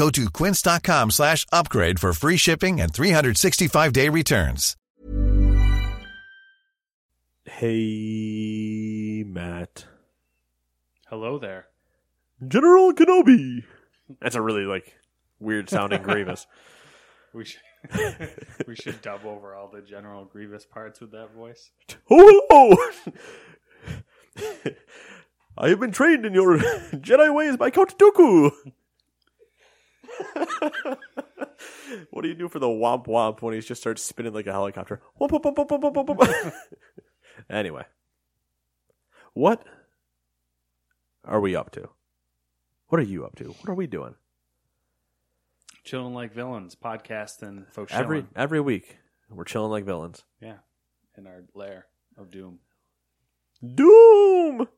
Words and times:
Go 0.00 0.08
to 0.08 0.30
quince.com 0.30 1.10
slash 1.10 1.44
upgrade 1.52 2.00
for 2.00 2.14
free 2.14 2.38
shipping 2.38 2.80
and 2.80 2.90
365-day 2.90 4.08
returns. 4.08 4.74
Hey, 7.44 9.24
Matt. 9.26 9.84
Hello 11.10 11.38
there. 11.38 11.66
General 12.48 12.94
Kenobi. 12.94 13.64
That's 14.22 14.36
a 14.36 14.40
really 14.40 14.64
like 14.64 14.94
weird 15.38 15.68
sounding 15.68 16.00
Grievous. 16.08 16.46
We 17.34 17.44
should 17.44 17.60
we 18.66 18.76
should 18.76 19.02
dub 19.02 19.26
over 19.26 19.54
all 19.54 19.68
the 19.68 19.82
General 19.82 20.24
Grievous 20.24 20.64
parts 20.64 21.02
with 21.02 21.12
that 21.12 21.34
voice. 21.34 21.72
Oh, 22.10 22.78
hello. 24.38 24.54
I 25.58 25.68
have 25.68 25.80
been 25.80 25.92
trained 25.92 26.24
in 26.24 26.32
your 26.32 26.56
Jedi 26.56 27.34
ways 27.34 27.58
by 27.58 27.68
Count 27.68 27.98
Dooku. 27.98 28.50
what 32.10 32.22
do 32.22 32.28
you 32.28 32.34
do 32.34 32.48
for 32.48 32.58
the 32.58 32.66
womp 32.66 33.06
womp 33.06 33.42
when 33.42 33.54
he 33.54 33.60
just 33.60 33.80
starts 33.80 34.02
spinning 34.02 34.32
like 34.32 34.46
a 34.46 34.52
helicopter? 34.52 35.00
Womp, 35.20 35.30
womp, 35.30 35.42
womp, 35.42 35.68
womp, 35.68 35.94
womp, 35.94 36.16
womp, 36.16 36.52
anyway, 37.50 37.84
what 39.34 39.64
are 41.24 41.40
we 41.40 41.54
up 41.56 41.70
to? 41.72 41.88
What 42.88 43.00
are 43.00 43.04
you 43.04 43.24
up 43.24 43.36
to? 43.36 43.44
What 43.44 43.68
are 43.68 43.74
we 43.74 43.86
doing? 43.86 44.14
Chilling 45.84 46.14
like 46.14 46.32
villains, 46.34 46.74
podcast 46.76 47.42
and 47.42 47.66
faux 47.72 47.92
Every 47.92 48.26
every 48.36 48.60
week, 48.60 48.98
we're 49.30 49.44
chilling 49.44 49.70
like 49.70 49.84
villains. 49.84 50.24
yeah, 50.40 50.58
in 51.16 51.26
our 51.26 51.44
lair 51.54 51.86
of 52.18 52.30
doom, 52.30 52.58
Doom. 53.62 54.68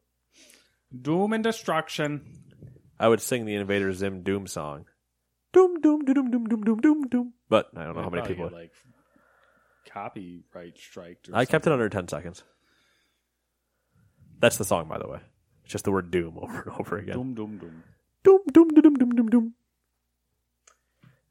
doom 1.00 1.32
and 1.32 1.42
destruction. 1.42 2.38
I 3.00 3.08
would 3.08 3.20
sing 3.20 3.44
the 3.46 3.56
Invader 3.56 3.92
Zim 3.92 4.22
Doom 4.22 4.46
song. 4.46 4.84
Doom, 5.52 5.80
doom, 5.80 6.04
doom, 6.04 6.30
doom, 6.30 6.46
doom, 6.48 6.62
doom, 6.64 6.80
doom, 6.80 7.02
doom. 7.08 7.32
But 7.48 7.70
I 7.76 7.84
don't 7.84 7.94
know 7.96 8.02
how 8.02 8.08
many 8.10 8.26
people. 8.26 8.48
get, 8.48 8.54
like 8.54 8.72
copyright 9.86 10.78
striked. 10.78 11.28
Or 11.28 11.36
I 11.36 11.44
kept 11.44 11.66
it 11.66 11.70
something. 11.70 11.72
under 11.74 11.88
10 11.88 12.08
seconds. 12.08 12.42
That's 14.40 14.56
the 14.56 14.64
song, 14.64 14.88
by 14.88 14.98
the 14.98 15.08
way. 15.08 15.20
It's 15.64 15.72
just 15.72 15.84
the 15.84 15.92
word 15.92 16.10
doom 16.10 16.38
over 16.42 16.62
and 16.62 16.72
over 16.80 16.98
again. 16.98 17.14
doom, 17.14 17.34
doom, 17.34 17.58
doom. 17.58 17.82
Doom, 18.24 18.40
doom, 18.52 18.68
doom, 18.68 18.94
doom, 18.94 19.10
doom, 19.10 19.28
doom. 19.28 19.54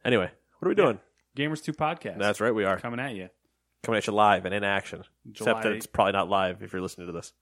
Anyway, 0.04 0.30
what 0.58 0.66
are 0.66 0.68
we 0.68 0.74
doing? 0.74 0.98
Gamers 1.36 1.62
Two 1.62 1.72
podcast. 1.72 2.18
That's 2.18 2.40
right, 2.40 2.54
we 2.54 2.64
are 2.64 2.78
coming 2.78 3.00
at 3.00 3.14
you. 3.14 3.28
coming 3.82 3.98
at 3.98 4.06
you 4.06 4.12
live 4.12 4.44
and 4.44 4.54
in 4.54 4.64
action. 4.64 5.02
Except 5.28 5.62
that 5.62 5.62
July- 5.62 5.76
it's 5.76 5.86
probably 5.86 6.12
not 6.12 6.28
live 6.28 6.62
if 6.62 6.72
you're 6.72 6.82
listening 6.82 7.06
to 7.06 7.12
this. 7.12 7.32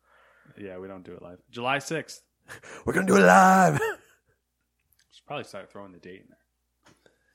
Yeah, 0.58 0.78
we 0.78 0.88
don't 0.88 1.04
do 1.04 1.12
it 1.12 1.22
live. 1.22 1.38
July 1.50 1.78
sixth. 1.78 2.22
We're 2.84 2.92
going 2.92 3.06
to 3.06 3.12
do 3.12 3.19
it 3.19 3.24
live. 3.26 3.78
Should 5.12 5.26
probably 5.26 5.44
start 5.44 5.70
throwing 5.70 5.92
the 5.92 5.98
date 5.98 6.20
in 6.22 6.26
there. 6.28 6.36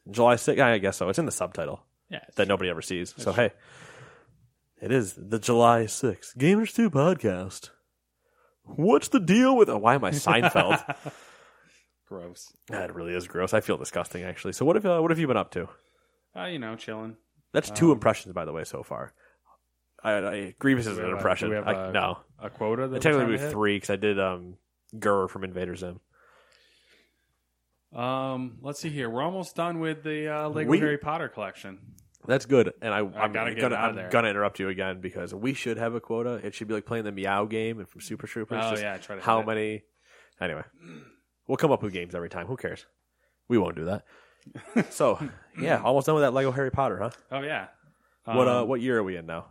July 0.09 0.35
6th, 0.35 0.59
I 0.61 0.77
guess 0.77 0.97
so. 0.97 1.09
It's 1.09 1.19
in 1.19 1.25
the 1.25 1.31
subtitle 1.31 1.81
Yeah, 2.09 2.19
that 2.35 2.35
true. 2.35 2.45
nobody 2.45 2.69
ever 2.69 2.81
sees. 2.81 3.13
So, 3.17 3.31
hey, 3.33 3.51
it 4.81 4.91
is 4.91 5.13
the 5.16 5.39
July 5.39 5.85
6th 5.85 6.35
Gamers 6.38 6.73
2 6.75 6.89
podcast. 6.89 7.69
What's 8.63 9.07
the 9.09 9.19
deal 9.19 9.55
with. 9.55 9.69
Oh, 9.69 9.77
why 9.77 9.95
am 9.95 10.03
I 10.03 10.11
Seinfeld? 10.11 10.83
gross. 12.07 12.53
that 12.69 12.93
really 12.95 13.13
is 13.13 13.27
gross. 13.27 13.53
I 13.53 13.61
feel 13.61 13.77
disgusting, 13.77 14.23
actually. 14.23 14.53
So, 14.53 14.66
what 14.66 14.75
have, 14.75 14.85
uh, 14.85 14.99
what 14.99 15.11
have 15.11 15.19
you 15.19 15.27
been 15.27 15.38
up 15.38 15.51
to? 15.51 15.69
Uh, 16.35 16.45
you 16.45 16.59
know, 16.59 16.75
chilling. 16.75 17.16
That's 17.53 17.69
two 17.69 17.87
Um, 17.87 17.93
impressions, 17.93 18.33
by 18.33 18.45
the 18.45 18.51
way, 18.51 18.63
so 18.63 18.83
far. 18.83 19.13
I, 20.03 20.13
I 20.17 20.55
Grievous 20.59 20.87
is 20.87 20.97
an 20.97 21.05
we 21.05 21.11
a- 21.11 21.16
impression. 21.16 21.47
do 21.47 21.51
we 21.51 21.55
have 21.55 21.67
I, 21.67 21.87
a- 21.87 21.91
no, 21.91 22.19
A 22.39 22.49
quota 22.49 22.87
that 22.87 23.01
technically 23.01 23.11
trying 23.11 23.27
would 23.31 23.37
to 23.37 23.37
be 23.37 23.43
hit? 23.43 23.51
three 23.51 23.75
because 23.77 23.89
I 23.91 23.95
did 23.95 24.19
um, 24.19 24.57
GIR 24.99 25.27
from 25.29 25.43
Invader 25.43 25.75
Zim. 25.75 25.99
Um, 27.95 28.57
let's 28.61 28.79
see 28.79 28.89
here. 28.89 29.09
We're 29.09 29.22
almost 29.23 29.56
done 29.56 29.79
with 29.79 30.03
the 30.03 30.28
uh, 30.28 30.50
Lego 30.50 30.69
We- 30.69 30.79
Harry 30.79 30.97
Potter 30.97 31.29
collection. 31.29 31.79
That's 32.28 32.47
good, 32.47 32.73
and 32.81 32.91
I, 32.91 33.00
I'm 33.01 33.31
gotta 33.31 33.53
get 33.53 33.61
gonna 33.61 33.75
it 33.75 33.78
out 33.78 33.83
of 33.83 33.89
I'm 33.91 33.95
there. 33.97 34.09
gonna 34.09 34.29
interrupt 34.29 34.59
you 34.59 34.69
again 34.69 35.00
because 35.00 35.31
we 35.35 35.53
should 35.53 35.78
have 35.78 35.94
a 35.94 36.00
quota. 36.00 36.41
It 36.44 36.55
should 36.55 36.67
be 36.67 36.73
like 36.73 36.85
playing 36.88 37.03
the 37.03 37.11
Meow 37.11 37.45
game 37.45 37.78
and 37.78 37.88
from 37.88 38.01
Super 38.01 38.25
Troopers. 38.25 38.63
Oh, 38.66 38.72
just 38.72 38.81
yeah, 38.81 38.97
try 38.97 39.16
to 39.16 39.22
how 39.22 39.41
it. 39.41 39.45
many? 39.45 39.84
Anyway, 40.41 40.63
we'll 41.47 41.57
come 41.57 41.72
up 41.72 41.84
with 41.84 41.94
games 41.94 42.16
every 42.16 42.29
time. 42.29 42.47
Who 42.47 42.57
cares? 42.57 42.88
We 43.47 43.59
won't 43.59 43.75
do 43.75 43.85
that. 43.85 44.05
so 44.91 45.19
yeah, 45.61 45.79
almost 45.84 46.07
done 46.07 46.16
with 46.16 46.23
that 46.23 46.34
Lego 46.34 46.50
Harry 46.51 46.72
Potter, 46.72 46.97
huh? 46.97 47.09
Oh 47.31 47.41
yeah. 47.41 47.67
what 48.23 48.47
uh, 48.47 48.63
Um, 48.63 48.69
what 48.69 48.81
year 48.81 48.97
are 48.97 49.03
we 49.03 49.17
in 49.17 49.28
now? 49.28 49.45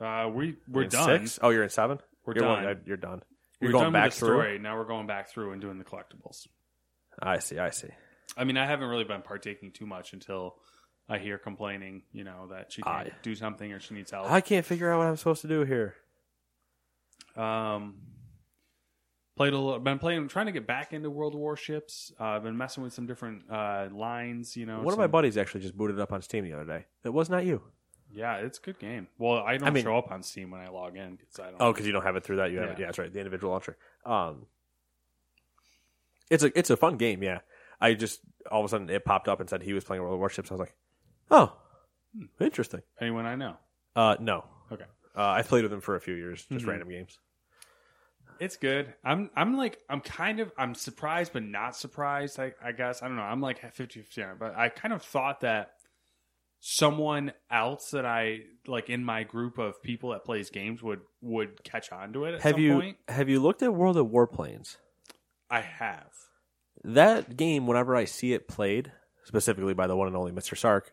Uh, 0.00 0.28
we 0.34 0.56
we're 0.68 0.82
In 0.82 0.88
done. 0.88 1.20
Six? 1.20 1.38
Oh, 1.42 1.50
you're 1.50 1.62
in 1.62 1.70
seven. 1.70 2.00
We're 2.26 2.34
you're 2.34 2.42
done. 2.44 2.62
Going, 2.64 2.76
uh, 2.76 2.80
you're 2.86 2.96
done. 2.96 3.22
We're 3.60 3.66
You're 3.68 3.72
going 3.72 3.84
done 3.84 3.92
back 3.92 4.04
with 4.06 4.14
the 4.14 4.18
through. 4.26 4.28
story. 4.36 4.58
Now 4.58 4.76
we're 4.76 4.84
going 4.84 5.06
back 5.06 5.28
through 5.30 5.52
and 5.52 5.60
doing 5.60 5.78
the 5.78 5.84
collectibles. 5.84 6.46
I 7.20 7.38
see. 7.38 7.58
I 7.58 7.70
see. 7.70 7.88
I 8.36 8.44
mean, 8.44 8.56
I 8.56 8.66
haven't 8.66 8.88
really 8.88 9.04
been 9.04 9.22
partaking 9.22 9.72
too 9.72 9.86
much 9.86 10.12
until 10.12 10.56
I 11.08 11.18
hear 11.18 11.38
complaining. 11.38 12.02
You 12.12 12.24
know 12.24 12.48
that 12.50 12.72
she 12.72 12.82
can't 12.82 13.08
I- 13.08 13.12
do 13.22 13.34
something 13.34 13.72
or 13.72 13.80
she 13.80 13.94
needs 13.94 14.10
help. 14.10 14.30
I 14.30 14.40
can't 14.40 14.64
figure 14.66 14.92
out 14.92 14.98
what 14.98 15.06
I'm 15.06 15.16
supposed 15.16 15.42
to 15.42 15.48
do 15.48 15.64
here. 15.64 15.94
Um, 17.36 17.96
played 19.36 19.52
a 19.52 19.58
little. 19.58 19.78
Been 19.78 19.98
playing. 19.98 20.28
Trying 20.28 20.46
to 20.46 20.52
get 20.52 20.66
back 20.66 20.92
into 20.92 21.10
World 21.10 21.34
Warships. 21.34 22.12
Uh, 22.18 22.24
I've 22.24 22.42
been 22.42 22.56
messing 22.56 22.82
with 22.82 22.92
some 22.92 23.06
different 23.06 23.42
uh, 23.50 23.88
lines. 23.92 24.56
You 24.56 24.66
know, 24.66 24.80
One 24.80 24.92
of 24.92 24.98
my 24.98 25.04
some- 25.04 25.10
buddies 25.12 25.36
actually 25.36 25.60
just 25.62 25.76
booted 25.76 25.98
up 26.00 26.12
on 26.12 26.22
Steam 26.22 26.44
the 26.44 26.52
other 26.52 26.64
day. 26.64 26.86
It 27.04 27.10
was 27.12 27.30
not 27.30 27.44
you. 27.44 27.62
Yeah, 28.12 28.36
it's 28.36 28.58
a 28.58 28.62
good 28.62 28.78
game. 28.78 29.06
Well, 29.18 29.34
I 29.38 29.58
don't 29.58 29.72
mean- 29.74 29.84
show 29.84 29.96
up 29.98 30.10
on 30.10 30.22
Steam 30.22 30.50
when 30.50 30.60
I 30.60 30.68
log 30.68 30.96
in 30.96 31.16
because 31.16 31.38
I 31.40 31.50
don't. 31.50 31.60
Oh, 31.60 31.72
because 31.72 31.86
you 31.86 31.92
don't 31.92 32.04
have 32.04 32.16
it 32.16 32.24
through 32.24 32.36
that. 32.36 32.50
You 32.50 32.58
have 32.58 32.70
it. 32.70 32.72
Yeah. 32.72 32.80
Yeah, 32.80 32.86
that's 32.86 32.98
right. 32.98 33.12
The 33.12 33.18
individual 33.18 33.52
launcher. 33.52 33.76
Um, 34.06 34.46
it's 36.30 36.42
a 36.44 36.58
it's 36.58 36.70
a 36.70 36.76
fun 36.76 36.96
game. 36.96 37.22
Yeah, 37.22 37.40
I 37.80 37.94
just 37.94 38.20
all 38.50 38.60
of 38.60 38.66
a 38.66 38.68
sudden 38.68 38.90
it 38.90 39.04
popped 39.04 39.28
up 39.28 39.40
and 39.40 39.48
said 39.48 39.62
he 39.62 39.72
was 39.72 39.84
playing 39.84 40.02
World 40.02 40.14
of 40.14 40.20
Warships. 40.20 40.50
I 40.50 40.54
was 40.54 40.60
like, 40.60 40.74
oh, 41.30 41.56
interesting. 42.40 42.82
anyone 43.00 43.26
I 43.26 43.34
know. 43.36 43.56
Uh, 43.96 44.16
no, 44.20 44.44
Okay. 44.72 44.84
uh, 45.16 45.28
I 45.30 45.42
played 45.42 45.64
with 45.64 45.72
him 45.72 45.80
for 45.80 45.96
a 45.96 46.00
few 46.00 46.14
years, 46.14 46.44
just 46.50 46.64
Mhm. 46.64 46.68
random 46.68 46.88
games. 46.90 47.18
It's 48.40 48.56
good. 48.56 48.94
I'm 49.04 49.30
I'm 49.34 49.56
like 49.56 49.78
I'm 49.88 50.00
kind 50.00 50.38
of 50.38 50.52
I'm 50.56 50.74
surprised 50.74 51.32
but 51.32 51.42
not 51.42 51.74
surprised. 51.74 52.38
I, 52.38 52.52
I 52.62 52.70
guess 52.72 53.02
I 53.02 53.08
don't 53.08 53.16
know. 53.16 53.22
I'm 53.22 53.40
like 53.40 53.58
50 53.74 54.00
50 54.02 54.22
on 54.22 54.30
it, 54.30 54.38
but 54.38 54.54
I 54.56 54.68
kind 54.68 54.94
of 54.94 55.02
thought 55.02 55.40
that 55.40 55.72
someone 56.60 57.32
else 57.50 57.90
that 57.90 58.04
I 58.06 58.40
like 58.66 58.90
in 58.90 59.04
my 59.04 59.22
group 59.24 59.58
of 59.58 59.82
people 59.82 60.10
that 60.10 60.24
plays 60.24 60.50
games 60.50 60.82
would 60.82 61.00
would 61.20 61.62
catch 61.64 61.90
on 61.92 62.12
to 62.12 62.24
it 62.26 62.34
at 62.34 62.42
Have 62.42 62.52
some 62.54 62.60
you 62.60 62.74
point. 62.74 62.96
have 63.08 63.28
you 63.28 63.40
looked 63.40 63.62
at 63.62 63.74
World 63.74 63.96
of 63.96 64.06
Warplanes? 64.06 64.76
I 65.50 65.60
have. 65.60 66.12
That 66.84 67.36
game, 67.36 67.66
whenever 67.66 67.96
I 67.96 68.04
see 68.04 68.32
it 68.32 68.48
played, 68.48 68.92
specifically 69.24 69.74
by 69.74 69.86
the 69.86 69.96
one 69.96 70.06
and 70.08 70.16
only 70.16 70.32
Mr. 70.32 70.56
Sark, 70.56 70.92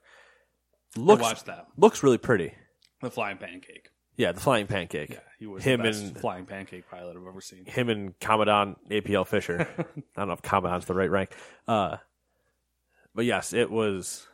I 0.98 1.00
looks 1.00 1.22
watched 1.22 1.46
that. 1.46 1.68
looks 1.78 2.04
really 2.04 2.18
pretty. 2.18 2.54
The 3.02 3.12
flying 3.12 3.38
pancake. 3.38 3.90
Yeah, 4.18 4.32
the 4.32 4.40
flying 4.40 4.66
pancake. 4.68 5.10
Yeah, 5.12 5.20
he 5.40 5.46
was 5.46 5.64
Him 5.64 5.82
the 5.82 5.90
best 5.90 6.02
and- 6.02 6.18
flying 6.20 6.46
pancake 6.46 6.90
pilot 6.90 7.18
I've 7.18 7.28
ever 7.28 7.42
seen. 7.42 7.66
him 7.66 7.90
and 7.90 8.18
Commandant 8.20 8.78
APL 8.90 9.28
Fisher. 9.28 9.68
I 9.78 9.84
don't 10.18 10.28
know 10.28 10.34
if 10.34 10.42
Commandant's 10.42 10.88
the 10.88 10.94
right 10.94 11.10
rank. 11.12 11.32
Uh, 11.68 11.98
but 13.14 13.26
yes, 13.26 13.54
it 13.54 13.70
was. 13.70 14.26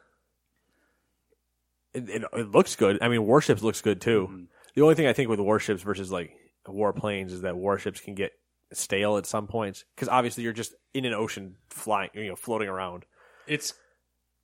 It, 1.93 2.09
it, 2.09 2.23
it 2.33 2.51
looks 2.51 2.75
good. 2.75 2.99
I 3.01 3.09
mean, 3.09 3.25
warships 3.25 3.61
looks 3.63 3.81
good 3.81 3.99
too. 3.99 4.29
Mhm. 4.31 4.47
The 4.75 4.81
only 4.83 4.95
thing 4.95 5.07
I 5.07 5.13
think 5.13 5.29
with 5.29 5.39
warships 5.39 5.81
versus 5.83 6.11
like 6.11 6.31
warplanes 6.67 7.31
is 7.31 7.41
that 7.41 7.57
warships 7.57 7.99
can 7.99 8.15
get 8.15 8.31
stale 8.73 9.17
at 9.17 9.25
some 9.25 9.47
points 9.47 9.85
because 9.95 10.07
obviously 10.07 10.43
you're 10.43 10.53
just 10.53 10.73
in 10.93 11.05
an 11.05 11.13
ocean 11.13 11.55
flying, 11.69 12.09
you 12.13 12.27
know, 12.27 12.35
floating 12.35 12.69
around. 12.69 13.05
It's 13.47 13.73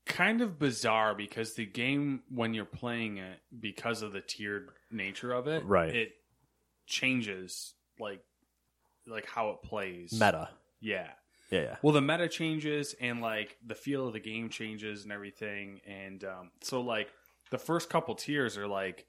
kind 0.06 0.42
of 0.42 0.58
bizarre 0.58 1.14
because 1.14 1.54
the 1.56 1.66
game 1.66 2.22
when 2.30 2.54
you're 2.54 2.66
playing 2.66 3.18
it 3.18 3.40
because 3.60 4.02
of 4.02 4.14
the 4.14 4.22
tiered 4.22 4.70
nature 4.92 5.32
of 5.34 5.48
it, 5.48 5.66
Right. 5.66 5.96
It 5.96 6.12
changes 6.86 7.74
like 8.00 8.22
like 9.06 9.26
how 9.26 9.50
it 9.52 9.62
plays. 9.64 10.14
Meta. 10.14 10.50
Yeah. 10.80 11.10
Yeah, 11.50 11.62
yeah. 11.62 11.76
Well, 11.82 11.94
the 11.94 12.02
meta 12.02 12.28
changes 12.28 12.94
and 13.00 13.22
like 13.22 13.58
the 13.66 13.76
feel 13.76 14.08
of 14.08 14.14
the 14.14 14.20
game 14.20 14.50
changes 14.50 15.04
and 15.04 15.14
everything, 15.14 15.80
and 15.88 16.22
um, 16.26 16.52
so 16.62 16.82
like 16.82 17.08
the 17.52 17.58
first 17.58 17.90
couple 17.90 18.16
tiers 18.16 18.58
are 18.58 18.68
like 18.68 19.06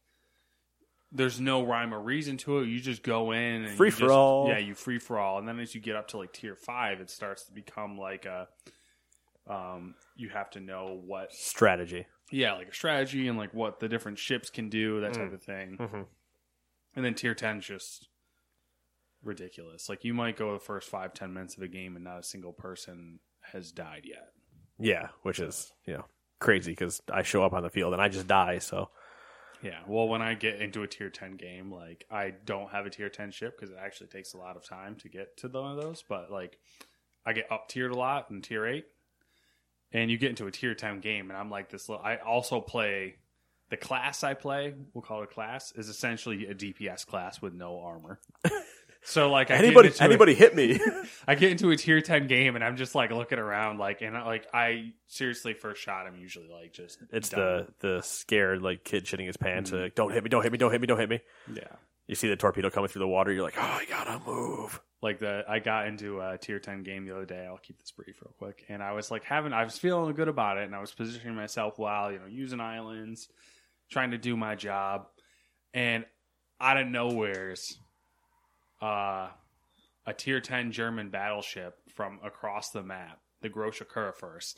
there's 1.11 1.41
no 1.41 1.65
rhyme 1.65 1.95
or 1.95 2.01
reason 2.01 2.37
to 2.39 2.59
it. 2.59 2.67
You 2.69 2.81
just 2.81 3.03
go 3.03 3.33
in 3.33 3.65
and 3.65 3.77
Free 3.77 3.91
for 3.91 4.01
just- 4.01 4.11
all. 4.13 4.49
Yeah, 4.49 4.59
you 4.59 4.75
free 4.75 4.99
for 4.99 5.19
all, 5.19 5.39
and 5.39 5.49
then 5.49 5.59
as 5.61 5.75
you 5.75 5.81
get 5.81 5.97
up 5.97 6.09
to 6.09 6.19
like 6.19 6.33
tier 6.33 6.55
five, 6.57 7.01
it 7.01 7.11
starts 7.11 7.45
to 7.47 7.53
become 7.53 7.97
like 7.99 8.27
a 8.27 8.49
um, 9.49 9.95
you 10.17 10.29
have 10.29 10.51
to 10.51 10.61
know 10.61 11.01
what 11.07 11.33
Strategy. 11.33 12.07
yeah, 12.31 12.53
like 12.55 12.69
a 12.69 12.75
strategy 12.75 13.29
and 13.29 13.39
like 13.39 13.55
what 13.55 13.81
the 13.81 13.89
different 13.89 14.19
ships 14.19 14.51
can 14.51 14.69
do, 14.69 15.01
that 15.01 15.15
type 15.15 15.33
of 15.33 15.43
thing. 15.43 15.79
Mhm. 15.79 16.07
And 16.95 17.05
then 17.05 17.15
tier 17.15 17.35
10 17.35 17.59
is 17.61 17.65
just 17.67 18.09
ridiculous. 19.23 19.89
Like 19.89 20.05
you 20.05 20.15
might 20.15 20.37
go 20.37 20.53
the 20.53 20.59
first 20.61 20.89
five, 20.89 21.15
ten 21.15 21.33
minutes 21.33 21.57
of 21.57 21.63
a 21.63 21.69
game 21.69 21.97
and 21.97 22.05
not 22.05 22.19
a 22.19 22.23
single 22.23 22.53
person 22.53 23.21
has 23.53 23.73
died 23.73 24.03
yet. 24.05 24.33
Yeah, 24.79 25.09
which 25.23 25.41
is, 25.41 25.73
you 25.87 25.95
know, 25.95 26.05
crazy 26.41 26.73
because 26.73 27.01
I 27.13 27.23
show 27.23 27.43
up 27.43 27.53
on 27.53 27.63
the 27.63 27.71
field 27.71 27.93
and 27.95 28.03
I 28.03 28.09
just 28.09 28.27
die. 28.27 28.59
So, 28.59 28.91
Yeah. 29.63 29.81
Well, 29.87 30.09
when 30.09 30.23
I 30.23 30.35
get 30.35 30.61
into 30.61 30.83
a 30.83 30.87
tier 30.87 31.11
10 31.11 31.37
game, 31.37 31.73
like 31.73 32.07
I 32.11 32.35
don't 32.45 32.71
have 32.71 32.87
a 32.87 32.91
tier 32.91 33.09
10 33.09 33.31
ship 33.31 33.59
because 33.59 33.73
it 33.73 33.79
actually 33.81 34.09
takes 34.09 34.35
a 34.35 34.39
lot 34.39 34.57
of 34.57 34.65
time 34.65 34.97
to 34.97 35.09
get 35.09 35.37
to 35.39 35.49
one 35.49 35.77
of 35.77 35.83
those. 35.83 36.03
But 36.09 36.31
like 36.31 36.59
I 37.27 37.33
get 37.33 37.51
up 37.51 37.69
tiered 37.69 37.93
a 37.93 37.97
lot 37.97 38.31
in 38.31 38.43
tier 38.43 38.67
8. 38.67 38.87
And 39.91 40.11
you 40.11 40.19
get 40.19 40.29
into 40.29 40.47
a 40.47 40.51
tier 40.51 40.75
10 40.75 41.01
game, 41.01 41.31
and 41.31 41.39
I'm 41.39 41.51
like 41.51 41.71
this 41.71 41.89
little. 41.89 42.05
I 42.05 42.17
also 42.17 42.61
play 42.61 43.17
the 43.71 43.77
class 43.77 44.25
I 44.25 44.35
play, 44.35 44.75
we'll 44.95 45.03
call 45.03 45.23
it 45.23 45.25
a 45.25 45.35
class, 45.35 45.73
is 45.73 45.89
essentially 45.89 46.47
a 46.47 46.55
DPS 46.55 47.07
class 47.07 47.43
with 47.43 47.55
no 47.55 47.81
armor. 47.81 48.19
So 49.03 49.31
like 49.31 49.51
I 49.51 49.57
get 49.57 49.65
anybody 49.65 49.89
a- 49.89 50.03
anybody 50.03 50.35
hit 50.35 50.55
me. 50.55 50.79
I 51.27 51.35
get 51.35 51.51
into 51.51 51.71
a 51.71 51.77
tier 51.77 52.01
ten 52.01 52.27
game 52.27 52.57
and 52.57 52.65
I'm 52.65 52.77
just 52.77 52.95
like 52.95 53.11
looking 53.11 53.39
around 53.39 53.79
like 53.79 54.03
and 54.03 54.17
I, 54.17 54.27
like 54.27 54.47
I 54.53 54.93
seriously 55.07 55.55
first 55.55 55.81
shot 55.83 56.07
I'm 56.07 56.17
usually 56.17 56.49
like 56.49 56.73
just 56.73 56.99
it's 57.13 57.31
done. 57.31 57.67
the 57.81 57.97
the 57.97 58.03
scared 58.03 58.61
like 58.63 58.85
kid 58.85 59.05
shitting 59.05 59.27
his 59.27 59.37
pants. 59.37 59.71
Mhm. 59.71 59.83
Like, 59.83 59.95
don't 59.95 60.13
hit 60.13 60.23
me! 60.25 60.29
Don't 60.31 60.43
hit 60.43 60.53
me! 60.53 60.59
Don't 60.59 60.73
hit 60.73 60.81
me! 60.81 60.87
Don't 60.87 60.99
hit 61.01 61.09
me! 61.09 61.21
yeah 61.55 61.63
You 62.07 62.15
see 62.17 62.29
the 62.29 62.37
torpedo 62.37 62.69
coming 62.71 62.89
through 62.89 63.01
the 63.01 63.09
water. 63.09 63.33
You're 63.33 63.45
like, 63.45 63.57
oh, 63.59 63.63
I 63.63 63.85
gotta 63.89 64.21
move. 64.27 64.81
like 65.01 65.21
the 65.21 65.45
I 65.49 65.61
got 65.61 65.87
into 65.87 66.21
a 66.21 66.37
tier 66.37 66.59
ten 66.59 66.83
game 66.83 67.07
the 67.07 67.15
other 67.15 67.25
day. 67.25 67.47
I'll 67.49 67.57
keep 67.59 67.79
this 67.79 67.93
brief 67.93 68.17
real 68.21 68.35
quick 68.37 68.65
and 68.69 68.83
I 68.83 68.93
was 68.93 69.11
like 69.11 69.25
having 69.25 69.53
I 69.55 69.65
was 69.65 69.79
feeling 69.79 70.13
good 70.15 70.29
about 70.29 70.59
it 70.59 70.65
and 70.65 70.75
I 70.75 70.81
was 70.81 70.93
positioning 70.93 71.35
myself 71.37 71.79
well 71.79 72.13
you 72.13 72.19
know 72.19 72.27
using 72.27 72.61
islands 72.61 73.29
trying 73.91 74.11
to 74.11 74.19
do 74.19 74.37
my 74.37 74.55
job 74.55 75.07
and 75.73 76.05
out 76.61 76.77
of 76.77 76.89
nowhere's 76.89 77.79
uh 78.81 79.29
a 80.07 80.13
tier 80.17 80.41
10 80.41 80.73
German 80.73 81.11
battleship 81.11 81.77
from 81.95 82.19
across 82.25 82.71
the 82.71 82.83
map, 82.83 83.21
the 83.43 83.49
Grosser 83.51 83.85
Kurfürst, 83.85 84.55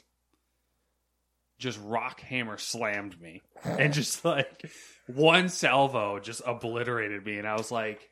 just 1.59 1.79
rock 1.83 2.21
hammer 2.21 2.57
slammed 2.57 3.21
me 3.21 3.43
and 3.65 3.93
just 3.93 4.25
like 4.25 4.71
one 5.09 5.49
salvo 5.49 6.21
just 6.21 6.41
obliterated 6.47 7.25
me. 7.27 7.39
And 7.39 7.49
I 7.49 7.57
was 7.57 7.71
like, 7.73 8.11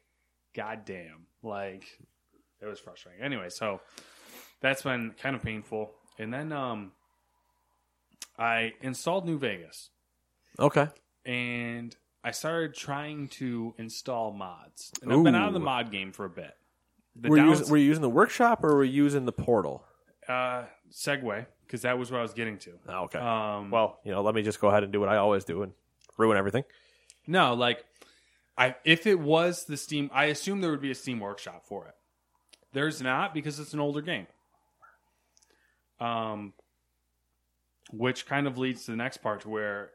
God 0.56 0.84
damn. 0.84 1.26
Like, 1.42 1.84
it 2.60 2.66
was 2.66 2.80
frustrating. 2.80 3.22
Anyway, 3.22 3.50
so 3.50 3.80
that's 4.60 4.82
been 4.82 5.14
kind 5.22 5.36
of 5.36 5.42
painful. 5.42 5.92
And 6.18 6.34
then 6.34 6.50
um, 6.52 6.90
I 8.36 8.72
installed 8.80 9.26
New 9.26 9.38
Vegas 9.38 9.90
Okay. 10.58 10.88
and 11.24 11.94
I 12.28 12.30
started 12.32 12.74
trying 12.74 13.28
to 13.28 13.74
install 13.78 14.32
mods. 14.34 14.92
And 15.02 15.10
I've 15.10 15.24
been 15.24 15.34
out 15.34 15.48
of 15.48 15.54
the 15.54 15.60
mod 15.60 15.90
game 15.90 16.12
for 16.12 16.26
a 16.26 16.28
bit. 16.28 16.54
The 17.16 17.30
Were 17.30 17.38
you, 17.38 17.42
downs- 17.44 17.58
using, 17.60 17.72
were 17.72 17.76
you 17.78 17.86
using 17.86 18.02
the 18.02 18.10
workshop 18.10 18.62
or 18.62 18.74
were 18.76 18.84
you 18.84 19.02
using 19.04 19.24
the 19.24 19.32
portal? 19.32 19.82
uh, 20.28 20.64
segue 20.92 21.46
because 21.64 21.80
that 21.82 21.98
was 21.98 22.10
what 22.10 22.18
I 22.18 22.22
was 22.22 22.34
getting 22.34 22.58
to. 22.58 22.72
Oh, 22.86 23.04
okay. 23.04 23.18
Um, 23.18 23.70
well, 23.70 23.98
you 24.04 24.12
know, 24.12 24.20
let 24.20 24.34
me 24.34 24.42
just 24.42 24.60
go 24.60 24.68
ahead 24.68 24.82
and 24.82 24.92
do 24.92 25.00
what 25.00 25.08
I 25.08 25.16
always 25.16 25.44
do 25.44 25.62
and 25.62 25.72
ruin 26.18 26.36
everything. 26.36 26.64
no, 27.26 27.54
like 27.54 27.82
I 28.58 28.74
if 28.84 29.06
it 29.06 29.18
was 29.18 29.64
the 29.64 29.78
Steam, 29.78 30.10
I 30.12 30.26
assume 30.26 30.60
there 30.60 30.70
would 30.70 30.82
be 30.82 30.90
a 30.90 30.94
Steam 30.94 31.20
Workshop 31.20 31.64
for 31.64 31.86
it. 31.86 31.94
There's 32.74 33.00
not 33.00 33.32
because 33.32 33.58
it's 33.58 33.72
an 33.72 33.80
older 33.80 34.02
game. 34.02 34.26
Um, 35.98 36.52
which 37.90 38.26
kind 38.26 38.46
of 38.46 38.58
leads 38.58 38.84
to 38.84 38.90
the 38.90 38.98
next 38.98 39.16
part 39.18 39.40
to 39.42 39.48
where 39.48 39.92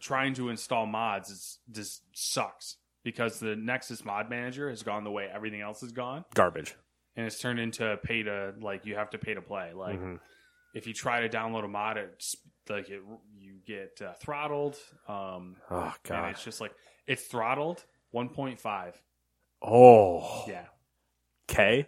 trying 0.00 0.34
to 0.34 0.48
install 0.48 0.86
mods 0.86 1.30
is 1.30 1.58
just 1.70 2.02
sucks 2.12 2.76
because 3.04 3.38
the 3.40 3.56
Nexus 3.56 4.04
mod 4.04 4.28
manager 4.30 4.68
has 4.68 4.82
gone 4.82 5.04
the 5.04 5.10
way 5.10 5.28
everything 5.32 5.60
else 5.60 5.80
has 5.82 5.92
gone. 5.92 6.24
Garbage. 6.34 6.74
and 7.16 7.26
it's 7.26 7.38
turned 7.40 7.58
into 7.60 7.98
pay 8.02 8.22
to 8.22 8.54
like 8.60 8.86
you 8.86 8.94
have 8.96 9.10
to 9.10 9.18
pay 9.18 9.34
to 9.34 9.42
play. 9.42 9.72
Like 9.74 10.00
Mhm. 10.00 10.20
if 10.74 10.86
you 10.86 10.94
try 10.94 11.20
to 11.20 11.28
download 11.28 11.64
a 11.64 11.68
mod, 11.68 11.96
it's 11.98 12.36
like 12.68 12.88
it, 12.88 13.02
you 13.36 13.56
get 13.66 14.00
uh, 14.00 14.12
throttled. 14.14 14.76
Um, 15.08 15.56
Oh 15.70 15.82
and 15.84 15.94
god. 16.04 16.30
it's 16.30 16.44
just 16.44 16.60
like 16.60 16.72
it's 17.06 17.24
throttled 17.24 17.84
1.5. 18.14 18.94
Oh. 19.62 20.44
Yeah, 20.48 20.66
K. 21.48 21.86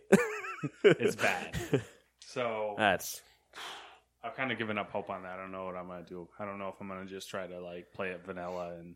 it's 0.84 1.16
bad. 1.16 1.56
So 2.24 2.74
That's 2.78 3.20
I've 4.24 4.36
kind 4.36 4.52
of 4.52 4.58
given 4.58 4.78
up 4.78 4.90
hope 4.90 5.10
on 5.10 5.22
that. 5.24 5.32
I 5.32 5.36
don't 5.36 5.50
know 5.52 5.64
what 5.64 5.76
I'm 5.76 5.88
gonna 5.88 6.04
do. 6.04 6.28
I 6.38 6.44
don't 6.44 6.58
know 6.58 6.68
if 6.68 6.74
I'm 6.80 6.88
gonna 6.88 7.06
just 7.06 7.28
try 7.28 7.46
to 7.46 7.60
like 7.60 7.92
play 7.92 8.08
it 8.10 8.24
vanilla 8.24 8.74
and 8.78 8.94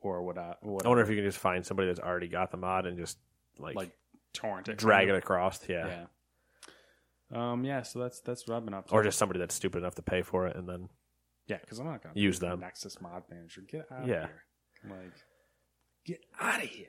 or 0.00 0.22
what 0.22 0.38
I 0.38 0.54
what 0.60 0.84
I 0.84 0.88
wonder 0.88 1.02
if 1.02 1.08
you 1.10 1.16
can 1.16 1.24
just 1.24 1.38
find 1.38 1.64
somebody 1.64 1.88
that's 1.88 2.00
already 2.00 2.28
got 2.28 2.50
the 2.50 2.56
mod 2.56 2.86
and 2.86 2.98
just 2.98 3.18
like, 3.58 3.76
like 3.76 3.92
torrent 4.34 4.68
it, 4.68 4.76
drag 4.78 5.06
kind 5.06 5.16
it 5.16 5.18
across. 5.18 5.60
Yeah. 5.68 6.06
Yeah. 7.32 7.52
Um. 7.52 7.64
Yeah. 7.64 7.82
So 7.82 7.98
that's 8.00 8.20
that's 8.20 8.46
what 8.48 8.56
I've 8.56 8.64
been 8.64 8.74
up 8.74 8.88
to. 8.88 8.92
Or 8.94 9.02
just 9.02 9.18
somebody 9.18 9.38
that's 9.40 9.54
stupid 9.54 9.78
enough 9.78 9.94
to 9.96 10.02
pay 10.02 10.22
for 10.22 10.46
it 10.46 10.56
and 10.56 10.68
then 10.68 10.88
Yeah, 11.46 11.58
because 11.60 11.78
I'm 11.78 11.86
not 11.86 12.02
gonna 12.02 12.14
Use 12.18 12.38
them. 12.40 12.60
Nexus 12.60 13.00
Mod 13.00 13.22
Manager. 13.30 13.60
Get 13.62 13.86
out 13.92 14.06
Yeah. 14.06 14.24
of 14.24 14.30
here. 14.30 14.44
Like, 14.88 15.12
get 16.04 16.24
out 16.40 16.62
of 16.62 16.68
here. 16.68 16.86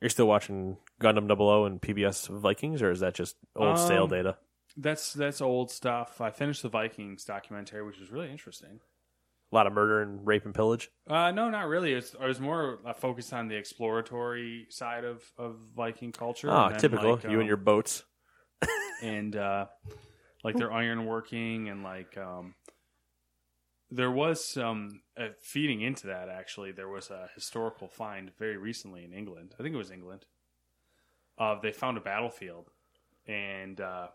you're 0.00 0.08
still 0.10 0.26
watching 0.26 0.76
Gundam 1.00 1.26
00 1.28 1.64
and 1.66 1.80
PBS 1.80 2.28
Vikings 2.28 2.82
or 2.82 2.90
is 2.90 3.00
that 3.00 3.14
just 3.14 3.36
old 3.56 3.78
stale 3.78 4.04
Um, 4.04 4.10
data? 4.10 4.38
That's 4.76 5.12
that's 5.12 5.40
old 5.40 5.70
stuff. 5.70 6.20
I 6.20 6.30
finished 6.30 6.62
the 6.62 6.68
Vikings 6.68 7.24
documentary, 7.24 7.84
which 7.84 7.98
was 7.98 8.10
really 8.10 8.30
interesting. 8.30 8.80
A 9.52 9.54
lot 9.54 9.66
of 9.68 9.72
murder 9.72 10.02
and 10.02 10.26
rape 10.26 10.44
and 10.46 10.54
pillage. 10.54 10.90
Uh, 11.08 11.30
no, 11.30 11.48
not 11.48 11.68
really. 11.68 11.92
It's, 11.92 12.16
I 12.20 12.26
was 12.26 12.40
more 12.40 12.80
uh, 12.84 12.92
focused 12.92 13.32
on 13.32 13.46
the 13.46 13.54
exploratory 13.54 14.66
side 14.68 15.04
of, 15.04 15.22
of 15.38 15.56
Viking 15.76 16.10
culture. 16.10 16.50
Ah, 16.50 16.68
and 16.68 16.78
typical. 16.78 17.12
like, 17.12 17.22
you 17.22 17.30
and 17.30 17.42
um, 17.42 17.46
your 17.46 17.56
boats. 17.56 18.02
and 19.02 19.36
uh, 19.36 19.66
like 20.42 20.56
their 20.56 20.70
ironworking 20.70 21.70
and 21.70 21.84
like 21.84 22.16
um, 22.18 22.54
there 23.90 24.10
was 24.10 24.44
some 24.44 25.02
uh, 25.16 25.28
feeding 25.40 25.80
into 25.82 26.08
that. 26.08 26.28
Actually, 26.28 26.72
there 26.72 26.88
was 26.88 27.10
a 27.10 27.28
historical 27.34 27.88
find 27.88 28.30
very 28.38 28.56
recently 28.56 29.04
in 29.04 29.12
England. 29.12 29.54
I 29.58 29.62
think 29.62 29.74
it 29.74 29.78
was 29.78 29.90
England. 29.90 30.26
Of 31.38 31.62
they 31.62 31.72
found 31.72 31.96
a 31.96 32.00
battlefield, 32.00 32.70
and 33.26 33.80
uh, 33.80 34.08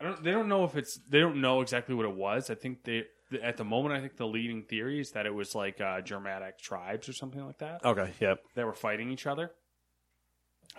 I 0.00 0.04
don't. 0.04 0.24
They 0.24 0.30
don't 0.30 0.48
know 0.48 0.64
if 0.64 0.76
it's. 0.76 0.98
They 1.08 1.20
don't 1.20 1.40
know 1.40 1.60
exactly 1.60 1.94
what 1.94 2.06
it 2.06 2.14
was. 2.14 2.50
I 2.50 2.54
think 2.54 2.84
they. 2.84 3.04
At 3.42 3.56
the 3.56 3.64
moment, 3.64 3.94
I 3.94 4.00
think 4.00 4.16
the 4.16 4.26
leading 4.26 4.62
theory 4.64 4.98
is 5.00 5.12
that 5.12 5.24
it 5.26 5.32
was 5.32 5.54
like 5.54 5.80
uh, 5.80 6.00
Germanic 6.00 6.58
tribes 6.58 7.08
or 7.08 7.12
something 7.12 7.44
like 7.46 7.58
that 7.58 7.84
Okay. 7.84 8.10
Yep. 8.18 8.40
that 8.56 8.66
were 8.66 8.72
fighting 8.72 9.10
each 9.12 9.24
other. 9.26 9.52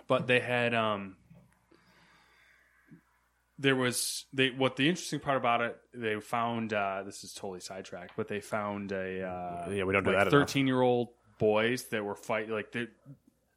But 0.06 0.26
they 0.26 0.40
had 0.40 0.74
um 0.74 1.16
there 3.58 3.76
was 3.76 4.26
they 4.32 4.50
what 4.50 4.76
the 4.76 4.88
interesting 4.88 5.20
part 5.20 5.36
about 5.36 5.60
it 5.60 5.76
they 5.94 6.18
found 6.20 6.72
uh 6.72 7.02
this 7.04 7.22
is 7.24 7.32
totally 7.32 7.60
sidetracked 7.60 8.12
but 8.16 8.26
they 8.28 8.40
found 8.40 8.90
a 8.92 9.22
uh 9.22 9.70
Yeah, 9.70 9.84
we 9.84 9.92
don't 9.92 10.02
do 10.04 10.10
like 10.10 10.18
that 10.24 10.32
enough. 10.32 10.48
13 10.48 10.66
year 10.66 10.80
old 10.80 11.08
boys 11.38 11.84
that 11.90 12.04
were 12.04 12.14
fighting 12.16 12.50
like 12.50 12.72
the 12.72 12.88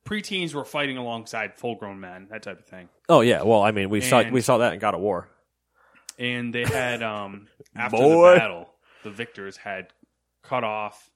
preteens 0.05 0.53
were 0.53 0.65
fighting 0.65 0.97
alongside 0.97 1.55
full 1.55 1.75
grown 1.75 1.99
men 1.99 2.27
that 2.29 2.43
type 2.43 2.59
of 2.59 2.65
thing 2.65 2.87
Oh 3.09 3.21
yeah. 3.21 3.43
Well, 3.43 3.61
I 3.61 3.71
mean, 3.71 3.89
we 3.89 4.01
saw 4.01 4.23
we 4.29 4.41
saw 4.41 4.57
that 4.59 4.73
in 4.73 4.79
God 4.79 4.93
of 4.95 4.99
War. 5.01 5.29
And 6.19 6.53
they 6.53 6.63
had 6.63 7.01
um 7.03 7.47
after 7.75 7.97
Boy. 7.97 8.33
the 8.33 8.39
battle 8.39 8.69
the 9.03 9.11
victors 9.11 9.57
had 9.57 9.87
cut 10.43 10.63
off 10.63 11.11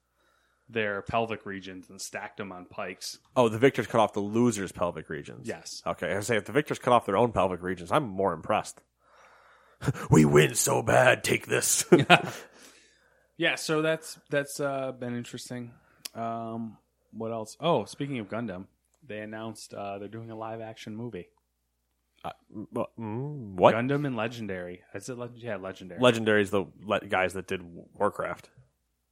their 0.69 1.01
pelvic 1.01 1.45
regions 1.45 1.89
and 1.89 1.99
stacked 1.99 2.37
them 2.37 2.51
on 2.51 2.65
pikes 2.65 3.17
Oh, 3.35 3.49
the 3.49 3.57
victors 3.57 3.87
cut 3.87 3.99
off 3.99 4.13
the 4.13 4.19
losers' 4.19 4.71
pelvic 4.71 5.09
regions. 5.09 5.47
yes 5.47 5.81
Okay, 5.87 6.13
I 6.15 6.19
say 6.19 6.37
if 6.37 6.45
the 6.45 6.51
victors 6.51 6.77
cut 6.79 6.93
off 6.93 7.05
their 7.05 7.17
own 7.17 7.31
pelvic 7.31 7.61
regions, 7.63 7.91
I'm 7.91 8.03
more 8.07 8.33
impressed. 8.33 8.81
we 10.11 10.25
win 10.25 10.53
so 10.55 10.81
bad. 10.83 11.23
Take 11.23 11.47
this. 11.47 11.85
Yeah, 13.37 13.55
so 13.55 13.81
that's 13.81 14.19
that's 14.29 14.59
uh, 14.59 14.91
been 14.91 15.15
interesting. 15.15 15.71
Um, 16.13 16.77
what 17.13 17.31
else? 17.31 17.55
Oh, 17.61 17.85
speaking 17.85 18.19
of 18.19 18.27
Gundam, 18.27 18.65
they 19.07 19.19
announced 19.19 19.73
uh, 19.73 19.97
they're 19.97 20.09
doing 20.09 20.29
a 20.29 20.35
live 20.35 20.59
action 20.59 20.93
movie. 20.93 21.29
Well, 22.71 22.89
mm, 22.99 23.53
what? 23.55 23.75
Gundam 23.75 24.05
and 24.05 24.15
Legendary. 24.15 24.81
Is 24.93 25.07
it? 25.09 25.17
Leg- 25.17 25.31
yeah, 25.35 25.55
Legendary. 25.55 25.99
Legendary 26.01 26.41
is 26.41 26.49
the 26.51 26.65
le- 26.83 27.05
guys 27.05 27.33
that 27.33 27.47
did 27.47 27.61
Warcraft. 27.93 28.49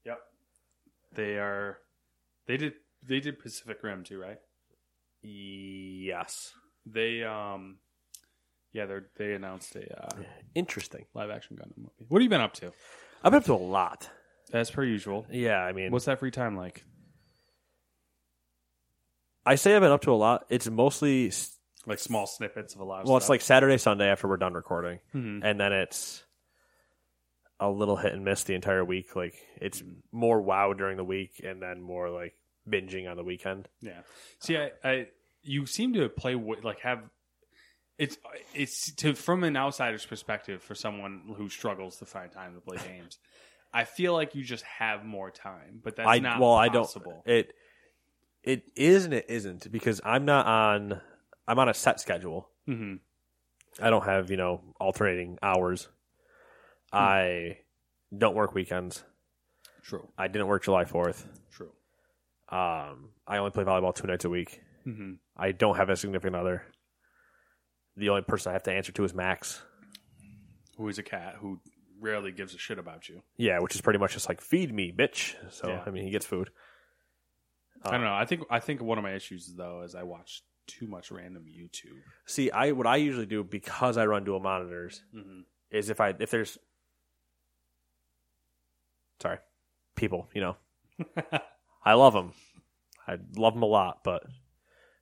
yep. 0.05 0.19
They 1.15 1.37
are. 1.37 1.77
They 2.47 2.57
did. 2.57 2.73
They 3.07 3.19
did 3.19 3.39
Pacific 3.39 3.77
Rim 3.83 4.03
too, 4.03 4.19
right? 4.19 4.39
Yes. 5.21 6.53
They 6.85 7.23
um. 7.23 7.77
Yeah, 8.73 8.85
they 8.85 8.95
they 9.17 9.33
announced 9.33 9.75
a 9.75 10.05
uh, 10.05 10.09
Interesting. 10.53 11.05
live 11.13 11.29
action 11.29 11.55
Gundam 11.57 11.77
movie. 11.77 12.05
What 12.09 12.19
have 12.19 12.23
you 12.23 12.29
been 12.29 12.41
up 12.41 12.53
to? 12.55 12.71
I've 13.23 13.31
been 13.31 13.39
up 13.39 13.45
to 13.45 13.53
a 13.53 13.55
lot. 13.55 14.09
As 14.53 14.69
per 14.69 14.83
usual. 14.83 15.25
Yeah, 15.31 15.59
I 15.59 15.71
mean, 15.73 15.91
What's 15.91 16.05
that 16.05 16.19
free 16.19 16.31
time 16.31 16.55
like? 16.55 16.83
I 19.45 19.55
say 19.55 19.75
I've 19.75 19.81
been 19.81 19.91
up 19.91 20.01
to 20.01 20.11
a 20.11 20.15
lot. 20.15 20.45
It's 20.49 20.69
mostly 20.69 21.31
Like 21.87 21.99
small 21.99 22.27
snippets 22.27 22.75
of 22.75 22.81
a 22.81 22.83
lot. 22.83 23.01
Of 23.01 23.07
well, 23.07 23.17
it's 23.17 23.29
like 23.29 23.41
Saturday, 23.41 23.77
Sunday 23.77 24.07
after 24.09 24.27
we're 24.27 24.37
done 24.37 24.53
recording, 24.53 24.99
Mhm. 25.15 25.39
and 25.43 25.59
then 25.59 25.71
it's 25.73 26.23
a 27.59 27.69
little 27.69 27.95
hit 27.95 28.13
and 28.13 28.23
miss 28.23 28.43
the 28.43 28.53
entire 28.53 28.83
week. 28.85 29.15
Like 29.15 29.35
it's 29.59 29.81
more 30.11 30.41
WoW 30.41 30.73
during 30.73 30.97
the 30.97 31.03
week, 31.05 31.41
and 31.43 31.61
then 31.61 31.81
more 31.81 32.09
like 32.09 32.35
binging 32.69 33.09
on 33.09 33.15
the 33.17 33.23
weekend. 33.23 33.69
Yeah. 33.81 34.01
See, 34.39 34.57
I, 34.57 34.71
I 34.83 35.07
you 35.43 35.65
seem 35.65 35.93
to 35.93 36.09
play 36.09 36.35
like 36.35 36.81
have 36.81 37.03
it's 37.97 38.17
it's 38.53 38.91
to 38.95 39.15
from 39.15 39.43
an 39.43 39.55
outsider's 39.55 40.05
perspective 40.05 40.61
for 40.61 40.75
someone 40.75 41.33
who 41.37 41.47
struggles 41.49 41.97
to 41.97 42.05
find 42.05 42.31
time 42.31 42.53
to 42.53 42.59
play 42.61 42.77
games. 42.85 43.17
I 43.73 43.85
feel 43.85 44.13
like 44.13 44.35
you 44.35 44.43
just 44.43 44.63
have 44.65 45.03
more 45.05 45.31
time, 45.31 45.79
but 45.83 45.95
that's 45.95 46.07
I 46.07 46.19
not 46.19 46.39
well, 46.39 46.57
possible. 46.69 47.23
I 47.25 47.29
don't. 47.31 47.37
It 47.37 47.53
it 48.43 48.63
is 48.75 49.05
and 49.05 49.13
it 49.13 49.25
isn't 49.29 49.71
because 49.71 50.01
I'm 50.03 50.25
not 50.25 50.45
on. 50.45 51.01
I'm 51.47 51.59
on 51.59 51.69
a 51.69 51.73
set 51.73 51.99
schedule. 51.99 52.49
hmm 52.65 52.95
I 53.81 53.89
don't 53.91 54.05
have 54.05 54.31
you 54.31 54.37
know 54.37 54.61
alternating 54.79 55.37
hours. 55.43 55.87
I 56.91 57.57
don't 58.17 58.35
work 58.35 58.53
weekends. 58.55 59.03
True. 59.83 60.07
I 60.17 60.27
didn't 60.27 60.47
work 60.47 60.63
July 60.63 60.85
Fourth. 60.85 61.27
True. 61.51 61.71
Um, 62.49 63.09
I 63.27 63.37
only 63.37 63.51
play 63.51 63.63
volleyball 63.63 63.93
two 63.95 64.07
nights 64.07 64.25
a 64.25 64.29
week. 64.29 64.61
hmm 64.83 65.13
I 65.35 65.51
don't 65.51 65.77
have 65.77 65.89
a 65.89 65.95
significant 65.95 66.35
other. 66.35 66.63
The 67.95 68.09
only 68.09 68.21
person 68.23 68.49
I 68.49 68.53
have 68.53 68.63
to 68.63 68.71
answer 68.73 68.91
to 68.93 69.03
is 69.03 69.13
Max. 69.13 69.61
Who 70.77 70.87
is 70.87 70.97
a 70.99 71.03
cat 71.03 71.35
who 71.39 71.59
rarely 71.99 72.31
gives 72.31 72.53
a 72.53 72.57
shit 72.57 72.77
about 72.79 73.09
you? 73.09 73.21
Yeah, 73.37 73.59
which 73.59 73.73
is 73.75 73.81
pretty 73.81 73.99
much 73.99 74.13
just 74.13 74.29
like 74.29 74.39
feed 74.41 74.73
me, 74.73 74.91
bitch. 74.91 75.35
So 75.51 75.67
Yeah. 75.69 75.83
I 75.85 75.89
mean, 75.89 76.03
he 76.03 76.11
gets 76.11 76.25
food. 76.25 76.49
I 77.83 77.91
don't 77.91 78.01
know. 78.01 78.13
I 78.13 78.25
think 78.25 78.43
I 78.49 78.59
think 78.59 78.81
one 78.81 78.97
of 78.97 79.03
my 79.03 79.13
issues 79.13 79.53
though 79.55 79.83
is 79.83 79.93
I 79.95 80.03
watch 80.03 80.41
too 80.67 80.87
much 80.87 81.11
random 81.11 81.45
YouTube. 81.47 82.01
See, 82.25 82.51
I 82.51 82.71
what 82.73 82.85
I 82.87 82.97
usually 82.97 83.25
do 83.25 83.43
because 83.43 83.97
I 83.97 84.05
run 84.05 84.23
dual 84.23 84.39
monitors 84.39 85.01
Mm-hmm. 85.15 85.41
is 85.71 85.89
if 85.89 85.99
I 86.01 86.13
if 86.19 86.29
there's 86.31 86.57
sorry 89.21 89.39
people, 89.95 90.29
you 90.33 90.41
know, 90.41 90.57
I 91.85 91.93
love 91.93 92.13
them. 92.13 92.33
I 93.07 93.17
love 93.35 93.53
them 93.53 93.63
a 93.63 93.67
lot, 93.67 94.03
but 94.03 94.23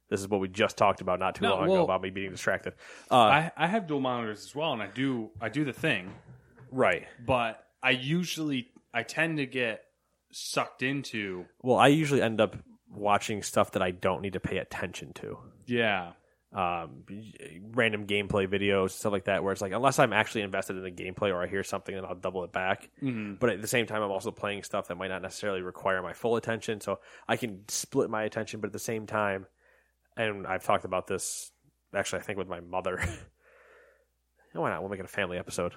this 0.10 0.20
is 0.22 0.28
what 0.28 0.40
we 0.40 0.48
just 0.48 0.78
talked 0.78 1.02
about 1.02 1.20
not 1.20 1.36
too 1.36 1.44
No, 1.44 1.56
long 1.56 1.64
ago 1.66 1.84
about 1.84 2.02
me 2.02 2.12
being 2.12 2.32
distracted. 2.32 2.74
Uh, 3.10 3.16
I 3.16 3.52
I 3.58 3.68
have 3.68 3.88
dual 3.88 4.00
monitors 4.00 4.46
as 4.46 4.56
well, 4.56 4.74
and 4.74 4.82
I 4.82 4.88
do 4.88 5.32
I 5.42 5.50
do 5.50 5.66
the 5.66 5.74
thing, 5.74 6.12
right. 6.72 7.06
but 7.26 7.64
I 7.82 7.92
usually 7.92 8.68
I 8.94 9.04
tend 9.04 9.38
to 9.38 9.46
get 9.46 9.82
sucked 10.32 10.84
into 10.84 11.46
Well, 11.62 11.78
I 11.78 11.88
usually 11.88 12.22
end 12.22 12.40
up 12.40 12.56
watching 12.90 13.42
stuff 13.42 13.72
that 13.72 13.82
I 13.82 13.92
don't 13.92 14.22
need 14.22 14.34
to 14.34 14.40
pay 14.40 14.58
attention 14.58 15.12
to. 15.14 15.38
Yeah 15.66 16.14
um, 16.56 17.04
random 17.74 18.08
gameplay 18.08 18.48
videos, 18.48 18.92
stuff 18.92 19.12
like 19.12 19.26
that, 19.26 19.44
where 19.44 19.52
it's 19.52 19.62
like, 19.62 19.74
unless 19.74 20.00
I'm 20.00 20.14
actually 20.14 20.42
invested 20.42 20.78
in 20.78 20.84
the 20.84 20.92
gameplay 20.92 21.30
or 21.34 21.44
I 21.44 21.48
hear 21.48 21.66
something, 21.66 21.94
then 21.94 22.06
I'll 22.06 22.16
double 22.16 22.46
it 22.46 22.54
back. 22.54 22.90
Mm-hmm. 23.04 23.36
But 23.36 23.50
at 23.50 23.62
the 23.62 23.68
same 23.68 23.88
time, 23.88 24.02
I'm 24.02 24.12
also 24.12 24.32
playing 24.32 24.64
stuff 24.64 24.88
that 24.88 24.96
might 24.96 25.10
not 25.10 25.22
necessarily 25.22 25.62
require 25.62 26.02
my 26.02 26.14
full 26.14 26.38
attention. 26.38 26.80
So 26.80 27.00
I 27.28 27.36
can 27.36 27.68
split 27.68 28.10
my 28.10 28.24
attention, 28.24 28.62
but 28.62 28.68
at 28.68 28.74
the 28.74 28.80
same 28.80 29.06
time, 29.06 29.48
and 30.16 30.48
I've 30.48 30.64
talked 30.64 30.86
about 30.86 31.08
this 31.08 31.52
actually, 31.94 32.20
I 32.20 32.24
think, 32.24 32.38
with 32.38 32.48
my 32.48 32.62
mother. 32.62 33.04
Why 34.54 34.70
not? 34.70 34.82
We'll 34.82 34.90
make 34.90 35.02
it 35.02 35.06
a 35.06 35.10
family 35.10 35.38
episode. 35.38 35.74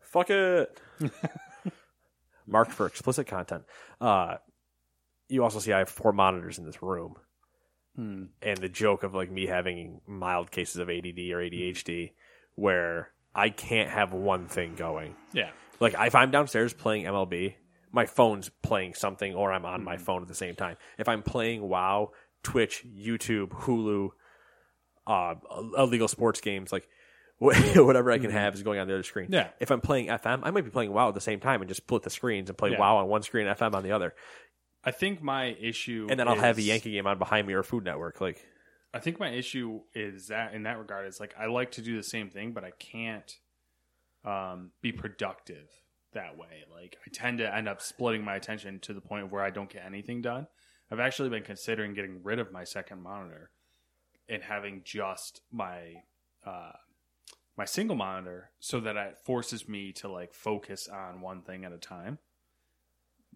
Fuck 0.00 0.28
it. 0.28 0.78
Marked 2.46 2.72
for 2.72 2.84
explicit 2.84 3.26
content. 3.26 3.62
Uh, 3.98 4.36
you 5.30 5.42
also 5.42 5.58
see 5.58 5.72
I 5.72 5.78
have 5.78 5.88
four 5.88 6.12
monitors 6.12 6.58
in 6.58 6.66
this 6.66 6.82
room 6.82 7.16
Hmm. 7.96 8.24
and 8.40 8.56
the 8.58 8.70
joke 8.70 9.02
of 9.02 9.14
like 9.14 9.30
me 9.30 9.46
having 9.46 10.00
mild 10.06 10.50
cases 10.50 10.76
of 10.76 10.88
ADD 10.88 11.18
or 11.30 11.38
ADHD 11.42 12.12
where 12.54 13.10
I 13.34 13.50
can't 13.50 13.90
have 13.90 14.12
one 14.14 14.46
thing 14.48 14.74
going. 14.76 15.14
yeah 15.34 15.50
Like 15.78 15.94
if 15.98 16.14
I'm 16.14 16.30
downstairs 16.30 16.72
playing 16.72 17.04
MLB, 17.04 17.54
my 17.90 18.06
phone's 18.06 18.50
playing 18.62 18.94
something 18.94 19.34
or 19.34 19.52
I'm 19.52 19.66
on 19.66 19.84
my 19.84 19.98
phone 19.98 20.22
at 20.22 20.28
the 20.28 20.34
same 20.34 20.54
time. 20.54 20.76
If 20.98 21.06
I'm 21.08 21.22
playing 21.22 21.60
WoW, 21.68 22.12
Twitch, 22.42 22.82
YouTube, 22.86 23.48
Hulu, 23.50 24.08
uh, 25.06 25.34
illegal 25.76 26.08
sports 26.08 26.40
games, 26.40 26.72
like 26.72 26.88
whatever 27.38 28.10
I 28.12 28.18
can 28.18 28.30
have 28.30 28.54
is 28.54 28.62
going 28.62 28.78
on 28.78 28.86
the 28.86 28.94
other 28.94 29.02
screen. 29.02 29.26
Yeah. 29.30 29.48
If 29.60 29.70
I'm 29.70 29.80
playing 29.80 30.06
FM, 30.06 30.40
I 30.44 30.50
might 30.50 30.64
be 30.64 30.70
playing 30.70 30.92
WoW 30.92 31.08
at 31.08 31.14
the 31.14 31.20
same 31.20 31.40
time 31.40 31.60
and 31.60 31.68
just 31.68 31.82
split 31.82 32.02
the 32.02 32.10
screens 32.10 32.48
and 32.48 32.56
play 32.56 32.70
Yeah. 32.70 32.78
WoW 32.78 32.96
on 32.98 33.08
one 33.08 33.22
screen 33.22 33.46
and 33.46 33.58
FM 33.58 33.74
on 33.74 33.82
the 33.82 33.92
other. 33.92 34.14
I 34.84 34.90
think 34.90 35.22
my 35.22 35.56
issue 35.60 36.08
And 36.10 36.18
then 36.18 36.28
I'll 36.28 36.36
have 36.36 36.58
a 36.58 36.62
Yankee 36.62 36.92
game 36.92 37.06
on 37.06 37.18
behind 37.18 37.46
me 37.46 37.54
or 37.54 37.62
Food 37.62 37.84
Network. 37.84 38.20
Like 38.20 38.44
I 38.92 38.98
think 38.98 39.18
my 39.18 39.30
issue 39.30 39.80
is 39.94 40.28
that 40.28 40.54
in 40.54 40.64
that 40.64 40.78
regard 40.78 41.06
is 41.06 41.20
like 41.20 41.34
I 41.38 41.46
like 41.46 41.72
to 41.72 41.82
do 41.82 41.96
the 41.96 42.02
same 42.02 42.30
thing, 42.30 42.52
but 42.52 42.64
I 42.64 42.72
can't 42.72 43.38
um, 44.24 44.70
be 44.80 44.92
productive 44.92 45.68
that 46.12 46.36
way. 46.36 46.64
Like 46.72 46.98
I 47.06 47.10
tend 47.12 47.38
to 47.38 47.54
end 47.54 47.68
up 47.68 47.80
splitting 47.80 48.24
my 48.24 48.36
attention 48.36 48.80
to 48.80 48.92
the 48.92 49.00
point 49.00 49.30
where 49.30 49.42
I 49.42 49.50
don't 49.50 49.70
get 49.70 49.84
anything 49.84 50.20
done. 50.20 50.46
I've 50.90 51.00
actually 51.00 51.30
been 51.30 51.42
considering 51.42 51.94
getting 51.94 52.22
rid 52.22 52.38
of 52.38 52.52
my 52.52 52.64
second 52.64 53.02
monitor 53.02 53.50
and 54.28 54.42
having 54.42 54.82
just 54.84 55.40
my 55.50 56.02
uh, 56.44 56.72
my 57.56 57.64
single 57.64 57.96
monitor, 57.96 58.50
so 58.60 58.80
that 58.80 58.96
it 58.96 59.18
forces 59.24 59.68
me 59.68 59.92
to 59.92 60.08
like 60.08 60.34
focus 60.34 60.88
on 60.88 61.20
one 61.20 61.42
thing 61.42 61.64
at 61.64 61.72
a 61.72 61.78
time, 61.78 62.18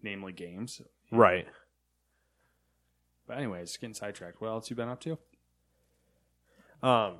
namely 0.01 0.33
games. 0.33 0.81
Right. 1.11 1.47
But 3.27 3.37
anyways, 3.37 3.75
getting 3.77 3.93
sidetracked. 3.93 4.39
What 4.41 4.47
else 4.49 4.69
you 4.69 4.75
been 4.75 4.89
up 4.89 4.99
to? 5.01 5.17
Um. 6.81 7.15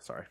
Sorry. 0.00 0.24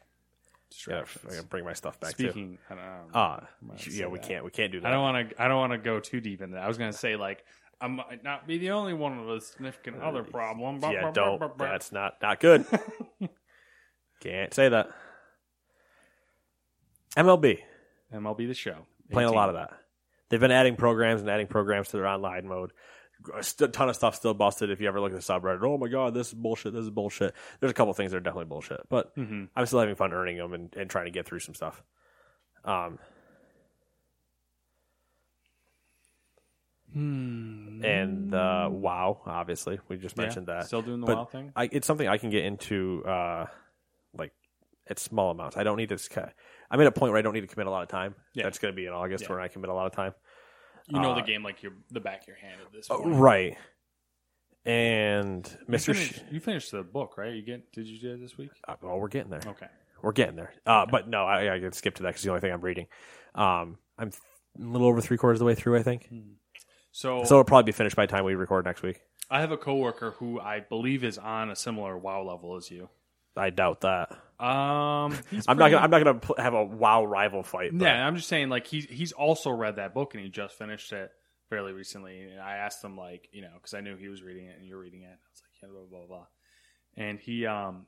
Yeah, 0.87 1.03
I 1.29 1.33
gotta 1.35 1.43
bring 1.47 1.65
my 1.65 1.73
stuff 1.73 1.99
back 1.99 2.15
too. 2.15 2.25
Speaking, 2.29 2.57
I 2.69 2.75
don't 2.75 2.83
know. 2.83 3.01
Ah, 3.13 3.47
I'm 3.61 3.71
yeah, 3.89 4.07
we 4.07 4.19
that. 4.19 4.27
can't. 4.27 4.45
We 4.45 4.51
can't 4.51 4.71
do 4.71 4.79
that. 4.79 4.87
I 4.87 4.91
don't 4.91 5.01
want 5.01 5.29
to. 5.29 5.41
I 5.41 5.47
don't 5.47 5.57
want 5.57 5.73
to 5.73 5.77
go 5.79 5.99
too 5.99 6.21
deep 6.21 6.41
into 6.41 6.55
that. 6.55 6.63
I 6.63 6.67
was 6.67 6.77
going 6.77 6.91
to 6.91 6.97
say 6.97 7.15
like 7.15 7.43
I 7.81 7.87
might 7.87 8.23
not 8.23 8.47
be 8.47 8.57
the 8.57 8.71
only 8.71 8.93
one 8.93 9.25
with 9.25 9.37
a 9.37 9.41
significant 9.41 10.01
other 10.01 10.23
problem. 10.23 10.79
Bah, 10.79 10.91
Yeah, 10.91 11.01
bah, 11.03 11.11
don't. 11.11 11.39
bah, 11.39 11.49
bah. 11.57 11.65
That's 11.71 11.91
not 11.91 12.21
not 12.21 12.39
good. 12.39 12.65
can't 14.21 14.53
say 14.53 14.69
that. 14.69 14.89
MLB 17.15 17.59
MLB 18.13 18.47
the 18.47 18.53
show. 18.53 18.85
playing 19.11 19.29
a 19.29 19.33
lot 19.33 19.49
of 19.49 19.55
that. 19.55 19.71
They've 20.29 20.39
been 20.39 20.51
adding 20.51 20.75
programs 20.75 21.21
and 21.21 21.29
adding 21.29 21.47
programs 21.47 21.87
to 21.89 21.97
their 21.97 22.07
online 22.07 22.47
mode. 22.47 22.71
A 23.33 23.41
ton 23.67 23.89
of 23.89 23.95
stuff 23.95 24.15
still 24.15 24.33
busted. 24.33 24.69
If 24.69 24.79
you 24.79 24.87
ever 24.87 24.99
look 25.01 25.11
at 25.11 25.15
the 25.19 25.23
subreddit, 25.23 25.63
oh 25.63 25.77
my 25.77 25.87
god, 25.87 26.13
this 26.13 26.27
is 26.27 26.33
bullshit. 26.35 26.73
This 26.73 26.83
is 26.83 26.89
bullshit. 26.91 27.33
There's 27.59 27.71
a 27.71 27.73
couple 27.73 27.93
things 27.93 28.11
that 28.11 28.17
are 28.17 28.21
definitely 28.21 28.45
bullshit, 28.49 28.81
but 28.89 29.15
Mhm. 29.15 29.49
I'm 29.55 29.65
still 29.65 29.79
having 29.79 29.95
fun 29.95 30.13
earning 30.13 30.37
them 30.37 30.53
and, 30.53 30.71
and 30.75 30.89
trying 30.89 31.05
to 31.05 31.11
get 31.11 31.25
through 31.25 31.39
some 31.39 31.55
stuff. 31.55 31.81
Um, 32.63 32.99
and 36.93 38.33
uh, 38.33 38.69
WoW, 38.71 39.21
obviously, 39.25 39.79
we 39.87 39.97
just 39.97 40.17
Yeah, 40.17 40.23
mentioned 40.23 40.47
that. 40.47 40.65
Still 40.65 40.81
doing 40.81 40.99
the 41.01 41.05
But 41.07 41.15
wild 41.15 41.31
thing. 41.31 41.51
I, 41.55 41.69
it's 41.71 41.85
something 41.85 42.07
I 42.07 42.17
can 42.17 42.29
get 42.29 42.43
into, 42.45 43.03
uh, 43.05 43.45
like 44.15 44.33
at 44.89 44.97
small 44.99 45.31
amounts. 45.31 45.57
I 45.57 45.63
don't 45.63 45.77
need 45.77 45.89
to. 45.89 45.97
sc- 45.97 46.17
I'm 46.69 46.79
at 46.81 46.87
a 46.87 46.91
point 46.91 47.11
where 47.11 47.19
I 47.19 47.21
don't 47.21 47.33
need 47.33 47.41
to 47.41 47.47
commit 47.47 47.67
a 47.67 47.71
lot 47.71 47.83
of 47.83 47.89
time. 47.89 48.15
Yeah. 48.33 48.43
That's 48.43 48.59
going 48.59 48.73
to 48.73 48.75
be 48.75 48.85
in 48.85 48.93
August 48.93 49.23
Yeah. 49.23 49.29
where 49.29 49.39
I 49.41 49.47
commit 49.47 49.69
a 49.69 49.73
lot 49.73 49.85
of 49.87 49.93
time. 49.93 50.13
You 50.87 50.99
know 51.01 51.11
uh, 51.11 51.15
the 51.15 51.21
game 51.21 51.43
like 51.43 51.63
your 51.63 51.73
the 51.91 51.99
back 51.99 52.21
of 52.21 52.27
your 52.27 52.37
hand 52.37 52.61
at 52.65 52.71
this 52.71 52.89
Uh, 52.89 52.97
point. 52.97 53.15
right. 53.15 53.57
And. 54.65 55.45
Sh- 55.47 55.81
finished, 55.85 56.23
you 56.31 56.39
finished 56.39 56.71
the 56.71 56.83
book, 56.83 57.17
right? 57.17 57.33
You 57.33 57.41
get? 57.41 57.71
Did 57.71 57.87
you 57.87 57.99
do 57.99 58.13
it 58.15 58.21
this 58.21 58.37
week? 58.37 58.51
uh, 58.67 58.75
well, 58.81 58.99
we're 58.99 59.07
getting 59.07 59.29
there. 59.29 59.41
Okay. 59.45 59.67
We're 60.01 60.11
getting 60.11 60.35
there. 60.35 60.53
Uh, 60.65 60.85
but 60.85 61.07
no, 61.07 61.23
I, 61.25 61.55
I 61.55 61.59
can 61.59 61.71
skip 61.71 61.95
to 61.95 62.03
that 62.03 62.09
because 62.09 62.23
the 62.23 62.29
only 62.29 62.41
thing 62.41 62.51
I'm 62.51 62.61
reading. 62.61 62.87
Um, 63.33 63.77
I'm 63.97 64.11
th- 64.11 64.21
a 64.59 64.63
little 64.63 64.87
over 64.87 65.01
three 65.01 65.17
quarters 65.17 65.37
of 65.37 65.39
the 65.39 65.45
way 65.45 65.55
through, 65.55 65.77
I 65.77 65.83
think. 65.83 66.09
So, 66.91 67.23
So 67.23 67.35
it'll 67.35 67.43
probably 67.45 67.63
be 67.71 67.71
finished 67.71 67.95
by 67.95 68.05
the 68.05 68.11
time 68.11 68.23
we 68.25 68.35
record 68.35 68.65
next 68.65 68.81
week. 68.83 69.01
I 69.29 69.41
have 69.41 69.51
a 69.51 69.57
coworker 69.57 70.11
who 70.11 70.39
I 70.39 70.59
believe 70.61 71.03
is 71.03 71.17
on 71.17 71.49
a 71.49 71.55
similar 71.55 71.97
WoW 71.97 72.23
level 72.23 72.55
as 72.55 72.69
you. 72.71 72.89
I 73.35 73.49
doubt 73.49 73.81
that. 73.81 74.15
Um, 74.39 75.17
I'm 75.47 75.57
not 75.57 75.71
gonna. 75.71 75.77
I'm 75.77 75.89
not 75.89 76.03
gonna 76.03 76.19
pl- 76.19 76.35
have 76.37 76.53
a 76.53 76.63
WoW 76.63 77.05
rival 77.05 77.43
fight. 77.43 77.71
but- 77.73 77.85
Yeah, 77.85 78.05
I'm 78.05 78.15
just 78.15 78.27
saying, 78.27 78.49
like 78.49 78.67
he's 78.67 78.85
he's 78.85 79.11
also 79.11 79.49
read 79.49 79.77
that 79.77 79.93
book 79.93 80.13
and 80.13 80.23
he 80.23 80.29
just 80.29 80.57
finished 80.57 80.91
it 80.93 81.09
fairly 81.49 81.71
recently. 81.71 82.21
And 82.21 82.39
I 82.39 82.57
asked 82.57 82.83
him, 82.83 82.95
like, 82.97 83.29
you 83.31 83.41
know, 83.41 83.49
because 83.55 83.73
I 83.73 83.81
knew 83.81 83.95
he 83.95 84.09
was 84.09 84.21
reading 84.21 84.45
it 84.47 84.57
and 84.59 84.67
you're 84.67 84.77
reading 84.79 85.01
it. 85.01 85.07
I 85.07 85.29
was 85.31 85.41
like, 85.43 85.61
yeah, 85.63 85.69
blah 85.71 85.99
blah 85.99 86.07
blah. 86.07 86.25
and 86.95 87.19
he 87.19 87.45
um 87.47 87.85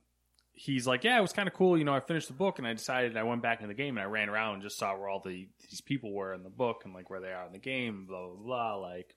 he's 0.53 0.85
like, 0.87 1.03
yeah, 1.03 1.17
it 1.17 1.21
was 1.21 1.33
kind 1.33 1.47
of 1.47 1.53
cool. 1.53 1.77
You 1.77 1.83
know, 1.85 1.93
I 1.93 1.99
finished 1.99 2.27
the 2.27 2.33
book 2.33 2.57
and 2.57 2.67
I 2.67 2.73
decided 2.73 3.15
I 3.15 3.23
went 3.23 3.41
back 3.43 3.61
in 3.61 3.67
the 3.67 3.73
game 3.75 3.97
and 3.97 4.03
I 4.03 4.09
ran 4.09 4.27
around 4.27 4.55
and 4.55 4.63
just 4.63 4.77
saw 4.77 4.97
where 4.97 5.07
all 5.07 5.21
the 5.23 5.47
these 5.69 5.81
people 5.81 6.13
were 6.13 6.33
in 6.33 6.43
the 6.43 6.49
book 6.49 6.81
and 6.83 6.93
like 6.93 7.09
where 7.09 7.21
they 7.21 7.31
are 7.31 7.45
in 7.45 7.53
the 7.53 7.59
game, 7.59 8.05
blah 8.07 8.27
blah 8.27 8.43
blah. 8.43 8.75
Like 8.77 9.15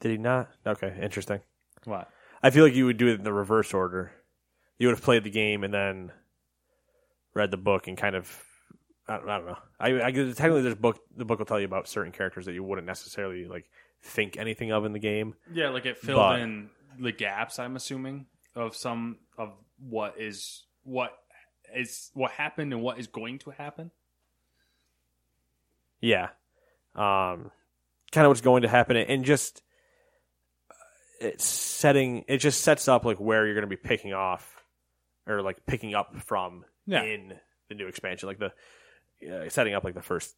Did 0.00 0.10
he 0.12 0.16
not? 0.16 0.48
Okay, 0.66 0.96
interesting. 1.02 1.40
what? 1.84 2.08
I 2.42 2.50
feel 2.50 2.64
like 2.64 2.74
you 2.74 2.86
would 2.86 2.96
do 2.96 3.08
it 3.08 3.14
in 3.18 3.24
the 3.24 3.32
reverse 3.32 3.72
order. 3.74 4.12
You 4.78 4.88
would 4.88 4.96
have 4.96 5.04
played 5.04 5.24
the 5.24 5.30
game 5.30 5.62
and 5.64 5.72
then 5.72 6.12
read 7.34 7.50
the 7.50 7.56
book 7.56 7.86
and 7.88 7.96
kind 7.96 8.16
of. 8.16 8.30
I 9.08 9.16
don't, 9.16 9.28
I 9.28 9.36
don't 9.38 9.46
know. 9.46 9.58
I, 9.80 9.86
I 10.06 10.10
technically, 10.12 10.62
there's 10.62 10.74
book. 10.76 11.00
The 11.16 11.24
book 11.24 11.38
will 11.38 11.46
tell 11.46 11.58
you 11.60 11.66
about 11.66 11.88
certain 11.88 12.12
characters 12.12 12.46
that 12.46 12.52
you 12.52 12.62
wouldn't 12.64 12.86
necessarily 12.86 13.46
like 13.46 13.68
think 14.02 14.36
anything 14.36 14.70
of 14.72 14.84
in 14.84 14.92
the 14.92 14.98
game. 14.98 15.34
Yeah, 15.52 15.70
like 15.70 15.86
it 15.86 15.98
filled 15.98 16.18
But- 16.18 16.40
in 16.40 16.70
the 17.00 17.12
gaps. 17.12 17.58
I'm 17.58 17.76
assuming 17.76 18.26
of 18.54 18.76
some 18.76 19.18
of 19.38 19.52
what 19.78 20.20
is 20.20 20.64
what 20.84 21.12
is 21.74 22.10
what 22.14 22.30
happened 22.32 22.72
and 22.72 22.82
what 22.82 22.98
is 22.98 23.06
going 23.08 23.38
to 23.40 23.50
happen. 23.50 23.90
Yeah, 26.00 26.28
um, 26.96 27.50
kind 28.10 28.24
of 28.24 28.28
what's 28.30 28.40
going 28.40 28.62
to 28.62 28.68
happen, 28.68 28.96
and 28.96 29.24
just 29.24 29.62
uh, 30.70 30.74
it's 31.20 31.44
setting. 31.44 32.24
It 32.28 32.38
just 32.38 32.60
sets 32.62 32.88
up 32.88 33.04
like 33.04 33.18
where 33.18 33.44
you're 33.46 33.54
going 33.54 33.62
to 33.62 33.68
be 33.68 33.76
picking 33.76 34.12
off, 34.12 34.61
or 35.26 35.42
like 35.42 35.64
picking 35.66 35.94
up 35.94 36.16
from 36.22 36.64
Yeah. 36.86 37.02
in 37.02 37.38
the 37.68 37.74
new 37.74 37.86
expansion, 37.86 38.28
like 38.28 38.38
the 38.38 38.52
uh, 39.30 39.48
setting 39.48 39.74
up 39.74 39.84
like 39.84 39.94
the 39.94 40.02
first 40.02 40.36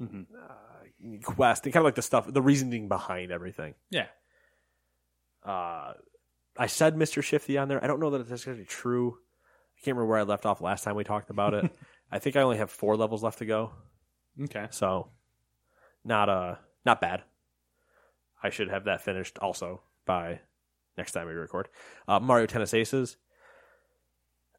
Mhm. 0.00 0.26
uh, 0.34 1.20
quest, 1.24 1.64
and 1.64 1.72
kind 1.72 1.82
of 1.82 1.84
like 1.86 1.94
the 1.96 2.02
stuff, 2.02 2.32
the 2.32 2.42
reasoning 2.42 2.88
behind 2.88 3.32
everything. 3.32 3.74
Yeah, 3.90 4.06
Uh, 5.42 5.94
I 6.56 6.66
said 6.66 6.94
Mr. 6.96 7.22
Shifty 7.22 7.56
on 7.56 7.68
there. 7.68 7.82
I 7.82 7.86
don't 7.86 8.00
know 8.00 8.10
that 8.10 8.20
it's 8.20 8.30
necessarily 8.30 8.64
true. 8.64 9.18
I 9.76 9.80
can't 9.84 9.96
remember 9.96 10.06
where 10.10 10.18
I 10.18 10.22
left 10.22 10.44
off 10.46 10.60
last 10.60 10.84
time 10.84 10.94
we 10.96 11.04
talked 11.04 11.30
about 11.30 11.54
it. 11.54 11.70
I 12.12 12.18
think 12.18 12.36
I 12.36 12.42
only 12.42 12.58
have 12.58 12.70
four 12.70 12.96
levels 12.96 13.22
left 13.22 13.38
to 13.38 13.46
go. 13.46 13.72
okay. 14.44 14.66
So 14.70 15.10
not 16.04 16.28
uh 16.28 16.56
not 16.84 17.00
bad. 17.00 17.22
I 18.42 18.50
should 18.50 18.68
have 18.68 18.84
that 18.84 19.00
finished 19.02 19.38
also 19.38 19.82
by 20.06 20.40
next 20.96 21.12
time 21.12 21.26
we 21.26 21.32
record. 21.34 21.68
Uh, 22.08 22.20
Mario 22.20 22.46
Tennis 22.46 22.74
Aces. 22.74 23.16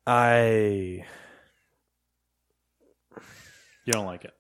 I 0.08 1.04
You 3.86 3.94
don't 3.94 4.06
like 4.06 4.26
it. 4.26 4.34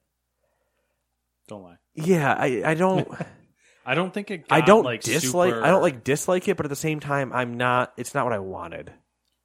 Don't 1.47 1.63
lie. 1.63 1.77
yeah, 1.95 2.33
I 2.33 2.61
I 2.65 2.73
don't 2.75 3.07
I 3.85 3.95
don't 3.95 4.13
think 4.13 4.31
it. 4.31 4.47
Got, 4.47 4.55
I 4.55 4.61
don't 4.65 4.83
like, 4.83 5.01
dislike 5.01 5.51
super- 5.53 5.63
I 5.65 5.69
don't 5.69 5.81
like 5.81 6.03
dislike 6.03 6.47
it, 6.47 6.55
but 6.57 6.65
at 6.65 6.69
the 6.69 6.75
same 6.75 6.99
time 6.99 7.33
I'm 7.33 7.57
not 7.57 7.93
it's 7.97 8.13
not 8.13 8.25
what 8.25 8.33
I 8.33 8.39
wanted. 8.39 8.93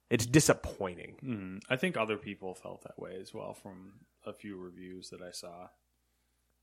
It's 0.09 0.25
disappointing. 0.25 1.17
Mhm. 1.23 1.59
I 1.69 1.75
think 1.75 1.97
other 1.97 2.15
people 2.17 2.53
felt 2.55 2.83
that 2.83 2.97
way 2.97 3.17
as 3.19 3.33
well 3.33 3.53
from 3.53 3.93
a 4.25 4.31
few 4.33 4.57
reviews 4.57 5.09
that 5.09 5.21
I 5.21 5.31
saw, 5.31 5.67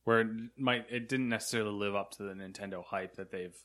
where 0.05 0.21
it 0.21 0.29
might 0.57 0.87
it 0.91 1.09
didn't 1.09 1.29
necessarily 1.29 1.73
live 1.73 1.95
up 1.95 2.13
to 2.13 2.23
the 2.23 2.33
Nintendo 2.35 2.83
hype 2.85 3.17
that 3.17 3.31
they've. 3.31 3.57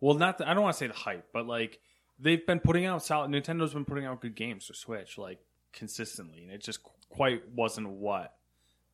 Well, 0.00 0.16
not 0.18 0.36
the, 0.38 0.48
I 0.50 0.52
don't 0.52 0.62
want 0.64 0.74
to 0.74 0.78
say 0.78 0.88
the 0.88 0.92
hype, 0.92 1.28
but 1.32 1.46
like 1.46 1.80
they've 2.18 2.46
been 2.46 2.60
putting 2.60 2.86
out 2.86 3.04
solid. 3.04 3.30
Nintendo's 3.30 3.74
been 3.74 3.84
putting 3.84 4.04
out 4.04 4.20
good 4.20 4.34
games 4.34 4.66
for 4.66 4.74
Switch 4.74 5.18
like 5.18 5.38
consistently, 5.72 6.42
and 6.42 6.52
it 6.52 6.62
just 6.62 6.80
quite 7.08 7.42
wasn't 7.54 7.88
what 7.88 8.34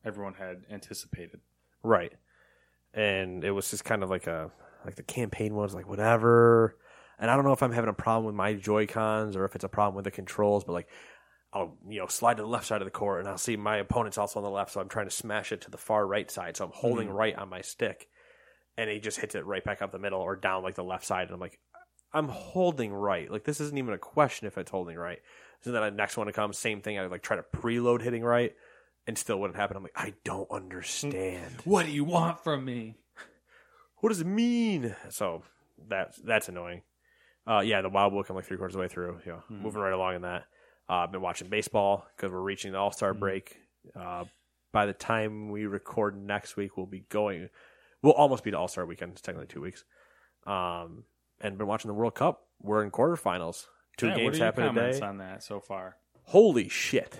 everyone 0.05 0.33
had 0.33 0.63
anticipated. 0.71 1.39
Right. 1.81 2.13
And 2.93 3.43
it 3.43 3.51
was 3.51 3.71
just 3.71 3.85
kind 3.85 4.03
of 4.03 4.09
like 4.09 4.27
a 4.27 4.51
like 4.85 4.95
the 4.95 5.03
campaign 5.03 5.55
was 5.55 5.73
like 5.73 5.87
whatever. 5.87 6.77
And 7.19 7.31
I 7.31 7.35
don't 7.35 7.45
know 7.45 7.53
if 7.53 7.63
I'm 7.63 7.71
having 7.71 7.89
a 7.89 7.93
problem 7.93 8.25
with 8.25 8.35
my 8.35 8.53
Joy 8.53 8.85
Cons 8.85 9.35
or 9.35 9.45
if 9.45 9.55
it's 9.55 9.63
a 9.63 9.69
problem 9.69 9.95
with 9.95 10.05
the 10.05 10.11
controls, 10.11 10.63
but 10.63 10.73
like 10.73 10.89
I'll 11.53 11.77
you 11.87 11.99
know 11.99 12.07
slide 12.07 12.37
to 12.37 12.43
the 12.43 12.49
left 12.49 12.65
side 12.67 12.81
of 12.81 12.85
the 12.85 12.91
court 12.91 13.19
and 13.19 13.29
I'll 13.29 13.37
see 13.37 13.55
my 13.55 13.77
opponent's 13.77 14.17
also 14.17 14.39
on 14.39 14.43
the 14.43 14.49
left, 14.49 14.71
so 14.71 14.81
I'm 14.81 14.89
trying 14.89 15.07
to 15.07 15.15
smash 15.15 15.51
it 15.51 15.61
to 15.61 15.71
the 15.71 15.77
far 15.77 16.05
right 16.05 16.29
side. 16.29 16.57
So 16.57 16.65
I'm 16.65 16.71
holding 16.73 17.07
mm-hmm. 17.07 17.17
right 17.17 17.35
on 17.35 17.49
my 17.49 17.61
stick, 17.61 18.09
and 18.77 18.89
he 18.89 18.99
just 18.99 19.19
hits 19.19 19.35
it 19.35 19.45
right 19.45 19.63
back 19.63 19.81
up 19.81 19.91
the 19.91 19.99
middle 19.99 20.19
or 20.19 20.35
down 20.35 20.63
like 20.63 20.75
the 20.75 20.83
left 20.83 21.05
side, 21.05 21.27
and 21.27 21.31
I'm 21.31 21.39
like, 21.39 21.59
I'm 22.13 22.27
holding 22.29 22.93
right. 22.93 23.29
Like 23.31 23.43
this 23.43 23.59
isn't 23.59 23.77
even 23.77 23.93
a 23.93 23.97
question 23.97 24.47
if 24.47 24.57
it's 24.57 24.71
holding 24.71 24.97
right. 24.97 25.19
So 25.61 25.71
then 25.71 25.81
the 25.81 25.91
next 25.91 26.17
one 26.17 26.27
to 26.27 26.33
come, 26.33 26.53
same 26.53 26.81
thing. 26.81 26.99
I 26.99 27.05
like 27.07 27.21
try 27.23 27.37
to 27.37 27.43
preload 27.43 28.01
hitting 28.01 28.23
right, 28.23 28.53
and 29.07 29.17
still 29.17 29.39
wouldn't 29.39 29.57
happen. 29.57 29.77
I'm 29.77 29.83
like, 29.83 29.93
I 29.95 30.13
don't 30.23 30.49
understand 30.51 31.41
What 31.63 31.85
do 31.85 31.91
you 31.91 32.03
want 32.03 32.43
from 32.43 32.65
me? 32.65 32.95
what 33.97 34.09
does 34.09 34.19
it 34.21 34.27
mean? 34.27 34.95
So 35.09 35.43
that's 35.87 36.17
that's 36.17 36.49
annoying. 36.49 36.81
Uh, 37.47 37.59
yeah, 37.59 37.81
the 37.81 37.89
Wild 37.89 38.13
Book 38.13 38.29
I'm 38.29 38.35
like 38.35 38.45
three 38.45 38.57
quarters 38.57 38.75
of 38.75 38.79
the 38.79 38.81
way 38.81 38.87
through. 38.87 39.19
You 39.25 39.31
know, 39.33 39.43
moving 39.49 39.81
right 39.81 39.93
along 39.93 40.15
in 40.15 40.21
that. 40.23 40.45
Uh, 40.89 40.95
I've 40.95 41.11
been 41.11 41.21
watching 41.21 41.47
baseball 41.49 42.05
because 42.15 42.31
we're 42.31 42.41
reaching 42.41 42.73
the 42.73 42.77
All 42.77 42.91
Star 42.91 43.13
break. 43.13 43.57
Uh, 43.95 44.25
by 44.71 44.85
the 44.85 44.93
time 44.93 45.49
we 45.49 45.65
record 45.65 46.17
next 46.21 46.57
week, 46.57 46.77
we'll 46.77 46.85
be 46.85 47.05
going. 47.09 47.49
We'll 48.01 48.13
almost 48.13 48.43
be 48.43 48.51
to 48.51 48.57
All 48.57 48.67
Star 48.67 48.85
weekend. 48.85 49.13
It's 49.13 49.21
technically 49.21 49.47
two 49.47 49.61
weeks. 49.61 49.85
Um, 50.45 51.05
and 51.43 51.57
been 51.57 51.67
watching 51.67 51.89
the 51.89 51.93
World 51.93 52.15
Cup. 52.15 52.47
We're 52.61 52.83
in 52.83 52.89
quarterfinals. 52.89 53.67
Two 53.97 54.07
Yeah, 54.07 54.15
games 54.15 54.35
are 54.35 54.37
your 54.39 54.45
happen 54.45 54.65
comments 54.65 54.97
today. 54.97 55.07
on 55.07 55.17
that 55.19 55.43
so 55.43 55.59
far? 55.59 55.97
Holy 56.23 56.67
shit! 56.69 57.19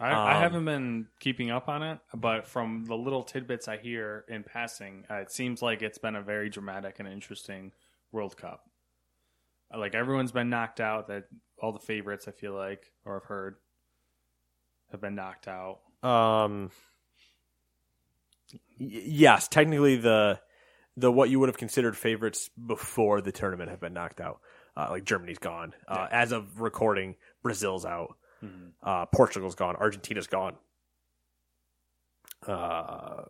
I, 0.00 0.10
I 0.10 0.34
Um, 0.36 0.40
haven't 0.42 0.64
been 0.64 1.08
keeping 1.20 1.50
up 1.50 1.68
on 1.68 1.82
it, 1.82 1.98
but 2.14 2.46
from 2.46 2.86
the 2.86 2.96
little 2.96 3.22
tidbits 3.22 3.68
I 3.68 3.76
hear 3.76 4.24
in 4.28 4.42
passing, 4.42 5.04
uh, 5.10 5.16
it 5.16 5.30
seems 5.30 5.60
like 5.60 5.82
it's 5.82 5.98
been 5.98 6.16
a 6.16 6.22
very 6.22 6.48
dramatic 6.48 6.98
and 7.00 7.06
interesting 7.08 7.72
World 8.12 8.36
Cup. 8.36 8.68
Uh, 9.74 9.78
Like 9.78 9.94
everyone's 9.94 10.32
been 10.32 10.48
knocked 10.48 10.80
out. 10.80 11.08
That 11.08 11.24
all 11.58 11.72
the 11.72 11.78
favorites, 11.78 12.26
I 12.28 12.30
feel 12.30 12.52
like, 12.54 12.90
or 13.04 13.16
I've 13.16 13.24
heard, 13.24 13.56
have 14.92 15.00
been 15.00 15.14
knocked 15.14 15.46
out. 15.48 15.80
Um. 16.02 16.70
y- 18.52 18.58
yes, 18.78 19.48
technically 19.48 19.96
the 19.96 20.40
the 20.96 21.10
what 21.10 21.30
you 21.30 21.40
would 21.40 21.48
have 21.48 21.56
considered 21.58 21.96
favorites 21.96 22.50
before 22.66 23.20
the 23.20 23.32
tournament 23.32 23.70
have 23.70 23.80
been 23.80 23.92
knocked 23.94 24.20
out. 24.20 24.40
Uh, 24.76 24.88
like 24.90 25.04
Germany's 25.04 25.38
gone. 25.38 25.74
Uh, 25.86 26.06
As 26.10 26.32
of 26.32 26.60
recording, 26.60 27.16
Brazil's 27.42 27.84
out. 27.84 28.16
Uh, 28.82 29.06
Portugal's 29.06 29.54
gone. 29.54 29.76
Argentina's 29.76 30.26
gone. 30.26 30.54
Uh, 32.46 33.22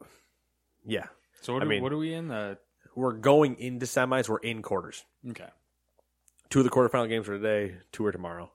yeah, 0.86 1.06
So 1.42 1.52
what, 1.52 1.62
I 1.62 1.66
are, 1.66 1.68
mean- 1.68 1.82
what 1.82 1.92
are 1.92 1.98
we 1.98 2.14
in? 2.14 2.28
The 2.28 2.58
we're 2.94 3.12
going 3.12 3.56
into 3.58 3.86
semis. 3.86 4.28
We're 4.28 4.38
in 4.38 4.62
quarters. 4.62 5.04
okay. 5.30 5.48
Two 6.50 6.58
of 6.60 6.64
the 6.64 6.70
quarterfinal 6.70 7.08
games 7.08 7.26
are 7.28 7.38
today. 7.38 7.76
Two 7.92 8.04
are 8.04 8.12
tomorrow. 8.12 8.52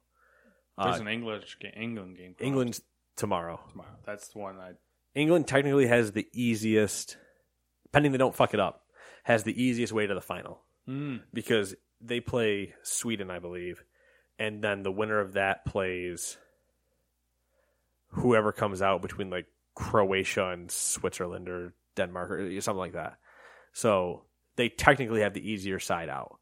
There's 0.78 0.98
Uh, 0.98 1.02
an 1.02 1.08
English 1.08 1.58
England 1.76 2.18
game. 2.18 2.36
coming 2.36 2.48
England's 2.48 2.82
tomorrow. 3.16 3.60
tomorrow. 3.72 3.90
That's 4.06 4.28
the 4.30 4.40
one 4.40 4.58
I. 4.60 4.74
England 5.16 5.48
technically 5.48 5.88
has 5.88 6.12
the 6.12 6.28
easiest, 6.34 7.18
pending 7.92 8.12
they 8.12 8.20
don't 8.20 8.36
fuck 8.36 8.54
it 8.54 8.60
up, 8.60 8.84
has 9.28 9.44
the 9.44 9.62
easiest 9.62 9.92
way 9.92 10.08
to 10.08 10.14
the 10.16 10.22
final 10.22 10.62
Mm, 10.88 11.22
because 11.34 11.76
they 12.00 12.22
play 12.22 12.74
Sweden, 12.82 13.30
I 13.30 13.40
believe, 13.40 13.84
and 14.40 14.64
then 14.64 14.84
the 14.84 14.92
winner 14.92 15.20
of 15.20 15.34
that 15.34 15.66
plays 15.66 16.38
whoever 18.12 18.52
comes 18.54 18.82
out 18.82 19.02
between 19.02 19.30
like 19.30 19.48
Croatia 19.76 20.48
and 20.50 20.72
Switzerland 20.72 21.50
or 21.50 21.74
Denmark 21.96 22.32
or 22.32 22.62
something 22.62 22.80
like 22.80 22.94
that. 22.94 23.18
So 23.74 24.24
they 24.56 24.70
technically 24.70 25.22
have 25.22 25.34
the 25.34 25.46
easier 25.52 25.80
side 25.80 26.10
out. 26.10 26.40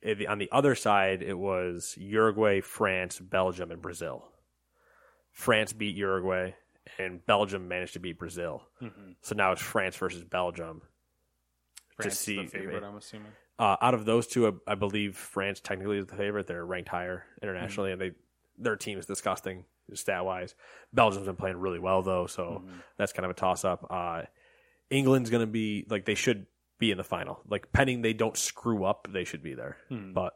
If- 0.00 0.26
On 0.28 0.38
the 0.38 0.48
other 0.50 0.74
side, 0.74 1.22
it 1.22 1.36
was 1.38 1.94
Uruguay, 1.98 2.60
France, 2.60 3.18
Belgium, 3.20 3.70
and 3.70 3.82
Brazil. 3.82 4.24
France 5.30 5.72
beat 5.72 5.94
Uruguay, 5.96 6.52
and 6.98 7.24
Belgium 7.26 7.68
managed 7.68 7.92
to 7.92 8.00
beat 8.00 8.18
Brazil. 8.18 8.62
mhm. 8.80 9.16
So 9.20 9.34
now 9.34 9.52
it's 9.52 9.62
France 9.62 9.96
versus 9.96 10.24
Belgium. 10.24 10.82
France 12.00 12.14
is 12.14 12.18
see 12.20 12.36
the 12.42 12.46
favorite. 12.48 12.82
I'm 12.82 12.96
assuming. 12.96 13.32
Uh, 13.58 13.76
out 13.80 13.94
of 13.94 14.04
those 14.04 14.26
two, 14.26 14.46
I, 14.46 14.72
I 14.72 14.74
believe 14.76 15.16
France 15.16 15.60
technically 15.60 15.98
is 15.98 16.06
the 16.06 16.16
favorite. 16.16 16.46
They're 16.46 16.64
ranked 16.64 16.88
higher 16.88 17.24
internationally, 17.42 17.90
Mm-hmm. 17.90 18.02
and 18.02 18.12
they 18.12 18.16
their 18.60 18.76
team 18.76 18.98
is 18.98 19.06
disgusting 19.06 19.64
stat 19.94 20.24
wise. 20.24 20.54
Belgium's 20.92 21.26
been 21.26 21.36
playing 21.36 21.56
really 21.58 21.78
well 21.78 22.02
though, 22.02 22.26
so 22.26 22.62
Mm-hmm. 22.64 22.76
that's 22.96 23.12
kind 23.12 23.24
of 23.24 23.30
a 23.30 23.34
toss 23.34 23.64
up. 23.64 23.86
Uh, 23.90 24.22
England's 24.90 25.30
going 25.30 25.42
to 25.46 25.50
be 25.50 25.86
like 25.90 26.04
they 26.04 26.14
should 26.14 26.46
be 26.78 26.90
in 26.90 26.96
the 26.98 27.04
final. 27.04 27.40
Like 27.48 27.72
pending 27.72 28.02
they 28.02 28.12
don't 28.12 28.36
screw 28.36 28.84
up, 28.84 29.08
they 29.12 29.24
should 29.24 29.42
be 29.42 29.54
there. 29.54 29.76
Mhm. 29.90 30.14
But 30.14 30.34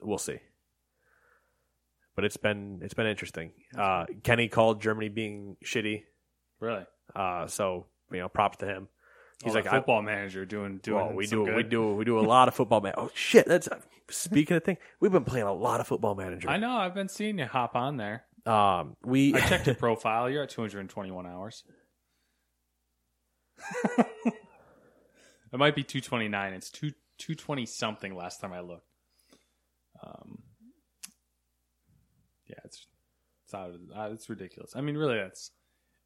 we'll 0.00 0.18
see. 0.18 0.38
But 2.14 2.24
it's 2.24 2.36
been 2.36 2.80
it's 2.82 2.94
been 2.94 3.06
interesting. 3.06 3.52
Uh, 3.76 4.04
Kenny 4.22 4.48
called 4.48 4.80
Germany 4.82 5.08
being 5.08 5.56
shitty, 5.64 6.04
Really. 6.60 6.84
uh, 7.16 7.46
so 7.46 7.86
you 8.12 8.18
know 8.18 8.28
props 8.28 8.58
to 8.58 8.66
him. 8.66 8.88
He's 9.42 9.52
Oh, 9.52 9.54
like 9.54 9.64
the 9.64 9.70
I- 9.72 9.78
football 9.78 10.02
manager 10.02 10.44
doing 10.46 10.78
doing. 10.78 10.96
well, 11.06 11.12
we 11.14 11.26
do 11.26 11.44
good. 11.44 11.56
we 11.56 11.62
do 11.64 11.94
we 11.94 12.04
do 12.04 12.18
a 12.18 12.20
lot 12.22 12.48
of 12.48 12.54
football 12.54 12.80
man. 12.80 12.94
Oh 12.96 13.10
shit! 13.14 13.46
That's 13.46 13.68
speaking 14.10 14.56
of 14.56 14.64
things. 14.64 14.78
We've 15.00 15.10
been 15.12 15.24
playing 15.24 15.46
a 15.46 15.52
lot 15.52 15.80
of 15.80 15.86
football 15.86 16.14
manager. 16.14 16.48
I 16.48 16.56
know. 16.58 16.70
I've 16.76 16.94
been 16.94 17.08
seeing 17.08 17.38
you 17.38 17.46
hop 17.46 17.74
on 17.76 17.96
there. 17.96 18.24
Um, 18.46 18.96
we 19.04 19.34
I 19.34 19.40
checked 19.40 19.66
your 19.66 19.74
profile. 19.76 20.28
You're 20.30 20.42
at 20.44 20.50
221 20.50 21.26
hours. 21.26 21.64
it 23.98 25.58
might 25.58 25.74
be 25.74 25.82
229. 25.84 26.52
It's 26.52 26.70
two 26.70 26.90
220 27.18 27.66
something 27.66 28.14
last 28.16 28.40
time 28.40 28.52
I 28.52 28.60
looked. 28.60 28.86
Um, 30.02 30.42
yeah, 32.46 32.56
It's 32.64 32.86
out 33.54 33.70
of, 33.70 33.76
uh, 33.96 34.12
it's 34.12 34.28
ridiculous. 34.28 34.72
I 34.74 34.80
mean, 34.80 34.96
really, 34.96 35.16
that's 35.18 35.52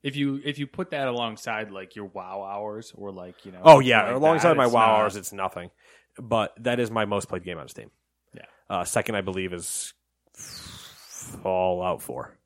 if 0.07 0.14
you 0.14 0.40
if 0.45 0.61
you 0.61 0.69
put 0.69 0.90
that 0.90 1.09
alongside 1.09 1.73
like 1.73 1.97
your 1.97 2.05
WoW 2.05 2.45
hours 2.45 2.92
or 2.95 3.11
like 3.11 3.45
you 3.45 3.51
know. 3.51 3.61
Oh 3.64 3.81
yeah, 3.81 4.07
like 4.07 4.14
alongside 4.14 4.51
that, 4.51 4.57
my 4.57 4.69
WoW 4.69 4.87
not- 4.87 5.01
hours, 5.01 5.16
it's 5.16 5.33
nothing. 5.33 5.71
But 6.16 6.55
that 6.61 6.79
is 6.79 6.92
my 6.92 7.07
most 7.07 7.29
played 7.29 7.42
game 7.42 7.59
on 7.59 7.66
Steam. 7.66 7.90
Yeah. 8.33 8.45
Uh, 8.71 8.85
second, 8.85 9.16
I 9.16 9.21
believe, 9.23 9.53
is 9.53 9.92
Fallout 10.33 12.03
Four. 12.03 12.38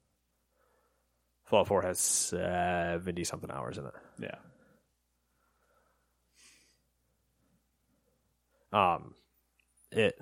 Fallout 1.44 1.68
Four 1.68 1.83
has 1.83 2.01
seventy 2.01 3.25
something 3.25 3.51
hours 3.51 3.77
in 3.77 3.85
it. 3.85 3.92
Yeah. 8.73 8.94
Um, 8.94 9.14
it. 9.92 10.18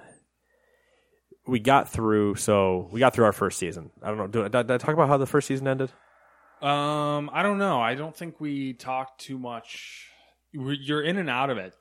We 1.47 1.61
got 1.61 1.89
through, 1.89 2.35
so 2.35 2.89
we 2.91 2.99
got 2.99 3.15
through 3.15 3.27
our 3.27 3.33
first 3.33 3.59
season. 3.59 3.91
I 4.03 4.09
don't 4.09 4.19
know. 4.19 4.27
Do, 4.27 4.43
did 4.49 4.71
I 4.73 4.77
talk 4.79 4.93
about 4.93 5.09
how 5.09 5.19
the 5.19 5.25
first 5.25 5.47
season 5.47 5.69
ended? 5.69 5.93
Um, 6.63 7.31
I 7.33 7.43
don't 7.43 7.59
know. 7.59 7.81
I 7.81 7.95
don't 7.95 8.15
think 8.17 8.41
we 8.41 8.73
talked 8.73 9.21
too 9.21 9.39
much. 9.39 10.09
We're- 10.55 10.79
You're 10.81 11.03
in 11.03 11.17
and 11.19 11.31
out 11.31 11.51
of 11.51 11.59
it 11.59 11.75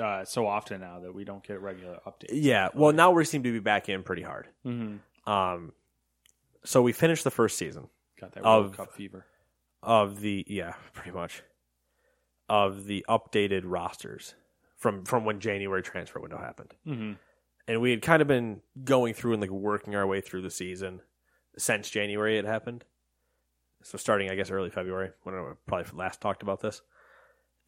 uh, 0.00 0.24
so 0.24 0.46
often 0.46 0.80
now 0.80 1.00
that 1.00 1.14
we 1.14 1.24
don't 1.24 1.42
get 1.42 1.60
regular 1.60 1.98
updates. 2.06 2.30
Yeah. 2.32 2.68
Well, 2.74 2.92
now 2.92 3.10
we 3.10 3.24
seem 3.24 3.42
to 3.42 3.52
be 3.52 3.58
back 3.58 3.88
in 3.88 4.02
pretty 4.02 4.22
hard. 4.22 4.48
Mm-hmm. 4.64 5.30
Um, 5.30 5.72
so 6.64 6.82
we 6.82 6.92
finished 6.92 7.24
the 7.24 7.30
first 7.30 7.56
season. 7.58 7.88
Got 8.20 8.32
that 8.32 8.44
Of- 8.44 8.76
Cup 8.76 8.92
fever. 8.94 9.24
of 9.82 10.20
the 10.20 10.44
yeah, 10.46 10.74
pretty 10.92 11.10
much 11.10 11.42
of 12.48 12.84
the 12.84 13.04
updated 13.08 13.62
rosters 13.64 14.34
from 14.76 15.04
from 15.04 15.24
when 15.24 15.40
January 15.40 15.82
transfer 15.82 16.20
window 16.20 16.36
happened. 16.38 16.74
Mm-hmm. 16.86 17.12
And 17.68 17.80
we 17.80 17.90
had 17.92 18.02
kind 18.02 18.20
of 18.22 18.28
been 18.28 18.60
going 18.84 19.14
through 19.14 19.32
and 19.34 19.40
like 19.40 19.50
working 19.50 19.94
our 19.94 20.06
way 20.06 20.20
through 20.20 20.42
the 20.42 20.50
season 20.50 21.00
since 21.56 21.88
January 21.88 22.36
it 22.38 22.44
happened. 22.44 22.84
So 23.82 23.98
starting 23.98 24.30
I 24.30 24.34
guess 24.34 24.50
early 24.50 24.70
February 24.70 25.10
when 25.22 25.34
I 25.34 25.52
probably 25.66 25.86
last 25.98 26.20
talked 26.20 26.42
about 26.42 26.60
this. 26.60 26.82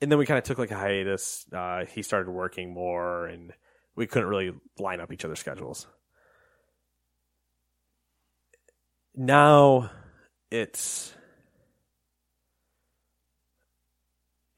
And 0.00 0.10
then 0.10 0.18
we 0.18 0.26
kind 0.26 0.38
of 0.38 0.44
took 0.44 0.58
like 0.58 0.70
a 0.70 0.76
hiatus. 0.76 1.46
Uh, 1.52 1.84
he 1.84 2.02
started 2.02 2.30
working 2.30 2.72
more 2.72 3.26
and 3.26 3.52
we 3.94 4.06
couldn't 4.06 4.28
really 4.28 4.52
line 4.78 5.00
up 5.00 5.12
each 5.12 5.24
other's 5.24 5.40
schedules. 5.40 5.86
Now 9.14 9.90
it's 10.50 11.14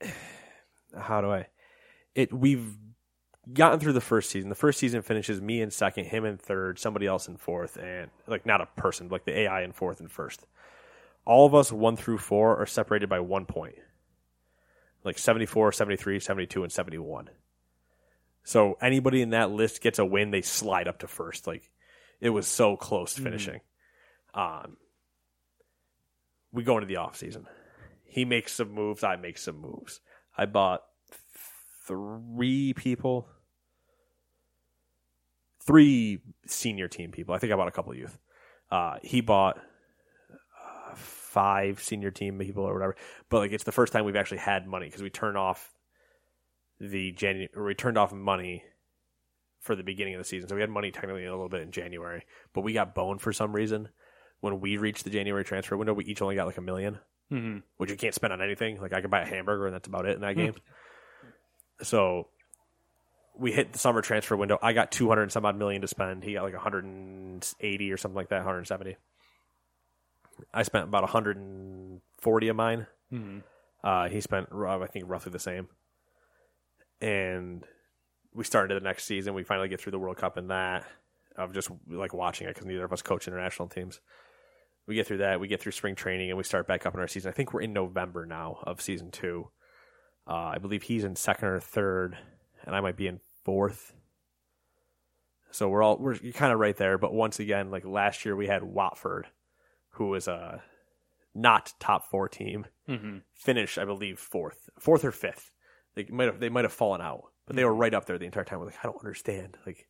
how 0.99 1.21
do 1.21 1.31
I 1.31 1.47
it 2.15 2.33
we've 2.33 2.77
gotten 3.53 3.79
through 3.79 3.93
the 3.93 4.01
first 4.01 4.31
season. 4.31 4.49
The 4.49 4.55
first 4.55 4.79
season 4.79 5.03
finishes 5.03 5.41
me 5.41 5.61
in 5.61 5.71
second, 5.71 6.07
him 6.07 6.25
in 6.25 6.39
third, 6.39 6.79
somebody 6.79 7.07
else 7.07 7.29
in 7.29 7.37
fourth, 7.37 7.77
and 7.77 8.11
like 8.27 8.47
not 8.47 8.61
a 8.61 8.67
person, 8.77 9.09
like 9.09 9.25
the 9.25 9.39
AI 9.41 9.63
in 9.63 9.73
fourth 9.73 10.01
and 10.01 10.11
first. 10.11 10.47
All 11.27 11.47
of 11.47 11.55
us 11.55 11.73
one 11.73 11.97
through 11.97 12.19
four 12.19 12.57
are 12.61 12.67
separated 12.67 13.09
by 13.09 13.21
one 13.21 13.47
point. 13.47 13.77
Like 15.05 15.19
74, 15.19 15.73
73, 15.73 16.21
72, 16.21 16.63
and 16.63 16.73
71. 16.73 17.31
So 18.43 18.77
anybody 18.81 19.23
in 19.23 19.31
that 19.31 19.51
list 19.51 19.81
gets 19.81 19.99
a 19.99 20.05
win, 20.05 20.31
they 20.31 20.43
slide 20.43 20.89
up 20.89 20.99
to 21.01 21.07
first. 21.07 21.47
Like 21.47 21.71
it 22.21 22.31
was 22.31 22.47
so 22.47 22.77
close 22.77 23.15
to 23.15 23.23
finishing. 23.23 23.61
Um 24.35 24.77
we 26.53 26.63
go 26.63 26.77
into 26.77 26.87
the 26.87 26.97
off 26.97 27.17
season. 27.17 27.47
He 28.05 28.25
makes 28.25 28.53
some 28.53 28.71
moves, 28.73 29.03
I 29.03 29.17
make 29.17 29.39
some 29.39 29.61
moves. 29.61 30.01
I 30.37 30.47
bought 30.47 30.83
three 31.87 32.73
people, 32.75 33.29
three 35.67 36.21
senior 36.47 36.87
team 36.87 37.11
people. 37.11 37.35
I 37.35 37.39
think 37.39 37.53
I 37.53 37.57
bought 37.57 37.69
a 37.69 37.73
couple 37.73 37.93
of 37.93 37.99
youth. 37.99 38.17
Uh, 38.71 38.99
he 39.03 39.21
bought 39.21 39.59
five 41.35 41.83
senior 41.83 42.11
team 42.11 42.39
people 42.39 42.65
or 42.65 42.73
whatever. 42.73 42.97
But 43.29 43.39
like, 43.41 43.53
it's 43.53 43.65
the 43.65 43.73
first 43.73 43.93
time 43.93 44.05
we've 44.05 44.17
actually 44.17 44.39
had 44.39 44.67
money 44.67 44.87
because 44.87 45.03
we 45.03 45.11
turned 45.11 45.37
off 45.37 45.71
the 46.81 47.13
January 47.13 47.49
we 47.57 47.75
turned 47.75 47.99
off 47.99 48.13
money 48.13 48.65
for 49.61 49.75
the 49.77 49.83
beginning 49.83 50.15
of 50.15 50.19
the 50.21 50.25
season. 50.25 50.49
So 50.49 50.55
we 50.55 50.61
had 50.61 50.71
money 50.71 50.91
technically 50.91 51.25
a 51.25 51.31
little 51.31 51.49
bit 51.49 51.63
in 51.63 51.71
January, 51.73 52.25
but 52.53 52.63
we 52.63 52.73
got 52.73 52.95
boned 52.95 53.21
for 53.21 53.33
some 53.33 53.53
reason. 53.53 53.89
When 54.41 54.61
we 54.61 54.77
reached 54.77 55.05
the 55.05 55.11
January 55.11 55.45
transfer 55.45 55.77
window, 55.77 55.95
we 55.95 56.05
each 56.05 56.21
only 56.23 56.35
got 56.37 56.47
like 56.47 56.59
a 56.59 56.63
million 56.63 56.99
Mm-hmm. 57.33 57.61
which 57.79 57.91
you 57.91 57.97
can't 57.97 58.15
spend 58.15 58.35
on 58.35 58.43
anything. 58.43 58.79
Like 58.81 58.93
I 58.93 59.01
could 59.01 59.11
buy 59.11 59.23
a 59.23 59.27
hamburger 59.27 59.67
and 59.67 59.75
that's 59.75 59.89
about 59.89 60.05
it 60.07 60.15
in 60.15 60.21
that 60.21 60.37
game. 60.37 60.55
so 61.83 62.29
we 63.37 63.51
hit 63.51 63.73
the 63.73 63.79
summer 63.79 64.03
transfer 64.03 64.37
window. 64.37 64.59
I 64.63 64.75
got 64.75 64.93
200 64.93 65.23
and 65.23 65.33
some 65.33 65.47
odd 65.47 65.57
million 65.57 65.81
to 65.83 65.89
spend. 65.89 66.23
He 66.23 66.35
got 66.35 66.45
like 66.45 66.53
180 66.53 67.93
or 67.93 67.97
something 67.97 68.15
like 68.15 68.29
that, 68.29 68.37
170. 68.39 68.97
I 70.53 70.63
spent 70.63 70.85
about 70.85 71.03
140 71.03 72.49
of 72.49 72.57
mine. 72.57 72.87
Mm-hmm. 73.13 73.39
Uh, 73.83 74.09
he 74.09 74.21
spent, 74.21 74.49
I 74.53 74.87
think, 74.87 75.05
roughly 75.09 75.33
the 75.33 75.39
same. 75.39 75.69
And 77.01 77.65
we 78.33 78.45
started 78.45 78.81
the 78.81 78.85
next 78.85 79.05
season. 79.05 79.35
We 79.35 79.45
finally 79.45 79.69
get 79.69 79.81
through 79.81 79.93
the 79.93 79.99
World 79.99 80.17
Cup 80.17 80.37
and 80.37 80.51
that 80.51 80.85
of 81.37 81.53
just 81.53 81.71
like 81.91 82.15
watching 82.15 82.47
it 82.47 82.55
because 82.55 82.67
neither 82.67 82.85
of 82.85 82.93
us 82.93 83.03
coach 83.03 83.27
international 83.27 83.69
teams. 83.69 84.01
We 84.87 84.95
get 84.95 85.07
through 85.07 85.19
that. 85.19 85.41
We 85.41 85.49
get 85.49 85.61
through 85.61 85.73
spring 85.73 85.95
training 85.95 86.31
and 86.31 86.37
we 86.37 86.45
start 86.45 86.67
back 86.67 86.87
up 86.87 86.95
in 86.95 87.01
our 87.01 87.09
season. 87.09 87.31
I 87.31 87.33
think 87.33 87.53
we're 87.53 87.63
in 87.63 87.73
November 87.73 88.27
now 88.27 88.59
of 88.65 88.81
season 88.81 89.11
two. 89.11 89.49
Uh, 90.27 90.53
I 90.55 90.59
believe 90.59 90.85
he's 90.85 91.05
in 91.05 91.17
second 91.17 91.49
or 91.49 91.61
third, 91.61 92.17
and 92.65 92.75
I 92.75 92.81
might 92.81 92.97
be 92.97 93.07
in 93.07 93.21
fourth. 93.45 93.93
So 95.51 95.69
we're 95.69 95.83
all 95.83 95.99
we're 95.99 96.17
kind 96.33 96.53
of 96.53 96.59
right 96.59 96.77
there. 96.77 96.99
But 96.99 97.13
once 97.13 97.39
again, 97.41 97.71
like 97.71 97.85
last 97.85 98.25
year, 98.25 98.37
we 98.37 98.47
had 98.47 98.63
Watford, 98.63 99.27
who 99.95 100.09
was 100.09 100.29
a 100.29 100.63
not 101.35 101.73
top 101.81 102.11
four 102.11 102.29
team, 102.29 102.67
Mm-hmm. 102.89 103.19
finish 103.35 103.79
I 103.79 103.85
believe 103.87 104.19
fourth, 104.19 104.69
fourth 104.79 105.05
or 105.05 105.11
fifth. 105.13 105.51
They 105.95 106.05
might 106.11 106.27
have 106.27 106.39
they 106.41 106.51
might 106.51 106.65
have 106.65 106.73
fallen 106.73 107.01
out, 107.01 107.25
but 107.47 107.57
they 107.57 107.65
were 107.65 107.75
right 107.75 107.95
up 107.95 108.05
there 108.07 108.19
the 108.19 108.27
entire 108.27 108.45
time. 108.45 108.59
We're 108.59 108.67
like, 108.67 108.79
I 108.83 108.87
don't 108.87 108.99
understand. 109.01 109.57
Like, 109.65 109.89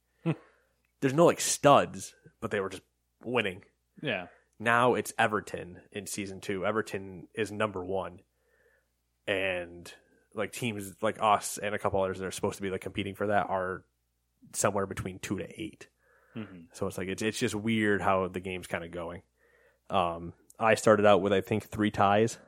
there's 1.01 1.14
no 1.14 1.27
like 1.27 1.40
studs, 1.40 2.14
but 2.40 2.51
they 2.51 2.61
were 2.61 2.69
just 2.69 2.83
winning. 3.25 3.62
Yeah. 4.01 4.27
Now 4.61 4.95
it's 4.95 5.12
Everton 5.19 5.81
in 5.90 6.07
season 6.07 6.40
two. 6.40 6.64
Everton 6.64 7.27
is 7.35 7.51
number 7.51 7.85
one, 7.85 8.21
and 9.27 9.93
like 10.35 10.53
teams 10.53 10.95
like 11.03 11.19
us 11.21 11.59
and 11.62 11.75
a 11.75 11.79
couple 11.79 12.01
others 12.03 12.19
that 12.19 12.27
are 12.27 12.31
supposed 12.31 12.57
to 12.57 12.62
be 12.62 12.71
like 12.71 12.81
competing 12.81 13.14
for 13.14 13.29
that 13.29 13.49
are 13.49 13.85
somewhere 14.53 14.87
between 14.87 15.19
two 15.19 15.38
to 15.38 15.61
eight. 15.61 15.88
Mm-hmm. 16.37 16.62
So 16.73 16.87
it's 16.87 16.99
like 16.99 17.09
it's 17.09 17.23
it's 17.23 17.38
just 17.38 17.55
weird 17.55 18.03
how 18.03 18.29
the 18.29 18.40
game's 18.40 18.67
kind 18.67 18.85
of 18.85 18.90
going. 18.90 19.23
Um, 19.90 20.33
I 20.59 20.75
started 20.75 21.07
out 21.07 21.20
with 21.20 21.33
I 21.33 21.40
think 21.40 21.68
three 21.68 21.90
ties, 21.90 22.38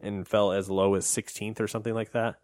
and 0.00 0.26
fell 0.26 0.52
as 0.52 0.68
low 0.70 0.94
as 0.94 1.06
16th 1.06 1.60
or 1.60 1.68
something 1.68 1.94
like 1.94 2.12
that, 2.12 2.36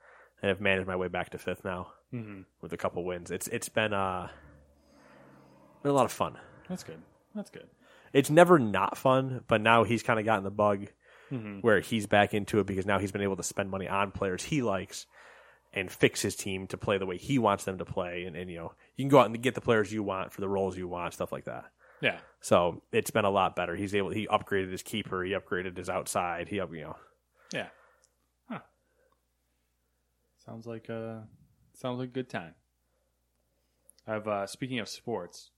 and 0.42 0.48
have 0.48 0.60
managed 0.60 0.86
my 0.86 0.96
way 0.96 1.08
back 1.08 1.30
to 1.30 1.38
fifth 1.38 1.64
now 1.64 1.88
Mm-hmm. 2.12 2.42
with 2.60 2.72
a 2.72 2.76
couple 2.76 3.04
wins. 3.04 3.30
It's 3.32 3.48
it's 3.48 3.68
been 3.68 3.92
uh 3.92 4.28
been 5.82 5.90
a 5.90 5.94
lot 5.94 6.04
of 6.04 6.12
fun. 6.12 6.36
That's 6.68 6.84
good. 6.84 7.00
That's 7.34 7.50
good. 7.50 7.66
It's 8.12 8.30
never 8.30 8.58
not 8.60 8.96
fun, 8.96 9.42
but 9.48 9.60
now 9.60 9.82
he's 9.84 10.02
kind 10.04 10.18
of 10.20 10.24
gotten 10.24 10.44
the 10.44 10.50
bug 10.50 10.86
Mm-hmm. 11.32 11.60
where 11.60 11.80
he's 11.80 12.06
back 12.06 12.34
into 12.34 12.60
it 12.60 12.66
because 12.66 12.84
now 12.86 12.98
he's 12.98 13.10
been 13.10 13.22
able 13.22 13.36
to 13.36 13.42
spend 13.42 13.70
money 13.70 13.88
on 13.88 14.12
players 14.12 14.44
he 14.44 14.60
likes 14.62 15.06
and 15.72 15.90
fix 15.90 16.20
his 16.20 16.36
team 16.36 16.66
to 16.68 16.76
play 16.76 16.98
the 16.98 17.06
way 17.06 17.16
he 17.16 17.38
wants 17.38 17.64
them 17.64 17.78
to 17.78 17.84
play. 17.84 18.24
And, 18.24 18.36
and 18.36 18.48
you 18.50 18.58
know, 18.58 18.72
you 18.94 19.02
can 19.04 19.08
go 19.08 19.18
out 19.18 19.26
and 19.26 19.42
get 19.42 19.54
the 19.54 19.60
players 19.62 19.90
you 19.92 20.02
want 20.04 20.32
for 20.32 20.42
the 20.42 20.48
roles 20.48 20.76
you 20.76 20.86
want, 20.86 21.14
stuff 21.14 21.32
like 21.32 21.46
that. 21.46 21.64
Yeah. 22.00 22.18
So 22.40 22.82
it's 22.92 23.10
been 23.10 23.24
a 23.24 23.30
lot 23.30 23.56
better. 23.56 23.74
He's 23.76 23.94
able. 23.94 24.10
He 24.10 24.26
upgraded 24.26 24.70
his 24.70 24.82
keeper. 24.82 25.24
He 25.24 25.32
upgraded 25.32 25.76
his 25.76 25.88
outside. 25.88 26.48
He, 26.48 26.60
up- 26.60 26.72
you 26.74 26.82
know, 26.82 26.96
Yeah. 27.52 27.68
Huh. 28.48 28.58
Sounds 30.44 30.66
like 30.66 30.88
a 30.88 31.26
sounds 31.72 31.98
like 31.98 32.08
a 32.08 32.12
good 32.12 32.28
time. 32.28 32.54
I've 34.06 34.28
uh 34.28 34.46
speaking 34.46 34.78
of 34.80 34.88
sports, 34.88 35.50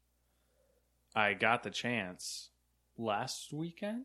I 1.15 1.35
got 1.35 1.63
the 1.65 1.71
chance 1.71 2.51
last 2.97 3.53
weekend 3.53 4.05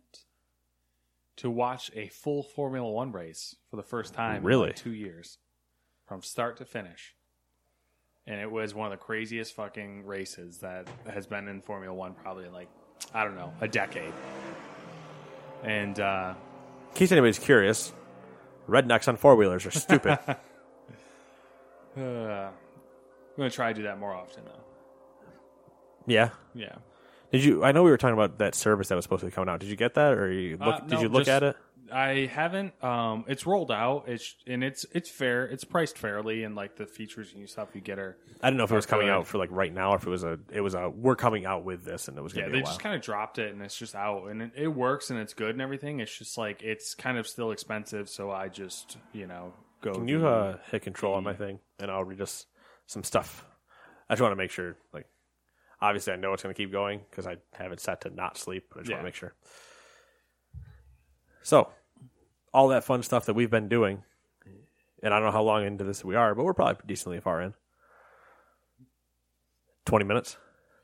to 1.38 1.50
watch 1.50 1.92
a 1.96 2.08
full 2.08 2.42
Formula 2.44 2.90
One 2.92 3.12
race 3.12 3.56
for 3.70 3.76
the 3.76 3.84
first 3.84 4.14
time 4.14 4.38
in 4.38 4.44
Really? 4.44 4.68
like 4.68 4.76
two 4.76 4.94
years. 4.94 5.38
From 6.08 6.22
start 6.24 6.58
to 6.58 6.66
finish. 6.66 7.16
And 8.28 8.40
it 8.40 8.50
was 8.50 8.74
one 8.76 8.92
of 8.92 8.98
the 8.98 9.04
craziest 9.04 9.54
fucking 9.56 10.06
races 10.06 10.60
that 10.60 10.88
has 11.12 11.26
been 11.28 11.48
in 11.48 11.62
Formula 11.62 11.94
One 11.94 12.14
probably 12.14 12.46
in 12.46 12.54
like 12.54 12.70
I 13.14 13.24
don't 13.24 13.36
know, 13.36 13.54
a 13.62 13.68
decade. 13.68 14.14
And 15.64 16.00
uh 16.00 16.34
in 16.90 16.96
case 16.96 17.12
anybody's 17.12 17.40
curious, 17.40 17.92
rednecks 18.70 19.08
on 19.08 19.18
four 19.18 19.36
wheelers 19.36 19.66
are 19.66 19.72
stupid. 19.72 20.20
Uh, 21.98 22.00
I'm 22.02 22.52
gonna 23.38 23.50
try 23.50 23.74
to 23.74 23.78
do 23.78 23.84
that 23.84 24.00
more 24.00 24.14
often 24.14 24.44
though. 24.46 25.32
yeah. 26.08 26.30
Yeah. 26.54 26.76
Did 27.34 27.44
you? 27.44 27.64
I 27.66 27.72
know 27.74 27.84
we 27.84 27.92
were 27.92 27.98
talking 27.98 28.14
about 28.14 28.38
that 28.40 28.56
service 28.56 28.88
that 28.90 28.96
was 28.96 29.04
supposed 29.04 29.22
to 29.22 29.26
be 29.26 29.32
coming 29.32 29.50
out. 29.50 29.60
Did 29.60 29.70
you 29.70 29.76
get 29.76 29.94
that, 29.96 30.14
or 30.14 30.32
you 30.32 30.58
look? 30.58 30.76
Uh, 30.76 30.80
did 30.82 31.02
you 31.02 31.10
look 31.10 31.22
just- 31.26 31.30
at 31.30 31.44
it? 31.44 31.58
I 31.92 32.26
haven't. 32.28 32.74
Um, 32.84 33.26
it's 33.28 33.46
rolled 33.46 33.72
out. 33.72 34.06
It's 34.08 34.36
and 34.48 34.64
it's 34.64 34.86
it's 34.94 35.10
fair. 35.10 35.46
It's 35.46 35.64
priced 35.64 35.98
fairly, 35.98 36.44
and 36.44 36.56
like 36.56 36.76
the 36.78 36.86
features 36.86 37.34
and 37.36 37.50
stuff 37.50 37.70
you 37.74 37.82
get 37.82 38.00
are. 38.00 38.18
I 38.42 38.50
don't 38.50 38.58
know 38.58 38.64
if 38.64 38.72
it 38.72 38.76
was 38.76 38.86
coming 38.86 39.08
good. 39.08 39.14
out 39.14 39.28
for 39.28 39.38
like 39.38 39.50
right 39.52 39.74
now, 39.74 39.92
or 39.92 39.98
if 39.98 40.06
it 40.06 40.10
was 40.10 40.24
a 40.24 40.38
it 40.52 40.62
was 40.62 40.74
a 40.74 40.90
we're 40.90 41.16
coming 41.16 41.46
out 41.46 41.64
with 41.66 41.84
this, 41.84 42.08
and 42.08 42.18
it 42.18 42.22
was 42.22 42.34
Yeah, 42.34 42.42
gonna 42.42 42.52
they 42.52 42.58
be 42.58 42.60
a 42.60 42.64
while. 42.64 42.72
just 42.72 42.82
kind 42.82 42.96
of 42.96 43.02
dropped 43.02 43.40
it, 43.40 43.54
and 43.54 43.62
it's 43.62 43.78
just 43.78 43.96
out, 43.96 44.28
and 44.28 44.42
it, 44.42 44.52
it 44.56 44.68
works, 44.68 45.10
and 45.10 45.20
it's 45.20 45.34
good, 45.34 45.52
and 45.52 45.62
everything. 45.62 46.00
It's 46.00 46.18
just 46.18 46.38
like 46.38 46.62
it's 46.64 46.96
kind 46.96 47.18
of 47.18 47.28
still 47.28 47.52
expensive, 47.52 48.10
so 48.10 48.32
I 48.32 48.48
just 48.48 48.98
you 49.14 49.28
know 49.28 49.54
go. 49.82 49.94
Can 49.94 50.08
you 50.08 50.26
uh, 50.26 50.58
hit 50.72 50.82
control 50.84 51.14
on 51.16 51.24
my 51.24 51.34
thing, 51.34 51.60
and 51.80 51.92
I'll 51.92 52.04
read 52.04 52.22
us 52.22 52.46
some 52.88 53.04
stuff. 53.04 53.46
I 54.10 54.14
just 54.14 54.22
want 54.22 54.34
to 54.34 54.36
make 54.38 54.52
sure, 54.52 54.76
like, 54.94 55.06
obviously 55.82 56.12
I 56.12 56.18
know 56.18 56.34
it's 56.34 56.44
going 56.44 56.54
to 56.54 56.62
keep 56.62 56.72
going 56.72 57.00
because 57.10 57.26
I 57.26 57.38
have 57.54 57.72
it 57.72 57.80
set 57.80 58.02
to 58.02 58.10
not 58.10 58.38
sleep, 58.38 58.66
but 58.70 58.80
I 58.80 58.82
just 58.82 58.92
want 58.92 59.02
to 59.02 59.06
make 59.06 59.16
sure. 59.16 59.34
So, 61.44 61.70
all 62.54 62.70
that 62.70 62.84
fun 62.84 63.04
stuff 63.04 63.26
that 63.26 63.34
we've 63.34 63.50
been 63.52 63.68
doing, 63.70 64.04
and 65.04 65.14
I 65.14 65.18
don't 65.18 65.26
know 65.28 65.32
how 65.32 65.44
long 65.44 65.66
into 65.66 65.84
this 65.84 66.04
we 66.04 66.16
are, 66.16 66.36
but 66.36 66.44
we're 66.44 66.54
probably 66.54 66.82
decently 66.88 67.20
far 67.20 67.42
in. 67.42 67.54
Twenty 69.86 70.06
minutes, 70.06 70.38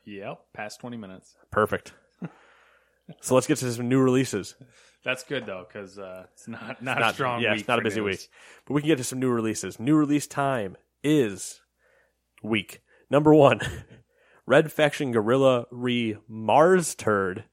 Yep, 0.04 0.40
past 0.54 0.80
twenty 0.80 0.96
minutes. 0.96 1.36
perfect. 1.50 1.92
so 3.20 3.34
let's 3.34 3.46
get 3.46 3.58
to 3.58 3.72
some 3.72 3.88
new 3.88 4.00
releases. 4.00 4.54
That's 5.04 5.22
good 5.22 5.46
though, 5.46 5.64
because 5.66 5.98
uh, 5.98 6.26
it's 6.32 6.48
not 6.48 6.82
not, 6.82 6.96
a 6.98 7.00
not, 7.00 7.14
strong. 7.14 7.40
yeah, 7.40 7.52
week 7.52 7.60
it's 7.60 7.68
not 7.68 7.78
a 7.78 7.82
busy 7.82 8.00
news. 8.00 8.06
week. 8.22 8.28
But 8.66 8.74
we 8.74 8.80
can 8.82 8.88
get 8.88 8.98
to 8.98 9.04
some 9.04 9.20
new 9.20 9.30
releases. 9.30 9.78
New 9.78 9.94
release 9.94 10.26
time 10.26 10.76
is 11.02 11.60
week 12.42 12.82
number 13.08 13.32
one. 13.32 13.60
Red 14.46 14.72
Faction 14.72 15.12
Guerrilla 15.12 15.66
re 15.70 16.16
Mars 16.26 16.94
Turd 16.94 17.44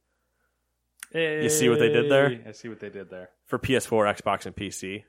You 1.15 1.49
see 1.49 1.69
what 1.69 1.79
they 1.79 1.89
did 1.89 2.11
there? 2.11 2.41
I 2.45 2.51
see 2.51 2.67
what 2.67 2.79
they 2.79 2.89
did 2.89 3.09
there. 3.09 3.29
for 3.45 3.57
PS4, 3.57 4.17
Xbox, 4.17 4.45
and 4.45 4.55
PC. 4.55 5.03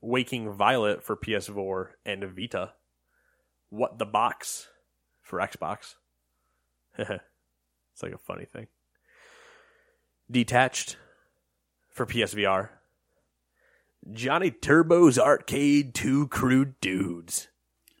Waking 0.00 0.52
Violet 0.52 1.02
for 1.02 1.16
PS4 1.16 1.88
and 2.06 2.24
Vita. 2.24 2.72
What 3.68 3.98
the 3.98 4.06
Box 4.06 4.68
for 5.22 5.40
Xbox. 5.40 5.96
it's 6.98 8.02
like 8.02 8.12
a 8.12 8.18
funny 8.18 8.44
thing. 8.44 8.68
Detached 10.30 10.96
for 11.90 12.06
PSVR. 12.06 12.70
Johnny 14.12 14.50
Turbo's 14.50 15.18
Arcade 15.18 15.94
2 15.94 16.28
Crude 16.28 16.80
Dudes 16.80 17.48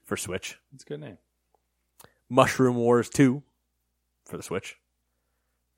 for 0.04 0.16
Switch. 0.16 0.58
It's 0.72 0.84
a 0.84 0.86
good 0.86 1.00
name. 1.00 1.18
Mushroom 2.28 2.76
Wars 2.76 3.10
2 3.10 3.42
for 4.24 4.36
the 4.36 4.42
Switch. 4.42 4.78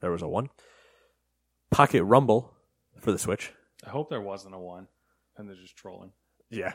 There 0.01 0.11
was 0.11 0.23
a 0.23 0.29
one. 0.29 0.51
Pocket 1.73 2.05
Rumble 2.05 2.53
for 3.01 3.11
the 3.13 3.19
Switch. 3.19 3.53
I 3.85 3.91
hope 3.91 4.11
there 4.11 4.21
wasn't 4.21 4.55
a 4.55 4.59
one, 4.59 4.87
and 5.37 5.49
they're 5.49 5.57
just 5.57 5.77
trolling. 5.77 6.13
Yeah. 6.51 6.75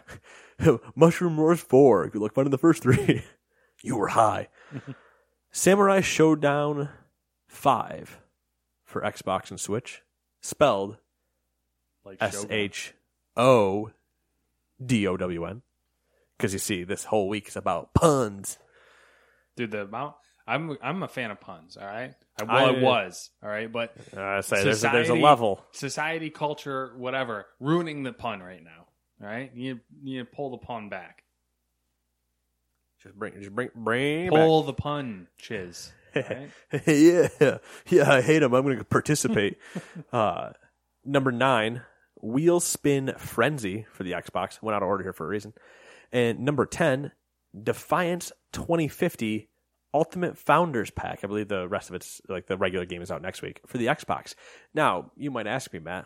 Mushroom 0.96 1.38
Wars 1.38 1.62
4. 1.62 2.10
Good 2.10 2.22
luck 2.22 2.34
finding 2.34 2.52
the 2.52 2.58
first 2.58 2.82
three. 2.84 3.24
you 3.84 3.96
were 3.96 4.08
high. 4.10 4.50
Samurai 5.52 6.02
Shodown 6.02 6.90
5 7.48 8.20
for 8.84 9.02
Xbox 9.02 9.52
and 9.52 9.60
Switch. 9.60 10.02
Spelled 10.42 10.98
Like 12.04 12.18
S. 12.20 12.46
H 12.50 12.94
O 13.36 13.92
D 14.84 15.08
O 15.08 15.16
W 15.16 15.46
N. 15.46 15.62
Because 16.38 16.54
you 16.54 16.60
see, 16.60 16.84
this 16.84 17.06
whole 17.06 17.28
week 17.30 17.48
is 17.48 17.56
about 17.56 17.94
puns. 17.94 18.58
dude. 19.56 19.72
The 19.72 19.82
amount. 19.84 20.16
I'm 20.48 20.78
I'm 20.82 21.04
a 21.04 21.08
fan 21.08 21.32
of 21.32 21.42
puns. 21.42 21.76
All 21.78 21.86
right. 21.86 22.14
I, 22.40 22.44
well, 22.44 22.56
I- 22.56 22.70
I 22.80 22.82
was. 22.82 23.30
All 23.44 23.50
right, 23.50 23.72
but 23.72 23.94
Uh, 24.16 24.22
I 24.22 24.42
say 24.42 24.64
there's 24.64 24.84
a, 24.84 24.90
there's 24.90 25.06
a 25.06 25.06
Society- 25.08 25.22
level. 25.24 25.66
society, 25.72 26.30
culture, 26.30 26.94
whatever, 26.98 27.46
ruining 27.60 28.04
the 28.04 28.14
pun 28.14 28.42
right 28.42 28.64
now. 28.64 28.86
All 29.22 29.28
right, 29.28 29.52
you 29.56 29.74
need 29.76 29.82
you 30.04 30.20
to 30.20 30.26
pull 30.26 30.52
the 30.52 30.58
pun 30.58 30.90
back. 30.90 31.24
Just 33.04 33.16
bring, 33.16 33.34
just 33.40 33.54
bring, 33.54 33.70
bring 33.76 34.30
Pull 34.30 34.64
the 34.64 34.74
pun, 34.74 35.28
chiz. 35.38 35.92
Right? 36.16 36.50
yeah, 36.88 37.28
yeah, 37.90 38.12
I 38.12 38.22
hate 38.22 38.42
him. 38.42 38.54
I'm 38.56 38.64
going 38.64 38.78
to 38.80 38.84
participate. 38.84 39.58
uh, 40.12 40.50
number 41.06 41.32
nine, 41.32 41.84
Wheel 42.24 42.60
Spin 42.60 43.14
Frenzy 43.20 43.86
for 43.92 44.02
the 44.04 44.14
Xbox. 44.14 44.60
Went 44.64 44.76
out 44.76 44.82
of 44.82 44.88
order 44.88 45.04
here 45.04 45.14
for 45.14 45.26
a 45.26 45.30
reason. 45.30 45.54
And 46.12 46.40
number 46.40 46.66
10, 46.66 47.12
Defiance 47.62 48.32
2050 48.54 49.48
Ultimate 49.94 50.38
Founders 50.40 50.90
Pack. 50.92 51.20
I 51.24 51.28
believe 51.28 51.48
the 51.48 51.68
rest 51.68 51.90
of 51.90 51.96
it's 51.96 52.22
like 52.28 52.48
the 52.48 52.58
regular 52.58 52.86
game 52.86 53.02
is 53.02 53.12
out 53.12 53.22
next 53.22 53.42
week 53.42 53.62
for 53.66 53.78
the 53.78 53.88
Xbox. 53.88 54.36
Now, 54.74 55.12
you 55.16 55.32
might 55.32 55.48
ask 55.48 55.72
me, 55.74 55.80
Matt, 55.80 56.06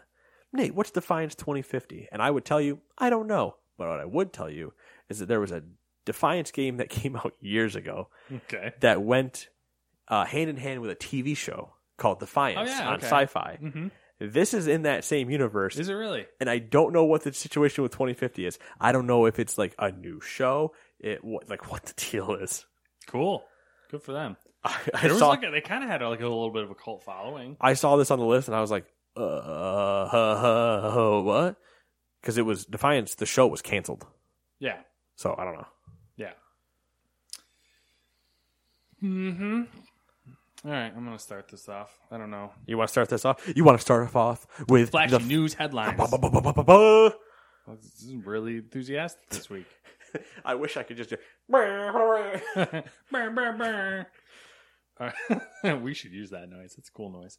Nate, 0.54 0.76
what's 0.76 0.91
Defiance 0.91 1.36
2050? 1.36 2.08
And 2.12 2.22
I 2.22 2.30
would 2.30 2.46
tell 2.46 2.62
you, 2.62 2.80
I 2.98 3.10
don't 3.10 3.28
know. 3.28 3.56
But 3.78 3.89
what 3.89 4.00
I 4.00 4.06
would 4.06 4.32
tell 4.34 4.50
you 4.50 4.74
is 5.10 5.20
that 5.20 5.28
there 5.28 5.39
was 5.39 5.52
a 5.52 5.63
Defiance 6.06 6.52
game 6.52 6.78
that 6.78 6.89
came 7.00 7.15
out 7.15 7.34
years 7.41 7.76
ago 7.76 8.10
Okay. 8.32 8.74
that 8.82 9.02
went 9.02 9.50
uh, 10.08 10.26
hand 10.26 10.50
in 10.50 10.58
hand 10.58 10.82
with 10.82 10.91
a 10.91 10.96
TV 10.96 11.36
show 11.36 11.74
called 11.98 12.20
Defiance 12.20 12.70
Oh, 12.72 12.74
yeah, 12.74 12.88
on 12.89 12.96
okay. 12.98 13.08
Syfy. 13.08 13.58
hmm 13.60 13.88
This 14.20 14.54
is 14.54 14.67
in 14.67 14.84
that 14.84 15.04
same 15.04 15.30
universe, 15.30 15.78
Is 15.78 15.89
it 15.89 15.94
really? 15.94 16.26
and 16.39 16.50
I 16.50 16.60
don't 16.60 16.94
know 16.94 17.06
what 17.06 17.24
the 17.24 17.34
situation 17.34 17.82
with 17.84 17.91
2050 17.94 18.46
is. 18.46 18.60
I 18.80 18.91
don't 18.91 19.08
know 19.08 19.26
if 19.26 19.39
it's 19.39 19.58
like 19.58 19.74
a 19.80 19.91
new 19.91 20.20
show, 20.22 20.74
it 21.00 21.24
what, 21.24 21.50
like 21.50 21.72
what 21.72 21.84
the 21.86 21.94
deal 22.12 22.36
is. 22.36 22.65
Cool. 23.08 23.44
Good 23.91 24.01
for 24.01 24.13
them. 24.13 24.38
I, 24.63 24.77
I 24.93 25.08
saw 25.10 25.27
like 25.30 25.43
a, 25.43 25.51
they 25.51 25.62
kind 25.62 25.84
of 25.84 25.89
had 25.89 26.01
like 26.01 26.19
a 26.21 26.23
little 26.23 26.51
bit 26.51 26.63
of 26.63 26.71
a 26.71 26.75
cult 26.75 27.04
following. 27.04 27.58
I 27.62 27.73
saw 27.73 27.97
this 27.97 28.10
on 28.12 28.19
the 28.19 28.25
list, 28.25 28.47
and 28.47 28.56
I 28.56 28.62
was 28.62 28.71
like, 28.71 28.86
uh, 29.17 31.21
what? 31.21 31.58
Because 32.21 32.38
it 32.38 32.45
was 32.45 32.65
Defiance. 32.65 33.15
The 33.15 33.25
show 33.25 33.47
was 33.47 33.62
canceled, 33.62 34.06
Yeah. 34.60 34.77
so 35.15 35.36
I 35.38 35.43
don't 35.43 35.56
know. 35.56 35.67
Yeah. 36.15 36.32
Hmm. 38.99 39.63
All 40.63 40.69
right, 40.71 40.93
I'm 40.95 41.04
gonna 41.06 41.17
start 41.17 41.49
this 41.49 41.67
off. 41.67 41.89
I 42.12 42.17
don't 42.19 42.30
know. 42.30 42.51
You 42.67 42.77
want 42.77 42.89
to 42.89 42.91
start 42.91 43.10
this 43.10 43.25
off? 43.25 43.51
You 43.56 43.63
want 43.63 43.80
to 43.80 43.82
start 43.82 44.15
off 44.15 44.45
with 44.69 44.91
Flashy 44.91 45.17
the 45.17 45.19
news 45.19 45.56
headlines. 45.56 45.99
Oh, 45.99 47.12
This 47.67 48.04
is 48.04 48.13
really 48.23 48.58
enthusiastic 48.58 49.27
this 49.30 49.49
week. 49.49 49.65
I 50.45 50.56
wish 50.56 50.78
I 50.78 50.84
could 50.84 50.97
just 50.97 51.10
do. 51.10 51.17
Uh, 55.00 55.12
we 55.82 55.93
should 55.93 56.12
use 56.12 56.30
that 56.32 56.50
noise. 56.50 56.76
It's 56.78 56.89
a 56.89 56.91
cool 56.91 57.12
noise. 57.12 57.38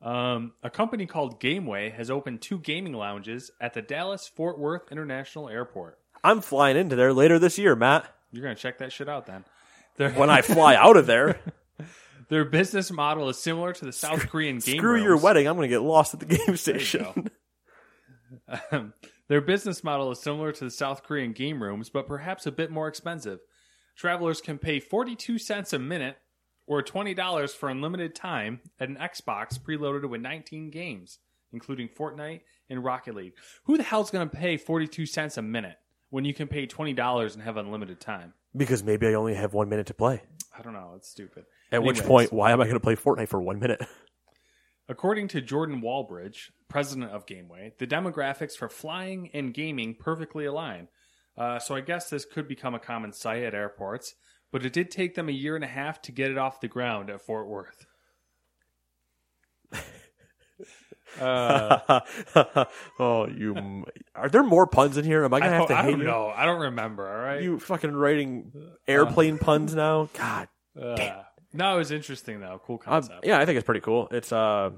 Um, 0.00 0.52
a 0.62 0.70
company 0.70 1.06
called 1.06 1.40
Gameway 1.40 1.92
has 1.94 2.10
opened 2.10 2.42
two 2.42 2.58
gaming 2.58 2.92
lounges 2.94 3.50
at 3.60 3.74
the 3.74 3.82
Dallas 3.82 4.26
Fort 4.26 4.58
Worth 4.58 4.90
International 4.90 5.48
Airport. 5.48 5.98
I'm 6.24 6.40
flying 6.40 6.76
into 6.76 6.96
there 6.96 7.12
later 7.12 7.38
this 7.38 7.58
year, 7.58 7.76
Matt. 7.76 8.06
You're 8.32 8.42
gonna 8.42 8.54
check 8.54 8.78
that 8.78 8.92
shit 8.92 9.08
out 9.08 9.26
then. 9.26 9.44
Their, 9.96 10.10
When 10.12 10.30
I 10.30 10.42
fly 10.42 10.74
out 10.74 10.96
of 10.96 11.06
there, 11.06 11.38
their 12.28 12.44
business 12.44 12.90
model 12.90 13.28
is 13.28 13.38
similar 13.38 13.72
to 13.74 13.84
the 13.84 13.92
South 13.92 14.28
Korean 14.28 14.58
game. 14.58 14.78
screw 14.78 15.00
your 15.02 15.16
wedding. 15.18 15.46
I'm 15.46 15.54
going 15.56 15.68
to 15.68 15.74
get 15.74 15.82
lost 15.82 16.14
at 16.14 16.20
the 16.20 16.26
game 16.26 16.56
station. 16.56 17.30
Um, 18.70 18.94
their 19.32 19.40
business 19.40 19.82
model 19.82 20.10
is 20.10 20.20
similar 20.20 20.52
to 20.52 20.64
the 20.64 20.70
South 20.70 21.02
Korean 21.04 21.32
game 21.32 21.62
rooms, 21.62 21.88
but 21.88 22.06
perhaps 22.06 22.44
a 22.44 22.52
bit 22.52 22.70
more 22.70 22.86
expensive. 22.86 23.38
Travelers 23.96 24.42
can 24.42 24.58
pay 24.58 24.78
42 24.78 25.38
cents 25.38 25.72
a 25.72 25.78
minute 25.78 26.18
or 26.66 26.82
$20 26.82 27.56
for 27.56 27.70
unlimited 27.70 28.14
time 28.14 28.60
at 28.78 28.90
an 28.90 28.96
Xbox 28.96 29.58
preloaded 29.58 30.06
with 30.06 30.20
19 30.20 30.68
games, 30.68 31.18
including 31.50 31.88
Fortnite 31.88 32.42
and 32.68 32.84
Rocket 32.84 33.14
League. 33.14 33.32
Who 33.64 33.78
the 33.78 33.82
hell's 33.82 34.10
going 34.10 34.28
to 34.28 34.36
pay 34.36 34.58
42 34.58 35.06
cents 35.06 35.38
a 35.38 35.42
minute 35.42 35.78
when 36.10 36.26
you 36.26 36.34
can 36.34 36.46
pay 36.46 36.66
$20 36.66 37.32
and 37.32 37.42
have 37.42 37.56
unlimited 37.56 38.00
time? 38.00 38.34
because 38.54 38.84
maybe 38.84 39.06
I 39.06 39.14
only 39.14 39.32
have 39.34 39.54
one 39.54 39.70
minute 39.70 39.86
to 39.86 39.94
play. 39.94 40.20
I 40.54 40.60
don't 40.60 40.74
know. 40.74 40.92
It's 40.96 41.08
stupid. 41.08 41.46
At 41.70 41.82
which 41.82 42.02
point, 42.02 42.34
why 42.34 42.52
am 42.52 42.60
I 42.60 42.64
going 42.64 42.74
to 42.74 42.80
play 42.80 42.96
Fortnite 42.96 43.28
for 43.28 43.40
one 43.40 43.58
minute? 43.58 43.80
According 44.88 45.28
to 45.28 45.40
Jordan 45.40 45.80
Walbridge, 45.80 46.50
president 46.68 47.10
of 47.12 47.26
Gameway, 47.26 47.78
the 47.78 47.86
demographics 47.86 48.54
for 48.56 48.68
flying 48.68 49.30
and 49.32 49.54
gaming 49.54 49.94
perfectly 49.98 50.44
align. 50.44 50.88
Uh, 51.38 51.58
so 51.58 51.74
I 51.74 51.80
guess 51.80 52.10
this 52.10 52.24
could 52.24 52.46
become 52.48 52.74
a 52.74 52.78
common 52.78 53.12
sight 53.12 53.42
at 53.42 53.54
airports, 53.54 54.14
but 54.50 54.66
it 54.66 54.72
did 54.72 54.90
take 54.90 55.14
them 55.14 55.28
a 55.28 55.32
year 55.32 55.54
and 55.54 55.64
a 55.64 55.68
half 55.68 56.02
to 56.02 56.12
get 56.12 56.30
it 56.30 56.36
off 56.38 56.60
the 56.60 56.68
ground 56.68 57.08
at 57.10 57.22
Fort 57.22 57.46
Worth. 57.48 57.86
Uh, 61.20 62.00
oh, 62.98 63.26
you! 63.28 63.54
m- 63.54 63.84
Are 64.14 64.30
there 64.30 64.42
more 64.42 64.66
puns 64.66 64.96
in 64.96 65.04
here? 65.04 65.24
Am 65.24 65.34
I 65.34 65.36
I, 65.36 65.40
going 65.40 65.52
to 65.52 65.58
have 65.58 65.68
to 65.68 65.74
I 65.74 65.82
hate 65.82 65.90
don't 65.90 66.00
you? 66.00 66.06
know. 66.06 66.32
I 66.34 66.46
don't 66.46 66.60
remember. 66.62 67.06
All 67.06 67.22
right. 67.22 67.42
You 67.42 67.58
fucking 67.58 67.92
writing 67.94 68.50
airplane 68.88 69.36
puns 69.38 69.74
now? 69.74 70.08
God, 70.14 70.48
Uh, 70.80 71.22
no, 71.52 71.74
it 71.74 71.78
was 71.78 71.90
interesting 71.90 72.40
though. 72.40 72.60
Cool 72.64 72.80
Uh, 72.82 72.90
concept. 72.90 73.26
yeah, 73.26 73.38
I 73.38 73.46
think 73.46 73.56
it's 73.56 73.64
pretty 73.66 73.80
cool. 73.80 74.08
It's 74.10 74.32
uh, 74.32 74.70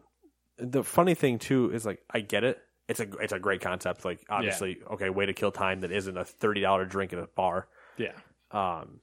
the 0.58 0.82
funny 0.84 1.14
thing 1.14 1.38
too 1.38 1.70
is 1.72 1.84
like 1.87 2.00
I 2.10 2.20
get 2.20 2.44
it. 2.44 2.58
It's 2.88 3.00
a 3.00 3.08
it's 3.20 3.32
a 3.32 3.38
great 3.38 3.60
concept. 3.60 4.04
Like 4.04 4.24
obviously, 4.28 4.78
okay, 4.92 5.08
way 5.10 5.26
to 5.26 5.32
kill 5.32 5.50
time 5.52 5.80
that 5.80 5.90
isn't 5.92 6.16
a 6.16 6.24
thirty 6.24 6.60
dollar 6.60 6.84
drink 6.84 7.12
at 7.12 7.18
a 7.18 7.26
bar. 7.34 7.68
yeah. 7.96 8.12
um, 8.50 9.00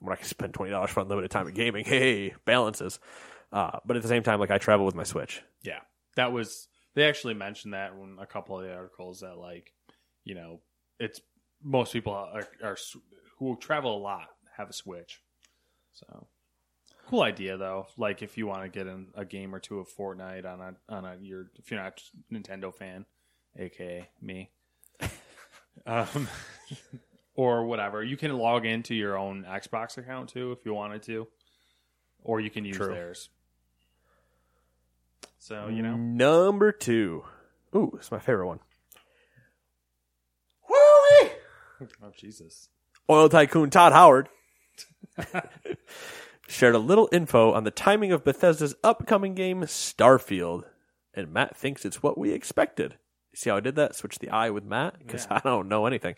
when 0.00 0.12
I 0.12 0.16
can 0.16 0.26
spend 0.26 0.54
twenty 0.54 0.70
dollars 0.70 0.90
for 0.90 1.00
unlimited 1.00 1.30
time 1.30 1.48
at 1.48 1.54
gaming. 1.54 1.84
Hey, 1.88 2.34
balances. 2.44 2.98
Uh, 3.52 3.78
but 3.86 3.96
at 3.96 4.02
the 4.02 4.08
same 4.08 4.22
time, 4.22 4.40
like 4.40 4.50
I 4.50 4.58
travel 4.58 4.84
with 4.86 4.94
my 4.94 5.04
Switch. 5.04 5.42
Yeah. 5.62 5.80
That 6.16 6.32
was 6.32 6.68
They 6.94 7.04
actually 7.08 7.34
mentioned 7.34 7.74
that 7.74 7.92
in 7.92 8.18
a 8.20 8.26
couple 8.26 8.58
of 8.58 8.64
the 8.64 8.74
articles 8.74 9.20
that 9.20 9.36
like, 9.38 9.72
you 10.24 10.34
know, 10.34 10.60
it's 11.00 11.20
most 11.62 11.92
people 11.92 12.12
are, 12.12 12.46
are 12.62 12.76
who 13.38 13.56
travel 13.56 13.96
a 13.96 14.02
lot 14.02 14.28
have 14.56 14.70
a 14.70 14.72
Switch. 14.72 15.20
So 15.92 16.26
cool 17.06 17.22
idea 17.22 17.56
though. 17.56 17.86
Like 17.96 18.22
if 18.22 18.36
you 18.36 18.46
want 18.46 18.62
to 18.62 18.68
get 18.68 18.86
in 18.86 19.08
a 19.14 19.24
game 19.24 19.54
or 19.54 19.60
two 19.60 19.78
of 19.78 19.88
Fortnite 19.88 20.44
on 20.44 20.60
a 20.60 20.74
on 20.88 21.04
a 21.04 21.16
your 21.20 21.50
if 21.56 21.70
you're 21.70 21.80
not 21.80 22.00
a 22.30 22.34
Nintendo 22.34 22.74
fan, 22.74 23.06
aka 23.56 24.08
me, 24.20 24.50
um, 25.86 26.28
or 27.34 27.64
whatever, 27.64 28.02
you 28.02 28.16
can 28.16 28.36
log 28.36 28.66
into 28.66 28.94
your 28.94 29.18
own 29.18 29.44
Xbox 29.48 29.98
account 29.98 30.30
too 30.30 30.52
if 30.52 30.64
you 30.64 30.74
wanted 30.74 31.02
to, 31.04 31.26
or 32.22 32.40
you 32.40 32.50
can 32.50 32.64
use 32.64 32.76
True. 32.76 32.88
theirs. 32.88 33.28
So 35.38 35.68
you 35.68 35.82
know, 35.82 35.96
Number 35.96 36.72
two. 36.72 37.24
Ooh, 37.74 37.92
it's 37.98 38.10
my 38.10 38.20
favorite 38.20 38.46
one. 38.46 38.60
Woo! 40.68 41.28
oh 42.02 42.12
Jesus, 42.16 42.68
Oil 43.10 43.28
tycoon 43.28 43.68
Todd 43.70 43.92
Howard 43.92 44.28
shared 46.48 46.74
a 46.74 46.78
little 46.78 47.08
info 47.12 47.52
on 47.52 47.64
the 47.64 47.70
timing 47.70 48.12
of 48.12 48.24
Bethesda's 48.24 48.74
upcoming 48.82 49.34
game 49.34 49.62
Starfield, 49.62 50.64
and 51.14 51.32
Matt 51.32 51.56
thinks 51.56 51.84
it's 51.84 52.02
what 52.02 52.18
we 52.18 52.32
expected. 52.32 52.96
See 53.34 53.50
how 53.50 53.56
I 53.56 53.60
did 53.60 53.76
that? 53.76 53.96
Switch 53.96 54.18
the 54.18 54.30
I 54.30 54.50
with 54.50 54.64
Matt 54.64 54.98
because 54.98 55.26
I 55.30 55.40
don't 55.40 55.68
know 55.68 55.86
anything. 55.86 56.14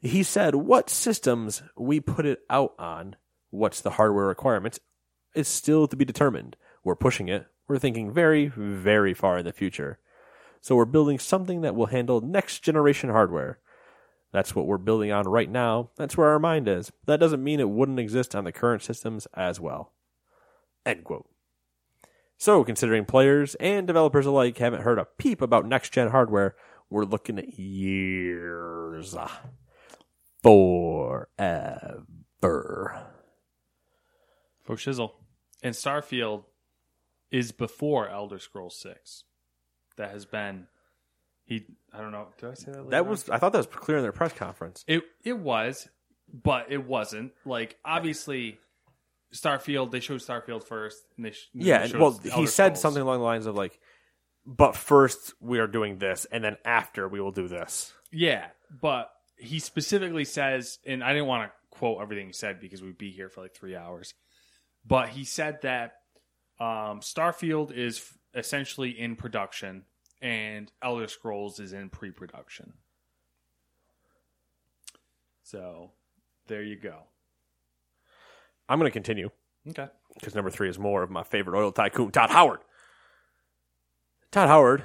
He 0.00 0.22
said, 0.22 0.54
"What 0.54 0.90
systems 0.90 1.62
we 1.76 2.00
put 2.00 2.26
it 2.26 2.40
out 2.48 2.74
on? 2.78 3.16
What's 3.50 3.80
the 3.80 3.90
hardware 3.90 4.26
requirements? 4.26 4.78
Is 5.34 5.48
still 5.48 5.88
to 5.88 5.96
be 5.96 6.04
determined. 6.04 6.56
We're 6.84 6.94
pushing 6.96 7.28
it. 7.28 7.46
We're 7.68 7.78
thinking 7.78 8.12
very, 8.12 8.48
very 8.48 9.14
far 9.14 9.38
in 9.38 9.44
the 9.44 9.52
future. 9.52 9.98
So 10.60 10.76
we're 10.76 10.84
building 10.84 11.18
something 11.18 11.62
that 11.62 11.74
will 11.74 11.86
handle 11.86 12.20
next 12.20 12.60
generation 12.60 13.10
hardware." 13.10 13.58
That's 14.32 14.54
what 14.54 14.66
we're 14.66 14.78
building 14.78 15.12
on 15.12 15.28
right 15.28 15.50
now. 15.50 15.90
That's 15.96 16.16
where 16.16 16.28
our 16.28 16.38
mind 16.38 16.66
is. 16.66 16.90
That 17.06 17.20
doesn't 17.20 17.44
mean 17.44 17.60
it 17.60 17.68
wouldn't 17.68 18.00
exist 18.00 18.34
on 18.34 18.44
the 18.44 18.52
current 18.52 18.82
systems 18.82 19.26
as 19.34 19.60
well. 19.60 19.92
End 20.86 21.04
quote. 21.04 21.28
So, 22.38 22.64
considering 22.64 23.04
players 23.04 23.54
and 23.56 23.86
developers 23.86 24.26
alike 24.26 24.58
haven't 24.58 24.82
heard 24.82 24.98
a 24.98 25.04
peep 25.04 25.40
about 25.40 25.66
next 25.66 25.92
gen 25.92 26.08
hardware, 26.08 26.56
we're 26.90 27.04
looking 27.04 27.38
at 27.38 27.58
years. 27.58 29.14
Forever. 30.42 31.28
for 32.40 34.76
shizzle, 34.76 35.12
and 35.62 35.74
Starfield 35.74 36.44
is 37.30 37.52
before 37.52 38.08
Elder 38.08 38.38
Scrolls 38.38 38.76
Six. 38.76 39.24
That 39.96 40.10
has 40.10 40.24
been 40.24 40.66
he. 41.44 41.64
I 41.92 42.00
don't 42.00 42.12
know. 42.12 42.28
Did 42.38 42.50
I 42.50 42.54
say 42.54 42.72
that? 42.72 42.78
later 42.78 42.90
That 42.90 43.02
on? 43.04 43.08
was, 43.08 43.28
I 43.30 43.38
thought 43.38 43.52
that 43.52 43.58
was 43.58 43.66
clear 43.66 43.98
in 43.98 44.02
their 44.02 44.12
press 44.12 44.32
conference. 44.32 44.84
It 44.86 45.02
it 45.24 45.38
was, 45.38 45.88
but 46.32 46.70
it 46.70 46.84
wasn't. 46.86 47.32
Like 47.44 47.76
obviously, 47.84 48.58
Starfield. 49.34 49.90
They 49.90 50.00
showed 50.00 50.20
Starfield 50.20 50.64
first, 50.64 50.98
and 51.16 51.26
they 51.26 51.32
sh- 51.32 51.48
Yeah, 51.54 51.78
they 51.78 51.82
and, 51.84 51.92
showed 51.92 52.00
well, 52.00 52.18
he 52.22 52.30
Elder 52.30 52.46
said 52.46 52.64
Scrolls. 52.76 52.80
something 52.80 53.02
along 53.02 53.18
the 53.18 53.24
lines 53.24 53.46
of 53.46 53.54
like, 53.54 53.78
but 54.46 54.76
first 54.76 55.34
we 55.40 55.58
are 55.58 55.66
doing 55.66 55.98
this, 55.98 56.26
and 56.30 56.42
then 56.44 56.56
after 56.64 57.08
we 57.08 57.20
will 57.20 57.32
do 57.32 57.48
this. 57.48 57.92
Yeah, 58.10 58.46
but 58.70 59.10
he 59.36 59.58
specifically 59.58 60.24
says, 60.24 60.78
and 60.86 61.02
I 61.02 61.12
didn't 61.12 61.26
want 61.28 61.50
to 61.50 61.76
quote 61.78 62.02
everything 62.02 62.26
he 62.28 62.32
said 62.32 62.60
because 62.60 62.82
we'd 62.82 62.98
be 62.98 63.10
here 63.10 63.28
for 63.28 63.40
like 63.40 63.54
three 63.54 63.74
hours. 63.74 64.14
But 64.86 65.08
he 65.10 65.24
said 65.24 65.60
that 65.62 65.94
um, 66.60 67.00
Starfield 67.00 67.72
is 67.72 67.98
f- 67.98 68.18
essentially 68.34 68.90
in 68.90 69.16
production, 69.16 69.84
and 70.22 70.70
Elder 70.82 71.08
Scrolls 71.08 71.60
is 71.60 71.72
in 71.72 71.90
pre-production. 71.90 72.72
So 75.42 75.90
there 76.46 76.62
you 76.62 76.76
go. 76.76 77.00
I'm 78.68 78.78
going 78.78 78.88
to 78.88 78.92
continue. 78.92 79.28
Okay. 79.68 79.88
because 80.14 80.34
number 80.34 80.50
three 80.50 80.68
is 80.68 80.78
more 80.78 81.02
of 81.02 81.10
my 81.10 81.22
favorite 81.22 81.58
oil 81.58 81.70
tycoon, 81.70 82.10
Todd 82.10 82.30
Howard. 82.30 82.60
Todd 84.32 84.48
Howard, 84.48 84.82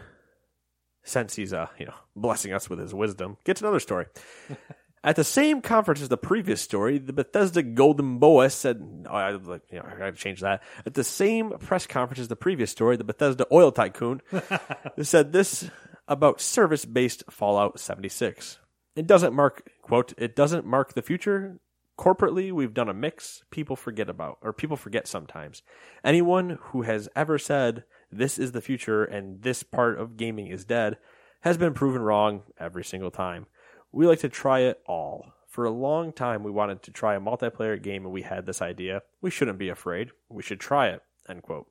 since 1.04 1.36
he's 1.36 1.54
uh, 1.54 1.67
you 1.80 1.86
know 1.86 1.93
blessing 2.15 2.54
us 2.54 2.69
with 2.69 2.80
his 2.80 2.93
wisdom, 2.93 3.38
gets 3.43 3.62
another 3.62 3.80
story. 3.80 4.06
At 5.03 5.15
the 5.15 5.23
same 5.23 5.62
conference 5.62 6.01
as 6.01 6.10
the 6.10 6.17
previous 6.17 6.62
story, 6.62 6.97
the 6.97 7.13
Bethesda 7.13 7.62
Golden 7.62 8.17
Boa 8.17 8.49
said, 8.49 9.05
oh, 9.10 9.13
I, 9.13 9.31
you 9.31 9.39
know, 9.73 9.86
I 9.86 9.97
got 9.97 10.05
to 10.05 10.12
change 10.13 10.41
that. 10.41 10.63
At 10.86 10.95
the 10.95 11.03
same 11.03 11.51
press 11.51 11.86
conference 11.86 12.19
as 12.19 12.27
the 12.27 12.36
previous 12.36 12.71
story, 12.71 12.97
the 12.97 13.03
Bethesda 13.03 13.45
Oil 13.51 13.71
Tycoon 13.71 14.21
said 15.01 15.31
this 15.31 15.69
about 16.07 16.41
service-based 16.41 17.23
Fallout 17.29 17.79
76. 17.79 18.60
It 18.95 19.07
doesn't 19.07 19.33
mark, 19.33 19.69
quote, 19.81 20.13
it 20.17 20.36
doesn't 20.36 20.65
mark 20.65 20.93
the 20.93 21.01
future. 21.01 21.60
Corporately, 21.97 22.51
we've 22.51 22.73
done 22.73 22.89
a 22.89 22.93
mix 22.93 23.43
people 23.51 23.75
forget 23.75 24.10
about, 24.10 24.38
or 24.41 24.53
people 24.53 24.77
forget 24.77 25.07
sometimes. 25.07 25.62
Anyone 26.03 26.57
who 26.62 26.83
has 26.83 27.10
ever 27.15 27.38
said 27.38 27.83
this 28.12 28.39
is 28.39 28.51
the 28.51 28.62
future 28.62 29.03
and 29.03 29.41
this 29.41 29.63
part 29.63 29.99
of 29.99 30.17
gaming 30.17 30.47
is 30.47 30.65
dead 30.65 30.97
has 31.41 31.57
been 31.57 31.73
proven 31.73 32.01
wrong 32.01 32.43
every 32.60 32.83
single 32.83 33.12
time. 33.12 33.47
We 33.91 34.08
like 34.08 34.19
to 34.19 34.30
try 34.30 34.60
it 34.60 34.82
all. 34.86 35.34
For 35.47 35.65
a 35.65 35.71
long 35.71 36.12
time, 36.12 36.43
we 36.43 36.52
wanted 36.52 36.84
to 36.84 36.91
try 36.91 37.15
a 37.15 37.21
multiplayer 37.21 37.82
game 37.82 38.04
and 38.04 38.13
we 38.13 38.21
had 38.21 38.45
this 38.45 38.62
idea. 38.62 39.02
We 39.21 39.32
shouldn't 39.32 39.58
be 39.58 39.69
afraid. 39.69 40.12
We 40.30 40.43
should 40.43 40.60
try 40.60 40.89
it. 40.89 41.02
End 41.28 41.41
quote. 41.41 41.67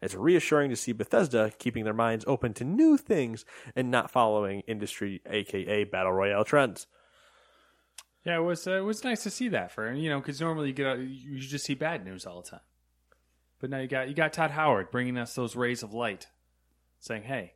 It's 0.00 0.14
reassuring 0.14 0.70
to 0.70 0.76
see 0.76 0.92
Bethesda 0.92 1.52
keeping 1.58 1.84
their 1.84 1.94
minds 1.94 2.24
open 2.28 2.54
to 2.54 2.64
new 2.64 2.96
things 2.96 3.44
and 3.74 3.90
not 3.90 4.10
following 4.10 4.62
industry, 4.68 5.20
aka 5.26 5.84
battle 5.84 6.12
royale 6.12 6.44
trends. 6.44 6.86
Yeah, 8.24 8.36
it 8.36 8.42
was 8.42 8.66
uh, 8.66 8.72
it 8.72 8.84
was 8.84 9.04
nice 9.04 9.22
to 9.24 9.30
see 9.30 9.48
that 9.48 9.72
for 9.72 9.92
you 9.92 10.10
know 10.10 10.20
because 10.20 10.40
normally 10.40 10.68
you 10.68 10.74
get 10.74 10.98
you 10.98 11.40
just 11.40 11.64
see 11.64 11.74
bad 11.74 12.04
news 12.04 12.26
all 12.26 12.42
the 12.42 12.50
time, 12.50 12.60
but 13.58 13.70
now 13.70 13.78
you 13.78 13.88
got 13.88 14.08
you 14.08 14.14
got 14.14 14.32
Todd 14.32 14.50
Howard 14.52 14.90
bringing 14.90 15.16
us 15.16 15.34
those 15.34 15.56
rays 15.56 15.82
of 15.82 15.94
light, 15.94 16.28
saying, 17.00 17.22
"Hey, 17.22 17.54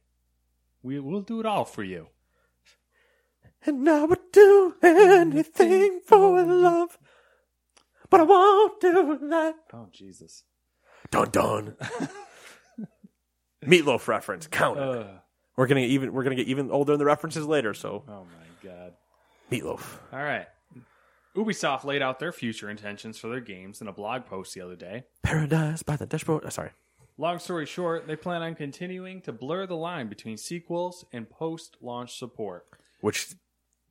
we 0.83 0.99
we'll 0.99 1.21
do 1.21 1.41
it 1.41 1.47
all 1.47 1.65
for 1.65 1.85
you." 1.85 2.09
And 3.65 3.89
I 3.89 4.05
would 4.05 4.33
do 4.33 4.75
anything 4.83 6.01
for 6.05 6.43
love, 6.43 6.99
but 8.11 8.21
I 8.21 8.25
won't 8.25 8.81
do 8.81 9.19
that. 9.29 9.55
Oh 9.73 9.89
Jesus! 9.93 10.45
Dun 11.11 11.31
dun. 11.31 11.77
Meatloaf 13.65 14.09
reference. 14.09 14.49
Count 14.49 14.79
it. 14.79 15.07
We're 15.57 15.67
gonna 15.67 15.83
get 15.83 15.91
even. 15.91 16.13
We're 16.13 16.25
gonna 16.25 16.35
get 16.35 16.49
even 16.49 16.71
older 16.71 16.95
in 16.95 16.99
the 16.99 17.05
references 17.05 17.47
later. 17.47 17.75
So 17.75 18.05
oh 18.09 18.25
my 18.25 18.69
God! 18.69 18.95
meatloaf. 19.53 19.99
All 20.13 20.23
right. 20.23 20.47
Ubisoft 21.37 21.85
laid 21.85 22.03
out 22.03 22.19
their 22.19 22.33
future 22.33 22.69
intentions 22.69 23.19
for 23.19 23.29
their 23.29 23.41
games 23.41 23.81
in 23.81 23.89
a 23.89 23.93
blog 23.93 24.27
post 24.27 24.55
the 24.55 24.61
other 24.61 24.77
day. 24.77 25.05
Paradise 25.23 25.83
by 25.83 25.97
the 25.97 26.07
dashboard. 26.07 26.43
Oh, 26.45 26.51
sorry. 26.51 26.71
Long 27.19 27.39
story 27.39 27.67
short, 27.67 28.07
they 28.07 28.17
plan 28.17 28.43
on 28.43 28.55
continuing 28.55 29.21
to 29.23 29.33
blur 29.33 29.67
the 29.67 29.77
line 29.77 30.09
between 30.09 30.37
sequels 30.37 31.05
and 31.13 31.29
post-launch 31.29 32.19
support. 32.19 32.67
Which 33.01 33.35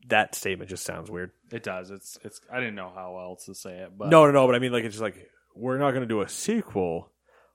that 0.09 0.35
statement 0.35 0.69
just 0.69 0.83
sounds 0.83 1.09
weird. 1.09 1.31
It 1.51 1.63
does. 1.63 1.91
It's 1.91 2.17
it's. 2.23 2.41
I 2.51 2.59
didn't 2.59 2.75
know 2.75 2.91
how 2.93 3.17
else 3.17 3.45
to 3.45 3.55
say 3.55 3.79
it, 3.79 3.97
but 3.97 4.09
no, 4.09 4.25
no, 4.25 4.31
no. 4.31 4.45
But 4.45 4.55
I 4.55 4.59
mean, 4.59 4.71
like, 4.71 4.83
it's 4.83 4.95
just 4.95 5.01
like 5.01 5.29
we're 5.55 5.77
not 5.77 5.91
gonna 5.91 6.05
do 6.05 6.21
a 6.21 6.29
sequel. 6.29 7.11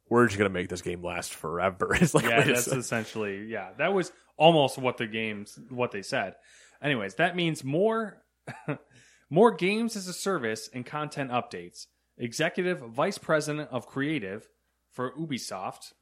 We're 0.09 0.27
just 0.27 0.39
gonna 0.39 0.51
make 0.51 0.69
this 0.69 0.83
game 0.83 1.03
last 1.03 1.35
forever. 1.35 1.91
It's 2.01 2.15
like 2.15 2.25
yeah, 2.25 2.39
wait 2.39 2.49
a 2.49 2.53
that's 2.53 2.65
sec- 2.65 2.79
essentially 2.79 3.47
yeah. 3.47 3.71
That 3.79 3.93
was 3.93 4.13
almost 4.37 4.79
what 4.79 4.99
the 4.99 5.07
games 5.07 5.59
what 5.71 5.91
they 5.91 6.03
said. 6.03 6.35
Anyways, 6.83 7.15
that 7.17 7.37
means 7.37 7.65
more 7.65 8.23
more 9.31 9.53
games 9.53 9.97
as 9.97 10.07
a 10.09 10.13
service 10.13 10.69
and 10.73 10.87
content 10.87 11.31
updates. 11.31 11.87
Executive 12.19 12.79
Vice 12.81 13.19
President 13.19 13.69
of 13.71 13.87
Creative 13.87 14.49
for 14.93 15.13
Ubisoft 15.13 15.93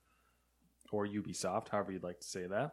or 0.92 1.06
Ubisoft, 1.06 1.70
however 1.70 1.90
you'd 1.90 2.04
like 2.04 2.20
to 2.20 2.26
say 2.26 2.46
that. 2.46 2.72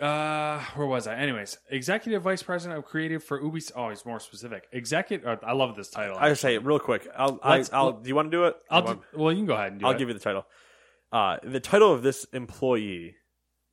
Uh, 0.00 0.60
where 0.74 0.86
was 0.86 1.06
I? 1.06 1.14
Anyways, 1.16 1.58
executive 1.70 2.22
vice 2.22 2.42
president 2.42 2.78
of 2.78 2.84
creative 2.84 3.22
for 3.22 3.40
Ubisoft. 3.40 3.72
Oh, 3.76 3.90
he's 3.90 4.04
more 4.06 4.20
specific. 4.20 4.66
Executive. 4.72 5.26
Uh, 5.26 5.36
I 5.42 5.52
love 5.52 5.76
this 5.76 5.90
title. 5.90 6.16
I 6.18 6.28
just 6.30 6.40
say 6.40 6.54
it 6.54 6.64
real 6.64 6.78
quick. 6.78 7.06
I'll, 7.16 7.38
I, 7.42 7.64
I'll. 7.72 7.92
Do 7.92 8.08
you 8.08 8.14
want 8.14 8.30
to 8.30 8.36
do 8.36 8.44
it? 8.44 8.56
I'll 8.70 8.82
do, 8.82 9.00
well, 9.14 9.30
you 9.32 9.38
can 9.38 9.46
go 9.46 9.54
ahead 9.54 9.72
and 9.72 9.80
do 9.80 9.86
I'll 9.86 9.92
it. 9.92 9.98
give 9.98 10.08
you 10.08 10.14
the 10.14 10.20
title. 10.20 10.46
Uh, 11.12 11.36
the 11.42 11.60
title 11.60 11.92
of 11.92 12.02
this 12.02 12.24
employee, 12.32 13.14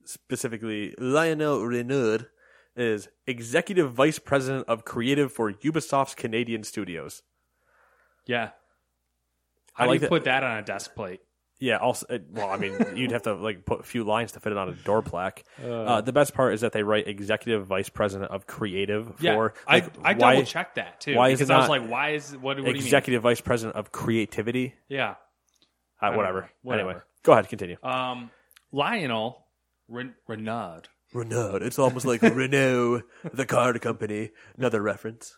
specifically 0.04 0.94
Lionel 0.98 1.58
Raynaud, 1.60 2.26
is 2.76 3.08
Executive 3.26 3.92
Vice 3.92 4.18
President 4.18 4.66
of 4.68 4.84
Creative 4.84 5.32
for 5.32 5.52
Ubisoft's 5.52 6.14
Canadian 6.14 6.62
Studios. 6.64 7.22
Yeah. 8.26 8.50
I 9.76 9.84
do 9.84 9.88
like 9.90 9.94
you 9.96 10.00
that- 10.00 10.08
put 10.10 10.24
that 10.24 10.42
on 10.44 10.58
a 10.58 10.62
desk 10.62 10.94
plate? 10.94 11.20
Yeah. 11.62 11.76
Also, 11.76 12.06
uh, 12.10 12.18
well, 12.32 12.50
I 12.50 12.56
mean, 12.56 12.74
you'd 12.96 13.12
have 13.12 13.22
to 13.22 13.34
like 13.34 13.64
put 13.64 13.80
a 13.80 13.82
few 13.84 14.02
lines 14.02 14.32
to 14.32 14.40
fit 14.40 14.50
it 14.50 14.58
on 14.58 14.68
a 14.68 14.72
door 14.72 15.00
plaque. 15.00 15.44
Uh, 15.64 16.00
the 16.00 16.12
best 16.12 16.34
part 16.34 16.54
is 16.54 16.62
that 16.62 16.72
they 16.72 16.82
write 16.82 17.06
Executive 17.06 17.64
Vice 17.66 17.88
President 17.88 18.32
of 18.32 18.48
Creative 18.48 19.12
Yeah, 19.20 19.34
for. 19.36 19.54
I 19.66 19.74
like, 19.74 19.92
I 20.02 20.12
why- 20.14 20.34
double 20.34 20.46
checked 20.46 20.74
that 20.74 21.00
too. 21.00 21.14
why 21.14 21.28
is 21.28 21.38
because 21.38 21.50
it 21.50 21.54
I 21.54 21.58
was 21.58 21.68
not 21.68 21.80
like, 21.80 21.88
why 21.88 22.10
is 22.14 22.32
what? 22.32 22.42
What 22.42 22.56
do 22.56 22.62
you 22.62 22.66
mean? 22.68 22.76
Executive 22.76 23.22
Vice 23.22 23.40
President 23.40 23.76
of 23.76 23.92
Creativity. 23.92 24.74
Yeah. 24.88 25.14
Uh, 26.00 26.14
whatever. 26.14 26.50
Whatever. 26.62 26.90
Anyway, 26.90 27.02
go 27.22 27.32
ahead. 27.32 27.48
Continue. 27.48 27.76
Um, 27.84 28.30
Lionel 28.72 29.46
Ren- 29.86 30.14
Raynaud. 30.28 30.86
Renault. 31.14 31.56
It's 31.62 31.78
almost 31.78 32.06
like 32.06 32.22
Renault, 32.22 33.02
the 33.32 33.46
car 33.46 33.72
company. 33.74 34.30
Another 34.56 34.82
reference. 34.82 35.36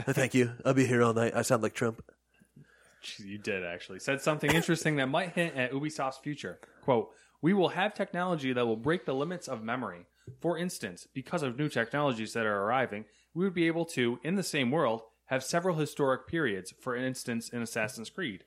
Thank 0.00 0.34
you. 0.34 0.52
I'll 0.64 0.74
be 0.74 0.86
here 0.86 1.02
all 1.02 1.12
night. 1.14 1.32
I 1.36 1.42
sound 1.42 1.62
like 1.62 1.74
Trump. 1.74 2.02
You 3.18 3.38
did 3.38 3.64
actually 3.64 3.98
said 4.00 4.20
something 4.20 4.50
interesting 4.50 4.96
that 4.96 5.08
might 5.08 5.32
hint 5.32 5.56
at 5.56 5.72
Ubisoft's 5.72 6.18
future. 6.18 6.58
"Quote: 6.82 7.10
We 7.40 7.52
will 7.54 7.70
have 7.70 7.94
technology 7.94 8.52
that 8.52 8.66
will 8.66 8.76
break 8.76 9.06
the 9.06 9.14
limits 9.14 9.48
of 9.48 9.62
memory. 9.62 10.06
For 10.40 10.56
instance, 10.56 11.06
because 11.12 11.42
of 11.42 11.58
new 11.58 11.68
technologies 11.68 12.32
that 12.34 12.46
are 12.46 12.62
arriving, 12.62 13.04
we 13.34 13.44
would 13.44 13.54
be 13.54 13.66
able 13.66 13.84
to, 13.86 14.20
in 14.22 14.36
the 14.36 14.42
same 14.42 14.70
world, 14.70 15.02
have 15.26 15.42
several 15.42 15.76
historic 15.76 16.26
periods. 16.26 16.72
For 16.80 16.94
instance, 16.94 17.48
in 17.48 17.62
Assassin's 17.62 18.10
Creed, 18.10 18.44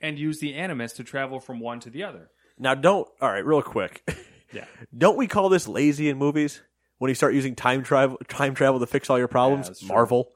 and 0.00 0.18
use 0.18 0.38
the 0.38 0.54
Animus 0.54 0.92
to 0.94 1.04
travel 1.04 1.40
from 1.40 1.60
one 1.60 1.80
to 1.80 1.90
the 1.90 2.02
other. 2.02 2.30
Now, 2.58 2.74
don't. 2.74 3.08
All 3.20 3.30
right, 3.30 3.44
real 3.44 3.62
quick. 3.62 4.08
Yeah. 4.52 4.66
Don't 4.96 5.16
we 5.16 5.26
call 5.26 5.48
this 5.48 5.66
lazy 5.66 6.08
in 6.08 6.16
movies 6.16 6.62
when 6.98 7.08
you 7.08 7.16
start 7.16 7.34
using 7.34 7.56
time 7.56 7.82
travel 7.82 8.18
time 8.28 8.54
travel 8.54 8.78
to 8.78 8.86
fix 8.86 9.10
all 9.10 9.18
your 9.18 9.26
problems? 9.26 9.80
true. 9.80 9.88
Marvel. 9.88 10.32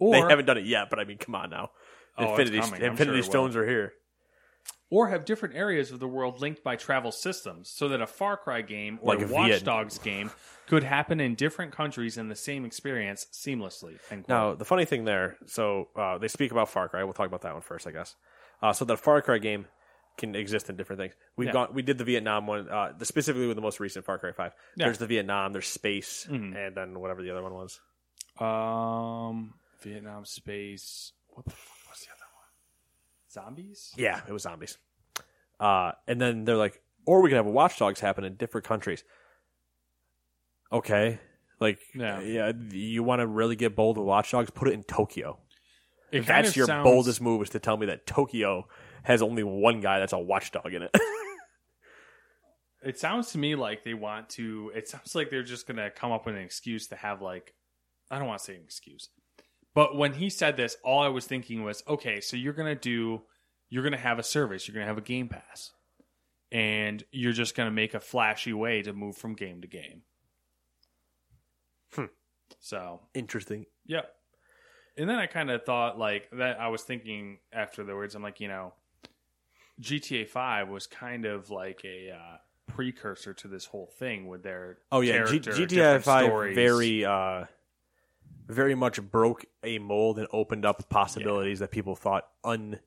Or 0.00 0.12
they 0.12 0.20
haven't 0.20 0.46
done 0.46 0.58
it 0.58 0.66
yet, 0.66 0.88
but 0.90 0.98
I 0.98 1.04
mean, 1.04 1.18
come 1.18 1.34
on 1.34 1.50
now. 1.50 1.70
Oh, 2.18 2.30
Infinity 2.30 2.58
Infinity 2.58 3.18
sure 3.18 3.22
Stones 3.22 3.56
are 3.56 3.66
here. 3.66 3.92
or 4.90 5.08
have 5.08 5.24
different 5.24 5.54
areas 5.54 5.90
of 5.90 5.98
the 6.00 6.08
world 6.08 6.40
linked 6.40 6.62
by 6.64 6.76
travel 6.76 7.12
systems 7.12 7.68
so 7.68 7.88
that 7.88 8.00
a 8.00 8.06
Far 8.06 8.36
Cry 8.36 8.62
game 8.62 8.98
or 9.02 9.14
Like 9.14 9.22
a 9.22 9.26
Viet- 9.26 9.32
Watch 9.34 9.64
Dogs 9.64 9.98
game 9.98 10.30
could 10.66 10.82
happen 10.82 11.20
in 11.20 11.34
different 11.34 11.72
countries 11.72 12.16
in 12.16 12.28
the 12.28 12.34
same 12.36 12.64
experience 12.64 13.26
seamlessly. 13.32 13.98
Now, 14.28 14.54
the 14.54 14.64
funny 14.64 14.84
thing 14.84 15.04
there, 15.04 15.36
so 15.46 15.88
uh, 15.96 16.18
they 16.18 16.28
speak 16.28 16.52
about 16.52 16.68
Far 16.70 16.88
Cry. 16.88 17.04
We'll 17.04 17.12
talk 17.12 17.26
about 17.26 17.42
that 17.42 17.52
one 17.52 17.62
first, 17.62 17.86
I 17.86 17.90
guess. 17.90 18.14
Uh, 18.62 18.72
so 18.72 18.84
the 18.84 18.96
Far 18.96 19.20
Cry 19.22 19.38
game 19.38 19.66
can 20.16 20.34
exist 20.34 20.70
in 20.70 20.76
different 20.76 20.98
things. 21.00 21.12
We've 21.36 21.48
Yeah. 21.48 21.52
gone, 21.52 21.68
we 21.74 21.82
did 21.82 21.98
the 21.98 22.04
Vietnam 22.04 22.46
one, 22.46 22.68
uh, 22.70 22.92
the, 22.96 23.04
specifically 23.04 23.46
with 23.46 23.56
the 23.56 23.62
most 23.62 23.78
recent 23.80 24.06
Far 24.06 24.18
Cry 24.18 24.32
Five. 24.32 24.52
Yeah. 24.76 24.86
There's 24.86 24.96
the 24.98 25.06
Vietnam, 25.06 25.52
there's 25.52 25.66
space, 25.68 26.26
Mhm. 26.30 26.56
and 26.56 26.74
then 26.74 26.98
whatever 26.98 27.22
the 27.22 27.30
other 27.30 27.42
one 27.42 27.52
was. 27.52 27.78
Um, 28.40 29.54
Vietnam 29.80 30.24
space. 30.24 31.12
What 31.28 31.44
the 31.44 31.52
fuck 31.52 31.90
was 31.90 32.00
the 32.00 32.08
other 32.12 32.24
one? 32.34 32.48
Zombies. 33.30 33.92
Yeah, 33.96 34.20
it 34.26 34.32
was 34.32 34.42
zombies. 34.42 34.78
Uh, 35.60 35.92
and 36.06 36.20
then 36.20 36.44
they're 36.44 36.56
like, 36.56 36.80
or 37.06 37.22
we 37.22 37.30
can 37.30 37.36
have 37.36 37.46
Watch 37.46 37.78
Dogs 37.78 38.00
happen 38.00 38.24
in 38.24 38.34
different 38.34 38.66
countries. 38.66 39.04
Okay, 40.72 41.18
like, 41.60 41.78
Yeah. 41.94 42.20
yeah, 42.20 42.52
you 42.70 43.02
want 43.02 43.20
to 43.20 43.26
really 43.26 43.56
get 43.56 43.76
bold 43.76 43.96
with 43.98 44.06
watchdogs? 44.06 44.50
Put 44.50 44.68
it 44.68 44.74
in 44.74 44.82
Tokyo. 44.82 45.38
It 46.10 46.18
If 46.20 46.26
that's 46.26 46.56
your 46.56 46.66
sounds- 46.66 46.84
boldest 46.84 47.20
move 47.20 47.42
is 47.42 47.50
to 47.50 47.58
tell 47.60 47.76
me 47.76 47.86
that 47.86 48.06
Tokyo 48.06 48.66
has 49.04 49.22
only 49.22 49.42
one 49.44 49.80
guy 49.80 49.98
that's 50.00 50.12
a 50.12 50.18
watchdog 50.18 50.72
in 50.74 50.82
it. 50.82 50.90
It 52.82 53.00
sounds 53.00 53.32
to 53.32 53.38
me 53.38 53.56
like 53.56 53.82
they 53.82 53.94
want 53.94 54.28
to. 54.30 54.70
It 54.72 54.86
sounds 54.86 55.14
like 55.16 55.28
they're 55.28 55.42
just 55.42 55.66
gonna 55.66 55.90
come 55.90 56.12
up 56.12 56.24
with 56.26 56.36
an 56.36 56.42
excuse 56.42 56.86
to 56.88 56.96
have 56.96 57.20
like. 57.20 57.52
I 58.12 58.18
don't 58.18 58.28
want 58.28 58.38
to 58.38 58.44
say 58.44 58.54
an 58.54 58.62
excuse, 58.62 59.08
but 59.76 59.94
when 59.94 60.14
he 60.14 60.30
said 60.30 60.56
this, 60.56 60.74
all 60.82 61.02
I 61.02 61.08
was 61.08 61.26
thinking 61.26 61.62
was, 61.62 61.82
okay, 61.86 62.22
so 62.22 62.34
you're 62.34 62.54
gonna 62.54 62.74
do, 62.74 63.20
you're 63.68 63.84
gonna 63.84 63.98
have 63.98 64.18
a 64.18 64.22
service, 64.22 64.66
you're 64.66 64.72
gonna 64.72 64.86
have 64.86 64.96
a 64.96 65.02
Game 65.02 65.28
Pass, 65.28 65.72
and 66.50 67.04
you're 67.12 67.32
just 67.34 67.54
gonna 67.54 67.70
make 67.70 67.92
a 67.92 68.00
flashy 68.00 68.54
way 68.54 68.80
to 68.80 68.94
move 68.94 69.18
from 69.18 69.34
game 69.34 69.60
to 69.60 69.68
game. 69.68 70.00
Hmm. 71.92 72.06
So 72.58 73.02
Interesting. 73.12 73.66
Yep. 73.84 74.10
And 74.96 75.10
then 75.10 75.16
I 75.16 75.26
kind 75.26 75.50
of 75.50 75.62
thought 75.64 75.98
like 75.98 76.30
that. 76.32 76.58
I 76.58 76.68
was 76.68 76.82
thinking 76.82 77.40
after 77.52 77.84
the 77.84 77.94
words, 77.94 78.14
I'm 78.14 78.22
like, 78.22 78.40
you 78.40 78.48
know, 78.48 78.72
GTA 79.78 80.26
Five 80.26 80.70
was 80.70 80.86
kind 80.86 81.26
of 81.26 81.50
like 81.50 81.82
a 81.84 82.12
uh, 82.12 82.36
precursor 82.66 83.34
to 83.34 83.48
this 83.48 83.66
whole 83.66 83.92
thing 83.98 84.26
with 84.26 84.42
their 84.42 84.78
Oh 84.90 85.02
yeah, 85.02 85.26
G- 85.26 85.40
GTA 85.40 86.02
Five 86.02 86.24
stories. 86.24 86.54
very, 86.54 87.04
uh, 87.04 87.44
very 88.46 88.74
much 88.74 89.00
broke 89.02 89.44
a 89.62 89.78
mold 89.78 90.18
and 90.18 90.28
opened 90.32 90.64
up 90.64 90.88
possibilities 90.88 91.58
that 91.58 91.70
people 91.70 91.96
thought 91.96 92.28
un 92.44 92.78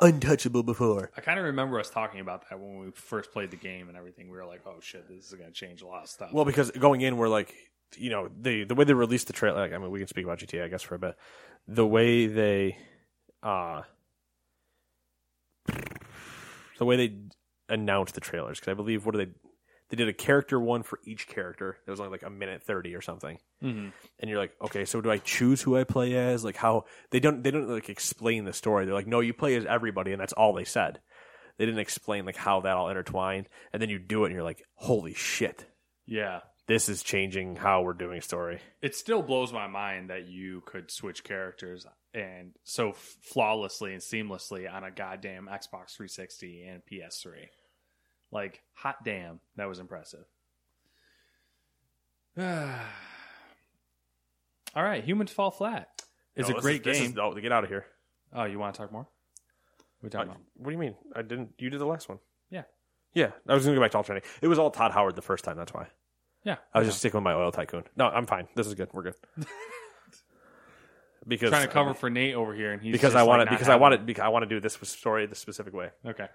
untouchable 0.00 0.62
before. 0.62 1.10
I 1.16 1.20
kind 1.20 1.38
of 1.38 1.44
remember 1.44 1.78
us 1.78 1.90
talking 1.90 2.20
about 2.20 2.48
that 2.48 2.58
when 2.58 2.78
we 2.78 2.90
first 2.90 3.32
played 3.32 3.50
the 3.50 3.56
game 3.56 3.88
and 3.88 3.96
everything. 3.96 4.30
We 4.30 4.36
were 4.36 4.44
like, 4.44 4.62
oh 4.66 4.76
shit, 4.80 5.08
this 5.08 5.26
is 5.26 5.34
going 5.34 5.48
to 5.48 5.54
change 5.54 5.82
a 5.82 5.86
lot 5.86 6.02
of 6.02 6.08
stuff. 6.08 6.32
Well, 6.32 6.44
because 6.44 6.70
going 6.72 7.00
in, 7.02 7.16
we're 7.16 7.28
like, 7.28 7.54
you 7.96 8.10
know, 8.10 8.28
the 8.40 8.64
the 8.64 8.74
way 8.74 8.84
they 8.84 8.94
released 8.94 9.26
the 9.28 9.32
trailer. 9.32 9.60
Like, 9.60 9.72
I 9.72 9.78
mean, 9.78 9.90
we 9.90 9.98
can 9.98 10.08
speak 10.08 10.24
about 10.24 10.38
GTA, 10.38 10.64
I 10.64 10.68
guess, 10.68 10.82
for 10.82 10.94
a 10.94 10.98
bit. 10.98 11.16
The 11.68 11.86
way 11.86 12.26
they, 12.26 12.76
uh, 13.42 13.82
the 16.78 16.84
way 16.84 16.96
they 16.96 17.16
announced 17.68 18.14
the 18.14 18.20
trailers, 18.20 18.58
because 18.58 18.72
I 18.72 18.74
believe 18.74 19.06
what 19.06 19.12
do 19.12 19.24
they? 19.24 19.30
They 19.92 19.96
did 19.96 20.08
a 20.08 20.14
character 20.14 20.58
one 20.58 20.82
for 20.82 20.98
each 21.04 21.28
character. 21.28 21.76
It 21.86 21.90
was 21.90 22.00
only 22.00 22.12
like 22.12 22.22
a 22.22 22.30
minute 22.30 22.62
thirty 22.62 22.94
or 22.94 23.02
something. 23.02 23.38
Mhm. 23.62 23.92
And 24.18 24.30
you're 24.30 24.38
like, 24.38 24.54
okay, 24.62 24.86
so 24.86 25.02
do 25.02 25.10
I 25.10 25.18
choose 25.18 25.60
who 25.60 25.76
I 25.76 25.84
play 25.84 26.14
as? 26.16 26.42
Like 26.44 26.56
how 26.56 26.86
they 27.10 27.20
don't 27.20 27.42
they 27.42 27.50
don't 27.50 27.68
like 27.68 27.90
explain 27.90 28.46
the 28.46 28.54
story. 28.54 28.86
They're 28.86 28.94
like, 28.94 29.06
no, 29.06 29.20
you 29.20 29.34
play 29.34 29.54
as 29.54 29.66
everybody, 29.66 30.12
and 30.12 30.20
that's 30.20 30.32
all 30.32 30.54
they 30.54 30.64
said. 30.64 31.00
They 31.58 31.66
didn't 31.66 31.80
explain 31.80 32.24
like 32.24 32.36
how 32.36 32.62
that 32.62 32.74
all 32.74 32.88
intertwined. 32.88 33.50
And 33.70 33.82
then 33.82 33.90
you 33.90 33.98
do 33.98 34.22
it, 34.24 34.28
and 34.28 34.34
you're 34.34 34.42
like, 34.42 34.62
holy 34.76 35.12
shit. 35.12 35.66
yeah, 36.06 36.40
this 36.66 36.88
is 36.88 37.02
changing 37.02 37.56
how 37.56 37.82
we're 37.82 37.92
doing 37.92 38.22
story. 38.22 38.60
It 38.80 38.96
still 38.96 39.20
blows 39.20 39.52
my 39.52 39.66
mind 39.66 40.08
that 40.08 40.26
you 40.26 40.62
could 40.64 40.90
switch 40.90 41.22
characters 41.22 41.86
and 42.14 42.52
so 42.64 42.92
flawlessly 42.92 43.92
and 43.92 44.00
seamlessly 44.00 44.72
on 44.72 44.84
a 44.84 44.90
goddamn 44.90 45.48
Xbox 45.52 45.94
360 45.96 46.62
and 46.66 46.82
PS3. 46.90 47.48
Like, 48.32 48.62
hot 48.72 49.04
damn, 49.04 49.38
that 49.56 49.68
was 49.68 49.78
impressive. 49.78 50.24
All 54.74 54.82
right, 54.82 55.04
Humans 55.04 55.30
Fall 55.32 55.50
Flat 55.50 55.88
It's 56.34 56.48
No, 56.48 56.56
a 56.56 56.60
great 56.60 56.82
this 56.82 56.98
game. 56.98 57.10
is- 57.10 57.14
no, 57.14 57.32
get 57.34 57.52
out 57.52 57.62
of 57.64 57.70
here. 57.70 57.84
oh, 58.32 58.44
you 58.44 58.58
want 58.58 58.74
to 58.74 58.80
talk 58.80 58.90
more? 58.90 59.02
What 59.02 59.06
are 59.06 60.02
we 60.02 60.08
Uh, 60.08 60.10
talking 60.10 60.30
about? 60.30 60.42
what 60.56 60.66
do 60.66 60.72
you 60.72 60.78
mean? 60.78 60.94
I 61.14 61.22
didn't. 61.22 61.50
You 61.58 61.70
did 61.70 61.78
the 61.80 61.84
last 61.86 62.08
one. 62.08 62.18
Yeah. 62.50 62.62
Yeah, 63.14 63.32
I 63.46 63.54
was 63.54 63.64
going 63.64 63.74
to 63.74 63.78
go 63.78 63.84
back 63.84 63.90
to 63.92 63.98
alternating. 63.98 64.28
It 64.40 64.48
was 64.48 64.58
all 64.58 64.70
Todd 64.70 64.92
Howard 64.92 65.14
the 65.16 65.22
first 65.22 65.44
time. 65.44 65.56
That's 65.58 65.74
why. 65.74 65.88
Yeah. 66.44 66.56
I 66.72 66.78
was 66.78 66.88
just 66.88 66.98
sticking 66.98 67.18
with 67.18 67.24
my 67.24 67.34
oil 67.34 67.52
tycoon. 67.52 67.84
No, 67.94 68.08
I'm 68.08 68.24
fine. 68.26 68.48
This 68.56 68.66
is 68.66 68.74
good. 68.74 68.88
We're 68.94 69.02
good. 69.02 69.14
because 71.28 71.50
trying 71.50 71.66
to 71.66 71.72
cover 71.72 71.92
for 71.94 72.08
Nate 72.08 72.34
over 72.34 72.54
here, 72.54 72.72
and 72.72 72.80
he's 72.82 72.92
because 72.92 73.12
just, 73.12 73.16
I 73.16 73.22
want 73.24 73.40
not 73.40 73.44
to 73.44 73.50
because 73.50 73.68
I 73.68 73.76
want 73.76 73.94
it. 73.94 74.00
it 74.00 74.06
because 74.06 74.22
I 74.22 74.28
want 74.28 74.42
to 74.44 74.48
do 74.48 74.58
this 74.60 74.78
story 74.84 75.26
the 75.26 75.34
specific 75.36 75.74
way. 75.74 75.90
Okay. 76.06 76.26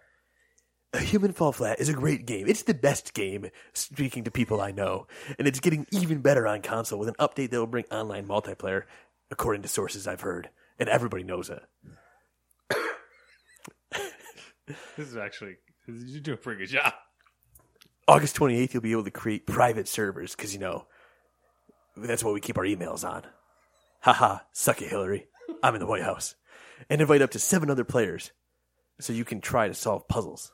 A 0.98 1.02
Human 1.02 1.32
Fall 1.32 1.52
Flat 1.52 1.80
is 1.80 1.90
a 1.90 1.94
great 1.94 2.26
game. 2.26 2.48
It's 2.48 2.64
the 2.64 2.74
best 2.74 3.14
game, 3.14 3.52
speaking 3.74 4.24
to 4.24 4.32
people 4.32 4.60
I 4.60 4.72
know. 4.72 5.06
And 5.38 5.48
it's 5.48 5.60
getting 5.60 5.86
even 5.92 6.22
better 6.22 6.48
on 6.48 6.64
console 6.64 6.98
with 6.98 7.08
an 7.08 7.14
update 7.20 7.52
that 7.52 7.60
will 7.60 7.68
bring 7.68 7.86
online 7.92 8.28
multiplayer, 8.28 8.82
according 9.30 9.62
to 9.62 9.68
sources 9.68 10.08
I've 10.08 10.22
heard. 10.22 10.50
And 10.80 10.90
everybody 10.90 11.24
knows 11.24 11.52
it. 11.52 11.62
This 14.98 15.08
is 15.10 15.16
actually 15.16 15.56
you 15.88 16.20
do 16.20 16.34
a 16.34 16.38
pretty 16.38 16.60
good 16.66 16.72
job. 16.72 16.92
August 18.08 18.36
28th, 18.36 18.74
you'll 18.74 18.82
be 18.82 18.92
able 18.92 19.06
to 19.06 19.12
create 19.12 19.46
private 19.46 19.88
servers, 19.88 20.36
because, 20.36 20.52
you 20.52 20.60
know, 20.60 20.88
that's 21.96 22.24
what 22.24 22.34
we 22.34 22.42
keep 22.42 22.58
our 22.58 22.66
emails 22.66 23.08
on. 23.08 23.22
Haha, 24.02 24.40
suck 24.52 24.82
it, 24.82 24.90
Hillary. 24.90 25.28
I'm 25.62 25.76
in 25.76 25.80
the 25.80 25.86
White 25.86 26.04
House. 26.04 26.36
And 26.90 27.00
invite 27.00 27.22
up 27.22 27.30
to 27.32 27.40
seven 27.40 27.70
other 27.70 27.86
players 27.86 28.32
so 29.00 29.14
you 29.14 29.24
can 29.24 29.40
try 29.40 29.68
to 29.68 29.74
solve 29.74 30.08
puzzles. 30.10 30.52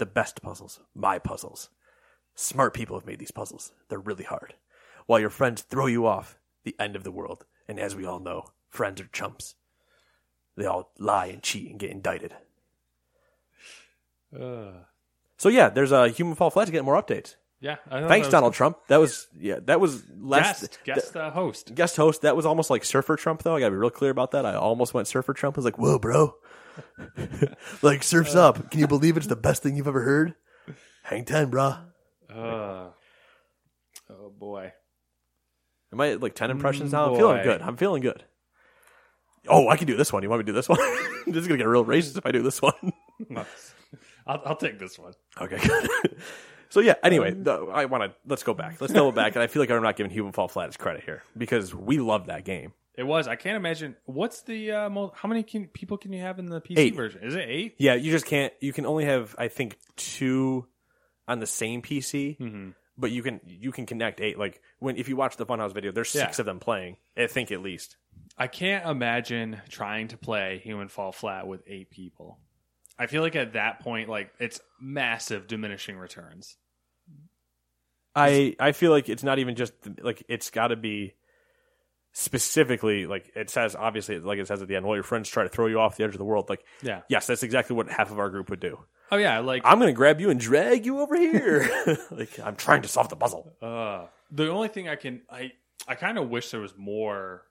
The 0.00 0.06
best 0.06 0.40
puzzles. 0.40 0.80
My 0.94 1.18
puzzles. 1.18 1.68
Smart 2.34 2.72
people 2.72 2.96
have 2.98 3.04
made 3.06 3.18
these 3.18 3.30
puzzles. 3.30 3.72
They're 3.90 3.98
really 3.98 4.24
hard. 4.24 4.54
While 5.04 5.20
your 5.20 5.28
friends 5.28 5.60
throw 5.60 5.84
you 5.84 6.06
off 6.06 6.38
the 6.64 6.74
end 6.80 6.96
of 6.96 7.04
the 7.04 7.10
world. 7.12 7.44
And 7.68 7.78
as 7.78 7.94
we 7.94 8.06
all 8.06 8.18
know, 8.18 8.46
friends 8.70 8.98
are 9.02 9.10
chumps. 9.12 9.56
They 10.56 10.64
all 10.64 10.90
lie 10.98 11.26
and 11.26 11.42
cheat 11.42 11.70
and 11.70 11.78
get 11.78 11.90
indicted. 11.90 12.32
So 14.32 15.48
yeah, 15.50 15.68
there's 15.68 15.92
a 15.92 16.08
Human 16.08 16.34
Fall 16.34 16.48
Flat 16.48 16.64
to 16.64 16.72
get 16.72 16.82
more 16.82 17.00
updates. 17.00 17.36
Yeah. 17.60 17.76
Thanks, 17.90 18.28
Donald 18.28 18.54
Trump. 18.54 18.78
That 18.88 19.00
was 19.00 19.28
yeah, 19.38 19.58
that 19.64 19.80
was 19.80 20.02
last 20.18 20.62
Guest, 20.62 20.78
guest 20.84 21.16
uh, 21.16 21.30
host. 21.30 21.74
guest 21.74 21.96
host. 21.96 22.22
That 22.22 22.36
was 22.36 22.46
almost 22.46 22.70
like 22.70 22.86
Surfer 22.86 23.16
Trump, 23.16 23.42
though. 23.42 23.54
I 23.54 23.60
gotta 23.60 23.72
be 23.72 23.76
real 23.76 23.90
clear 23.90 24.10
about 24.10 24.30
that. 24.30 24.46
I 24.46 24.54
almost 24.54 24.94
went 24.94 25.08
Surfer 25.08 25.34
Trump. 25.34 25.56
I 25.56 25.58
was 25.58 25.66
like, 25.66 25.76
"Whoa, 25.76 25.98
bro! 25.98 26.36
like 27.82 28.02
surfs 28.02 28.34
up. 28.34 28.70
Can 28.70 28.80
you 28.80 28.86
believe 28.86 29.16
it's 29.16 29.26
the 29.26 29.36
best 29.36 29.62
thing 29.62 29.76
you've 29.76 29.88
ever 29.88 30.02
heard? 30.02 30.34
Hang 31.02 31.24
ten, 31.24 31.50
brah. 31.50 31.84
Uh, 32.28 32.88
oh 34.10 34.30
boy. 34.38 34.72
Am 35.92 36.00
I 36.00 36.10
at 36.12 36.20
like 36.20 36.34
ten 36.34 36.50
impressions 36.50 36.92
now? 36.92 37.10
I'm 37.10 37.16
feeling 37.16 37.42
good. 37.42 37.62
I'm 37.62 37.76
feeling 37.76 38.02
good. 38.02 38.24
Oh, 39.48 39.68
I 39.68 39.76
can 39.76 39.86
do 39.86 39.96
this 39.96 40.12
one. 40.12 40.22
You 40.22 40.28
want 40.28 40.40
me 40.40 40.44
to 40.44 40.52
do 40.52 40.56
this 40.56 40.68
one? 40.68 40.78
this 41.26 41.36
is 41.36 41.48
gonna 41.48 41.58
get 41.58 41.66
real 41.66 41.84
racist 41.84 42.16
if 42.16 42.26
I 42.26 42.32
do 42.32 42.42
this 42.42 42.60
one. 42.60 42.92
I'll, 44.26 44.42
I'll 44.44 44.56
take 44.56 44.78
this 44.78 44.98
one. 44.98 45.14
Okay, 45.40 45.58
good. 45.66 45.88
so 46.68 46.80
yeah. 46.80 46.94
Anyway, 47.02 47.32
the, 47.32 47.52
I 47.72 47.86
want 47.86 48.04
to 48.04 48.12
let's 48.26 48.42
go 48.42 48.54
back. 48.54 48.80
Let's 48.80 48.92
double 48.92 49.12
back, 49.12 49.34
and 49.34 49.42
I 49.42 49.46
feel 49.46 49.60
like 49.60 49.70
I'm 49.70 49.82
not 49.82 49.96
giving 49.96 50.12
Human 50.12 50.32
Fall 50.32 50.48
Flat 50.48 50.66
his 50.66 50.76
credit 50.76 51.02
here 51.04 51.22
because 51.36 51.74
we 51.74 51.98
love 51.98 52.26
that 52.26 52.44
game. 52.44 52.72
It 53.00 53.06
was. 53.06 53.26
I 53.26 53.36
can't 53.36 53.56
imagine. 53.56 53.96
What's 54.04 54.42
the 54.42 54.72
uh, 54.72 54.90
mo- 54.90 55.12
how 55.14 55.26
many 55.26 55.42
can, 55.42 55.68
people 55.68 55.96
can 55.96 56.12
you 56.12 56.20
have 56.20 56.38
in 56.38 56.46
the 56.46 56.60
PC 56.60 56.74
Eight. 56.78 56.94
version? 56.94 57.22
Is 57.24 57.34
it 57.34 57.46
eight? 57.48 57.76
Yeah, 57.78 57.94
you 57.94 58.10
just 58.12 58.26
can't. 58.26 58.52
You 58.60 58.74
can 58.74 58.84
only 58.84 59.06
have, 59.06 59.34
I 59.38 59.48
think, 59.48 59.78
two 59.96 60.66
on 61.26 61.38
the 61.40 61.46
same 61.46 61.80
PC, 61.80 62.38
Mm-hmm. 62.38 62.70
but 62.98 63.10
you 63.10 63.22
can 63.22 63.40
you 63.46 63.72
can 63.72 63.86
connect 63.86 64.20
eight. 64.20 64.38
Like 64.38 64.60
when 64.80 64.96
if 64.96 65.08
you 65.08 65.16
watch 65.16 65.36
the 65.38 65.46
Funhouse 65.46 65.72
video, 65.72 65.92
there's 65.92 66.10
six 66.10 66.38
Yeah. 66.38 66.42
of 66.42 66.46
them 66.46 66.60
playing. 66.60 66.98
I 67.16 67.26
think 67.26 67.50
at 67.50 67.62
least. 67.62 67.96
I 68.36 68.46
can't 68.48 68.84
imagine 68.86 69.60
trying 69.70 70.08
to 70.08 70.18
play 70.18 70.60
Human 70.62 70.88
Fall 70.88 71.12
Flat 71.12 71.46
with 71.46 71.62
eight 71.66 71.90
people. 71.90 72.38
I 72.98 73.06
feel 73.06 73.22
like 73.22 73.34
at 73.36 73.54
that 73.54 73.80
point, 73.80 74.10
like 74.10 74.30
it's 74.38 74.60
massive 74.78 75.46
diminishing 75.46 75.96
returns. 75.96 76.56
I 78.14 78.56
I 78.58 78.72
feel 78.72 78.90
like 78.90 79.08
it's 79.08 79.22
not 79.22 79.38
even 79.38 79.54
just 79.54 79.72
like 80.02 80.22
it's 80.28 80.50
got 80.50 80.68
to 80.68 80.76
be 80.76 81.14
specifically 82.12 83.06
like 83.06 83.30
it 83.34 83.50
says 83.50 83.74
obviously 83.76 84.18
like 84.18 84.38
it 84.38 84.46
says 84.46 84.62
at 84.62 84.68
the 84.68 84.76
end. 84.76 84.86
Well, 84.86 84.96
your 84.96 85.02
friends 85.04 85.28
try 85.28 85.42
to 85.44 85.48
throw 85.48 85.66
you 85.66 85.80
off 85.80 85.96
the 85.96 86.04
edge 86.04 86.10
of 86.12 86.18
the 86.18 86.24
world. 86.24 86.48
Like 86.48 86.64
Yeah. 86.82 87.02
yes, 87.08 87.26
that's 87.26 87.42
exactly 87.42 87.74
what 87.76 87.88
half 87.88 88.10
of 88.10 88.18
our 88.18 88.30
group 88.30 88.50
would 88.50 88.60
do. 88.60 88.78
Oh 89.12 89.16
yeah, 89.16 89.38
like 89.40 89.62
I'm 89.64 89.78
gonna 89.78 89.92
grab 89.92 90.20
you 90.20 90.30
and 90.30 90.38
drag 90.38 90.86
you 90.86 91.00
over 91.00 91.16
here. 91.16 91.68
like 92.10 92.38
I'm 92.40 92.56
trying 92.56 92.82
to 92.82 92.88
solve 92.88 93.08
the 93.08 93.16
puzzle. 93.16 93.52
Uh, 93.62 94.06
the 94.30 94.48
only 94.50 94.68
thing 94.68 94.88
I 94.88 94.96
can 94.96 95.22
I 95.30 95.52
I 95.88 95.94
kind 95.94 96.18
of 96.18 96.28
wish 96.28 96.50
there 96.50 96.60
was 96.60 96.76
more 96.76 97.42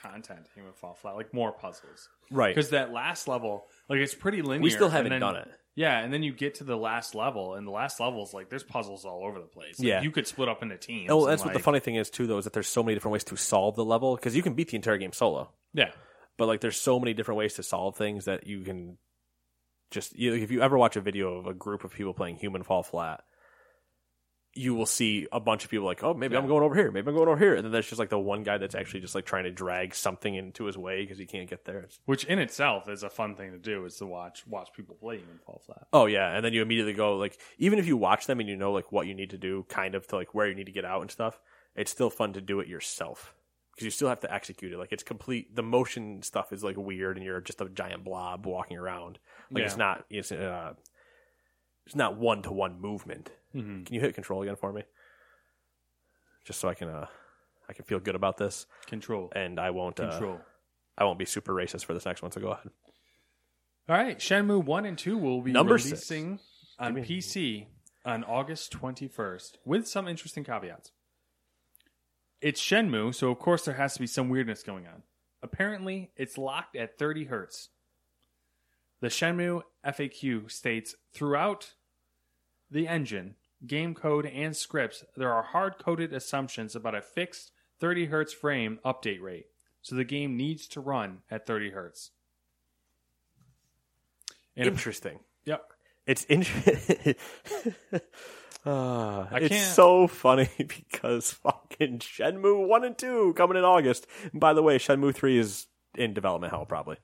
content 0.00 0.40
in 0.40 0.62
Human 0.62 0.72
Fall 0.72 0.94
Flat, 0.94 1.16
like 1.16 1.34
more 1.34 1.52
puzzles, 1.52 2.08
Right. 2.30 2.54
Because 2.54 2.70
that 2.70 2.92
last 2.92 3.28
level, 3.28 3.66
like 3.88 3.98
it's 3.98 4.14
pretty 4.14 4.40
linear. 4.40 4.62
We 4.62 4.70
still 4.70 4.88
haven't 4.88 5.10
then- 5.10 5.20
done 5.20 5.36
it. 5.36 5.48
Yeah, 5.74 5.98
and 6.00 6.12
then 6.12 6.22
you 6.22 6.32
get 6.34 6.56
to 6.56 6.64
the 6.64 6.76
last 6.76 7.14
level, 7.14 7.54
and 7.54 7.66
the 7.66 7.70
last 7.70 7.98
level 7.98 8.22
is 8.22 8.34
like 8.34 8.50
there's 8.50 8.62
puzzles 8.62 9.04
all 9.06 9.24
over 9.24 9.40
the 9.40 9.46
place. 9.46 9.78
Like, 9.78 9.88
Yeah. 9.88 10.02
you 10.02 10.10
could 10.10 10.26
split 10.26 10.48
up 10.48 10.62
into 10.62 10.76
teams. 10.76 11.10
Oh, 11.10 11.20
and, 11.24 11.32
that's 11.32 11.42
what 11.44 11.52
the 11.52 11.58
like- 11.58 11.64
funny 11.64 11.80
thing 11.80 11.94
is 11.94 12.10
too, 12.10 12.26
though, 12.26 12.36
is 12.38 12.44
that 12.44 12.52
there's 12.52 12.68
so 12.68 12.82
many 12.82 12.94
different 12.94 13.12
ways 13.14 13.24
to 13.24 13.36
solve 13.36 13.74
the 13.76 13.84
level 13.84 14.14
because 14.16 14.36
you 14.36 14.42
can 14.42 14.52
beat 14.54 14.68
the 14.68 14.76
entire 14.76 14.98
game 14.98 15.12
solo. 15.12 15.50
Yeah, 15.72 15.90
but 16.36 16.46
like 16.46 16.60
there's 16.60 16.76
so 16.80 16.98
many 17.00 17.14
different 17.14 17.38
ways 17.38 17.54
to 17.54 17.62
solve 17.62 17.96
things 17.96 18.26
that 18.26 18.46
you 18.46 18.62
can 18.62 18.98
just 19.90 20.18
you 20.18 20.34
if 20.34 20.50
you 20.50 20.62
ever 20.62 20.76
watch 20.76 20.96
a 20.96 21.00
video 21.00 21.36
of 21.36 21.46
a 21.46 21.54
group 21.54 21.84
of 21.84 21.92
people 21.92 22.12
playing 22.14 22.36
human 22.36 22.62
fall 22.62 22.82
flat 22.82 23.22
you 24.54 24.74
will 24.74 24.86
see 24.86 25.26
a 25.32 25.40
bunch 25.40 25.64
of 25.64 25.70
people 25.70 25.86
like 25.86 26.02
oh 26.04 26.12
maybe 26.12 26.36
i'm 26.36 26.46
going 26.46 26.62
over 26.62 26.74
here. 26.74 26.90
Maybe 26.90 27.08
i'm 27.08 27.14
going 27.14 27.28
over 27.28 27.38
here. 27.38 27.54
And 27.54 27.64
then 27.64 27.72
there's 27.72 27.86
just 27.88 27.98
like 27.98 28.10
the 28.10 28.18
one 28.18 28.42
guy 28.42 28.58
that's 28.58 28.74
actually 28.74 29.00
just 29.00 29.14
like 29.14 29.24
trying 29.24 29.44
to 29.44 29.50
drag 29.50 29.94
something 29.94 30.34
into 30.34 30.64
his 30.64 30.76
way 30.76 31.02
because 31.02 31.18
he 31.18 31.26
can't 31.26 31.48
get 31.48 31.64
there. 31.64 31.88
Which 32.04 32.24
in 32.24 32.38
itself 32.38 32.88
is 32.88 33.02
a 33.02 33.10
fun 33.10 33.34
thing 33.34 33.52
to 33.52 33.58
do 33.58 33.84
is 33.84 33.96
to 33.96 34.06
watch 34.06 34.46
watch 34.46 34.70
people 34.74 34.94
play 34.94 35.18
Human 35.18 35.38
Fall 35.46 35.62
Flat. 35.64 35.86
oh 35.92 36.06
yeah. 36.06 36.34
And 36.34 36.44
then 36.44 36.52
you 36.52 36.62
immediately 36.62 36.92
go 36.92 37.16
like 37.16 37.38
even 37.58 37.78
if 37.78 37.86
you 37.86 37.96
watch 37.96 38.26
them 38.26 38.40
and 38.40 38.48
you 38.48 38.56
know 38.56 38.72
like 38.72 38.92
what 38.92 39.06
you 39.06 39.14
need 39.14 39.30
to 39.30 39.38
do 39.38 39.64
kind 39.68 39.94
of 39.94 40.06
to 40.08 40.16
like 40.16 40.34
where 40.34 40.46
you 40.46 40.54
need 40.54 40.66
to 40.66 40.72
get 40.72 40.84
out 40.84 41.00
and 41.00 41.10
stuff 41.10 41.40
it's 41.74 41.90
still 41.90 42.10
fun 42.10 42.34
to 42.34 42.40
do 42.40 42.60
it 42.60 42.68
yourself 42.68 43.34
because 43.72 43.84
you 43.84 43.90
still 43.90 44.08
have 44.08 44.20
to 44.20 44.32
execute 44.32 44.72
it. 44.72 44.78
Like 44.78 44.92
it's 44.92 45.02
complete 45.02 45.54
the 45.54 45.62
motion 45.62 46.22
stuff 46.22 46.52
is 46.52 46.62
like 46.62 46.76
weird 46.76 47.16
and 47.16 47.24
you're 47.24 47.40
just 47.40 47.60
a 47.60 47.68
giant 47.68 48.04
blob 48.04 48.46
walking 48.46 48.76
around. 48.76 49.18
Like 49.50 49.64
it's 49.64 49.76
not 49.76 50.04
it's 50.10 50.30
uh 50.30 50.74
it's 51.86 51.94
not 51.96 52.16
one 52.16 52.42
to 52.42 52.52
one 52.52 52.80
movement 52.80 53.30
Mm-hmm. 53.54 53.82
can 53.84 53.94
you 53.94 54.00
hit 54.00 54.14
control 54.14 54.40
again 54.42 54.56
for 54.56 54.72
me 54.72 54.82
just 56.46 56.58
so 56.58 56.68
i 56.70 56.74
can 56.74 56.88
uh 56.88 57.06
i 57.68 57.74
can 57.74 57.84
feel 57.84 58.00
good 58.00 58.14
about 58.14 58.38
this 58.38 58.66
Control, 58.86 59.30
and 59.36 59.60
i 59.60 59.68
won't 59.70 60.00
uh, 60.00 60.08
control. 60.10 60.40
i 60.96 61.04
won't 61.04 61.18
be 61.18 61.26
super 61.26 61.52
racist 61.52 61.84
for 61.84 61.92
this 61.92 62.06
next 62.06 62.22
one 62.22 62.32
so 62.32 62.40
go 62.40 62.52
ahead 62.52 62.70
All 63.90 63.96
right, 63.96 64.18
Shenmue 64.18 64.64
one 64.64 64.86
and 64.86 64.96
two 64.96 65.18
will 65.18 65.42
be 65.42 65.52
Number 65.52 65.76
six. 65.76 66.08
releasing 66.10 66.38
on 66.78 66.94
PC 66.96 67.66
on 68.06 68.24
August 68.24 68.72
twenty 68.72 69.06
first, 69.06 69.58
with 69.66 69.86
some 69.86 70.08
interesting 70.08 70.44
caveats. 70.44 70.92
It's 72.40 72.60
Shenmue, 72.62 73.14
so 73.14 73.30
of 73.30 73.38
course 73.38 73.64
there 73.66 73.74
has 73.74 73.94
to 73.94 74.00
be 74.00 74.06
some 74.06 74.28
weirdness 74.28 74.62
going 74.62 74.86
on. 74.86 75.02
Apparently, 75.42 76.10
it's 76.16 76.38
locked 76.38 76.74
at 76.76 76.96
thirty 76.98 77.24
hertz. 77.24 77.68
The 79.02 79.08
Shenmue 79.08 79.62
FAQ 79.84 80.48
states 80.48 80.94
throughout 81.12 81.72
the 82.70 82.86
engine, 82.86 83.34
game 83.66 83.94
code, 83.96 84.26
and 84.26 84.56
scripts, 84.56 85.02
there 85.16 85.32
are 85.32 85.42
hard 85.42 85.76
coded 85.76 86.12
assumptions 86.12 86.76
about 86.76 86.94
a 86.94 87.02
fixed 87.02 87.50
30 87.80 88.06
hertz 88.06 88.32
frame 88.32 88.78
update 88.84 89.20
rate. 89.20 89.46
So 89.82 89.96
the 89.96 90.04
game 90.04 90.36
needs 90.36 90.68
to 90.68 90.80
run 90.80 91.22
at 91.28 91.48
30 91.48 91.70
hertz. 91.70 92.12
And 94.56 94.68
interesting 94.68 95.18
Yep. 95.46 95.64
It's 96.06 96.24
interesting. 96.28 97.16
uh, 98.64 99.26
it's 99.32 99.66
so 99.74 100.06
funny 100.06 100.48
because 100.58 101.32
fucking 101.32 101.98
Shenmue 101.98 102.68
one 102.68 102.84
and 102.84 102.96
two 102.96 103.34
coming 103.36 103.56
in 103.56 103.64
August. 103.64 104.06
And 104.30 104.40
by 104.40 104.52
the 104.52 104.62
way, 104.62 104.78
Shenmue 104.78 105.12
three 105.12 105.38
is 105.38 105.66
in 105.96 106.14
development 106.14 106.52
hell 106.52 106.66
probably. 106.66 106.98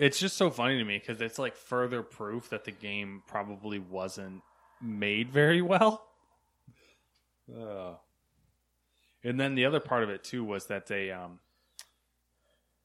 It's 0.00 0.18
just 0.18 0.38
so 0.38 0.50
funny 0.50 0.78
to 0.78 0.84
me 0.84 0.98
because 0.98 1.20
it's 1.20 1.38
like 1.38 1.54
further 1.54 2.02
proof 2.02 2.48
that 2.48 2.64
the 2.64 2.70
game 2.70 3.22
probably 3.26 3.78
wasn't 3.78 4.40
made 4.80 5.30
very 5.30 5.60
well. 5.60 6.06
Ugh. 7.54 7.96
And 9.22 9.38
then 9.38 9.54
the 9.54 9.66
other 9.66 9.78
part 9.78 10.02
of 10.02 10.08
it 10.08 10.24
too 10.24 10.42
was 10.42 10.68
that 10.68 10.86
they, 10.86 11.10
um, 11.10 11.38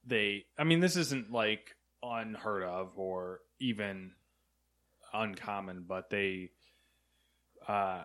they, 0.05 0.43
I 0.59 0.65
mean, 0.65 0.81
this 0.81 0.97
isn't 0.97 1.31
like 1.31 1.77
unheard 2.03 2.63
of 2.63 2.91
or 2.97 3.39
even 3.59 4.11
uncommon, 5.13 5.85
but 5.87 6.09
they, 6.09 6.49
uh, 7.65 8.03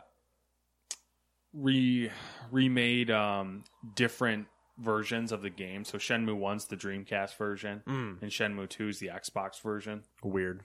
re 1.52 2.12
remade 2.52 3.10
um, 3.10 3.64
different 3.96 4.46
versions 4.80 5.32
of 5.32 5.42
the 5.42 5.50
game. 5.50 5.84
So 5.84 5.98
Shenmue 5.98 6.36
One's 6.36 6.66
the 6.66 6.76
Dreamcast 6.76 7.36
version, 7.36 7.82
Mm. 7.86 8.22
and 8.22 8.30
Shenmue 8.30 8.68
Two 8.68 8.88
is 8.88 8.98
the 8.98 9.08
Xbox 9.08 9.60
version. 9.60 10.02
Weird. 10.22 10.62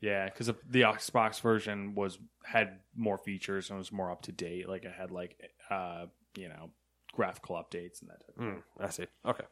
Yeah, 0.00 0.26
because 0.26 0.46
the 0.46 0.82
Xbox 0.82 1.40
version 1.40 1.94
was 1.94 2.18
had 2.44 2.80
more 2.94 3.18
features 3.18 3.70
and 3.70 3.78
was 3.78 3.90
more 3.90 4.10
up 4.10 4.22
to 4.22 4.32
date. 4.32 4.68
Like 4.68 4.84
it 4.84 4.92
had 4.92 5.10
like 5.10 5.36
uh, 5.70 6.06
you 6.36 6.48
know 6.48 6.70
graphical 7.12 7.56
updates 7.56 8.00
and 8.02 8.10
that. 8.10 8.26
Type 8.26 8.36
Mm, 8.38 8.62
I 8.78 8.88
see. 8.90 9.06
Okay. 9.24 9.44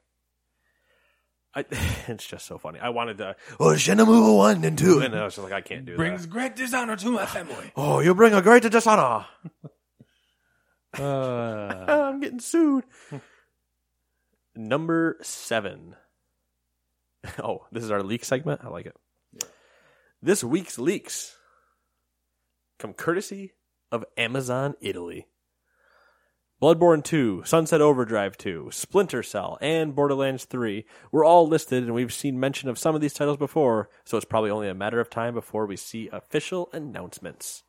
I, 1.56 1.64
it's 2.08 2.26
just 2.26 2.46
so 2.46 2.58
funny. 2.58 2.78
I 2.80 2.88
wanted 2.90 3.18
to. 3.18 3.36
Oh, 3.60 3.66
Shenmue 3.74 4.36
one 4.36 4.64
and 4.64 4.76
two, 4.76 4.98
and 5.00 5.14
I 5.14 5.24
was 5.24 5.36
just 5.36 5.44
like, 5.44 5.52
I 5.54 5.60
can't 5.60 5.86
do 5.86 5.92
it. 5.92 5.96
Brings 5.96 6.22
that. 6.22 6.28
great 6.30 6.56
dishonor 6.56 6.96
to 6.96 7.10
my 7.10 7.26
family. 7.26 7.72
Oh, 7.76 8.00
you 8.00 8.14
bring 8.14 8.34
a 8.34 8.42
great 8.42 8.62
dishonor. 8.70 9.26
Uh, 10.96 11.84
I'm 11.88 12.20
getting 12.20 12.38
sued. 12.40 12.84
Number 14.56 15.16
seven. 15.22 15.96
Oh, 17.42 17.64
this 17.72 17.82
is 17.82 17.90
our 17.90 18.02
leak 18.02 18.22
segment. 18.22 18.60
I 18.62 18.68
like 18.68 18.84
it. 18.84 18.94
This 20.20 20.44
week's 20.44 20.78
leaks 20.78 21.38
come 22.78 22.92
courtesy 22.92 23.52
of 23.90 24.04
Amazon 24.18 24.74
Italy. 24.82 25.26
Bloodborne 26.60 27.02
2, 27.02 27.42
Sunset 27.46 27.80
Overdrive 27.80 28.36
2, 28.36 28.68
Splinter 28.72 29.22
Cell, 29.22 29.56
and 29.62 29.94
Borderlands 29.94 30.44
3 30.44 30.84
were 31.12 31.24
all 31.24 31.48
listed, 31.48 31.82
and 31.82 31.94
we've 31.94 32.12
seen 32.12 32.38
mention 32.38 32.68
of 32.68 32.78
some 32.78 32.94
of 32.94 33.00
these 33.00 33.14
titles 33.14 33.38
before, 33.38 33.88
so 34.04 34.16
it's 34.18 34.24
probably 34.26 34.50
only 34.50 34.68
a 34.68 34.74
matter 34.74 35.00
of 35.00 35.08
time 35.08 35.32
before 35.34 35.64
we 35.66 35.76
see 35.76 36.08
official 36.12 36.68
announcements. 36.74 37.62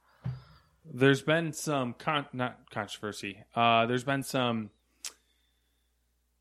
there's 0.84 1.22
been 1.22 1.52
some 1.54 1.94
con- 1.94 2.28
not 2.34 2.70
controversy. 2.72 3.40
Uh, 3.56 3.86
there's 3.86 4.04
been 4.04 4.24
some. 4.24 4.70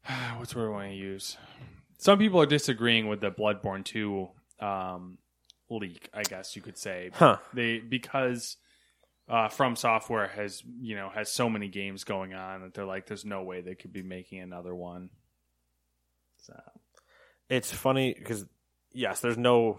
What's 0.37 0.53
the 0.53 0.59
word 0.59 0.69
I 0.69 0.73
want 0.73 0.91
to 0.91 0.97
use? 0.97 1.37
Some 1.99 2.19
people 2.19 2.41
are 2.41 2.47
disagreeing 2.47 3.09
with 3.09 3.21
the 3.21 3.31
Bloodborne 3.31 3.85
two 3.85 4.29
um, 4.61 5.19
leak. 5.71 6.09
I 6.13 6.23
guess 6.23 6.57
you 6.57 6.63
could 6.63 6.77
say. 6.79 7.11
Huh. 7.15 7.39
They 7.53 7.79
because 7.79 8.57
uh, 9.29 9.49
From 9.49 9.77
Software 9.77 10.29
has 10.29 10.63
you 10.81 10.97
know 10.97 11.09
has 11.15 11.33
so 11.33 11.49
many 11.49 11.69
games 11.69 12.05
going 12.05 12.35
on 12.35 12.63
that 12.63 12.75
they're 12.75 12.85
like, 12.85 13.07
there's 13.07 13.25
no 13.25 13.43
way 13.43 13.61
they 13.63 13.75
could 13.75 13.93
be 13.93 14.03
making 14.03 14.41
another 14.41 14.75
one. 14.75 15.11
So 16.43 16.61
It's 17.49 17.73
funny 17.73 18.15
because, 18.17 18.45
yes, 18.93 19.21
there's 19.21 19.39
no, 19.39 19.79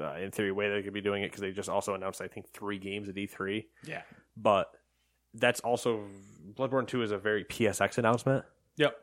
uh, 0.00 0.14
in 0.14 0.30
theory, 0.30 0.52
way 0.52 0.70
they 0.70 0.82
could 0.82 0.94
be 0.94 1.02
doing 1.02 1.22
it 1.22 1.26
because 1.26 1.42
they 1.42 1.52
just 1.52 1.68
also 1.68 1.94
announced, 1.94 2.22
I 2.22 2.28
think, 2.28 2.48
three 2.48 2.78
games 2.78 3.08
at 3.08 3.14
E3. 3.14 3.66
yeah. 3.84 4.02
But 4.36 4.70
that's 5.34 5.60
also, 5.60 6.04
Bloodborne 6.54 6.86
2 6.86 7.02
is 7.02 7.10
a 7.10 7.18
very 7.18 7.44
PSX 7.44 7.98
announcement. 7.98 8.44
Yep. 8.76 8.96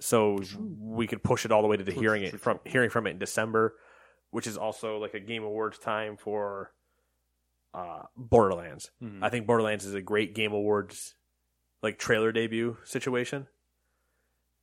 So 0.00 0.38
we 0.80 1.06
could 1.06 1.22
push 1.22 1.44
it 1.44 1.52
all 1.52 1.62
the 1.62 1.68
way 1.68 1.76
to 1.76 1.84
the 1.84 1.92
hearing 1.92 2.22
it 2.24 2.40
from 2.40 2.58
hearing 2.64 2.90
from 2.90 3.06
it 3.06 3.10
in 3.10 3.18
December, 3.18 3.74
which 4.30 4.46
is 4.46 4.56
also 4.56 4.98
like 4.98 5.14
a 5.14 5.20
Game 5.20 5.44
Awards 5.44 5.78
time 5.78 6.16
for 6.16 6.72
uh, 7.72 8.02
Borderlands. 8.16 8.90
Mhm. 9.02 9.22
I 9.22 9.28
think 9.28 9.46
Borderlands 9.46 9.84
is 9.84 9.94
a 9.94 10.02
great 10.02 10.34
Game 10.34 10.52
Awards 10.52 11.14
like 11.82 11.98
trailer 11.98 12.32
debut 12.32 12.76
situation 12.84 13.46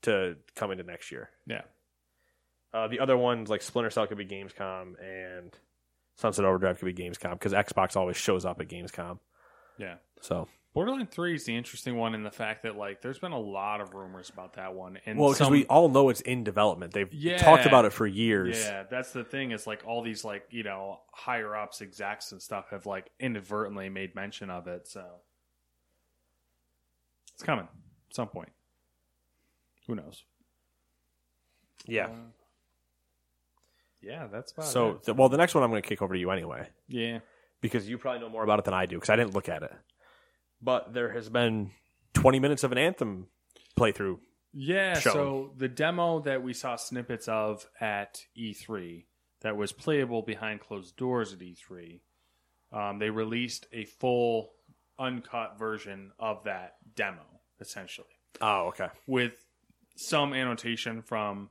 to 0.04 0.36
come 0.56 0.72
into 0.72 0.84
next 0.84 1.12
year. 1.12 1.30
Yeah. 1.46 1.62
Uh, 2.74 2.88
the 2.88 3.00
other 3.00 3.18
ones 3.18 3.50
like 3.50 3.62
Splinter 3.62 3.90
Cell 3.90 4.06
could 4.08 4.18
be 4.18 4.26
Gamescom 4.26 4.94
and 5.02 5.54
Sunset 6.16 6.46
Overdrive 6.46 6.80
could 6.80 6.94
be 6.94 7.04
Gamescom 7.04 7.32
because 7.34 7.54
Xbox 7.54 7.96
always 7.96 8.18
shows 8.18 8.46
up 8.46 8.60
at 8.60 8.68
Gamescom. 8.68 9.20
Yeah. 9.78 9.96
So 10.22 10.48
Borderlands 10.74 11.12
3 11.14 11.36
is 11.36 11.46
the 11.46 11.56
interesting 11.56 11.98
one 11.98 12.14
in 12.14 12.24
the 12.24 12.32
fact 12.32 12.64
that 12.64 12.76
like 12.78 13.02
there's 13.02 13.18
been 13.20 13.32
a 13.32 13.40
lot 13.40 13.82
of 13.82 13.94
rumors 13.94 14.30
about 14.30 14.54
that 14.54 14.74
one 14.76 15.00
and 15.06 15.18
well, 15.18 15.30
because 15.30 15.40
some- 15.48 15.52
we 15.52 15.66
all 15.66 15.90
know 15.90 16.10
it's 16.10 16.22
in 16.22 16.44
development. 16.44 16.94
They've 16.94 17.12
Yeah. 17.14 17.38
talked 17.38 17.66
about 17.66 17.86
it 17.86 17.94
for 17.94 18.06
years. 18.06 18.60
Yeah, 18.64 18.84
that's 18.84 19.12
the 19.12 19.24
thing 19.24 19.52
is 19.52 19.66
like 19.68 19.84
all 19.86 20.02
these 20.04 20.24
like, 20.24 20.46
you 20.52 20.64
know, 20.64 21.02
higher 21.12 21.56
ups, 21.56 21.82
execs 21.82 22.32
and 22.32 22.42
stuff 22.42 22.70
have 22.70 22.86
like 22.86 23.12
inadvertently 23.20 23.90
made 23.90 24.14
mention 24.16 24.50
of 24.50 24.68
it, 24.68 24.88
so 24.88 25.04
it's 27.34 27.44
coming 27.44 27.66
at 28.10 28.16
some 28.16 28.28
point. 28.28 28.50
Who 29.88 29.96
knows? 29.96 30.24
Yeah. 31.86 32.08
Uh, 32.08 32.16
yeah, 34.02 34.28
that's 34.28 34.52
about 34.52 34.66
So, 34.66 34.90
it. 34.92 35.04
th- 35.06 35.18
well, 35.18 35.30
the 35.30 35.38
next 35.38 35.56
one 35.56 35.64
I'm 35.64 35.70
going 35.70 35.82
to 35.82 35.88
kick 35.88 36.02
over 36.02 36.14
to 36.14 36.20
you 36.20 36.30
anyway 36.32 36.68
Yeah. 36.88 37.20
Because 37.62 37.88
you 37.90 37.98
probably 37.98 38.22
know 38.22 38.30
more 38.30 38.44
about 38.44 38.60
it 38.60 38.66
than 38.66 38.74
I 38.74 38.86
do 38.86 38.96
because 38.98 39.10
I 39.10 39.16
didn't 39.16 39.34
look 39.34 39.50
at 39.50 39.64
it. 39.64 39.72
But 40.62 40.94
there 40.94 41.12
has 41.14 41.30
been 41.30 41.72
20 42.14 42.40
minutes 42.40 42.64
of 42.64 42.72
an 42.72 42.78
Anthem 42.78 43.28
playthrough. 43.80 44.18
Yeah, 44.54 44.98
shown. 45.00 45.14
so 45.14 45.52
the 45.58 45.68
demo 45.68 46.20
that 46.22 46.42
we 46.42 46.54
saw 46.54 46.76
snippets 46.78 47.28
of 47.28 47.68
at 47.80 48.22
E3 48.38 49.06
that 49.42 49.56
was 49.56 49.72
playable 49.72 50.24
behind 50.24 50.62
closed 50.62 50.96
doors 50.98 51.32
at 51.34 51.40
E3, 51.40 52.00
um, 52.72 52.98
they 53.00 53.10
released 53.12 53.68
a 53.72 53.86
full 53.86 54.50
uncut 54.98 55.60
version 55.60 56.12
of 56.18 56.46
that 56.46 56.78
demo, 56.96 57.22
essentially, 57.60 58.08
Oh, 58.42 58.70
okay. 58.70 58.88
with 59.06 59.34
some 59.96 60.34
annotation 60.34 61.04
from, 61.04 61.50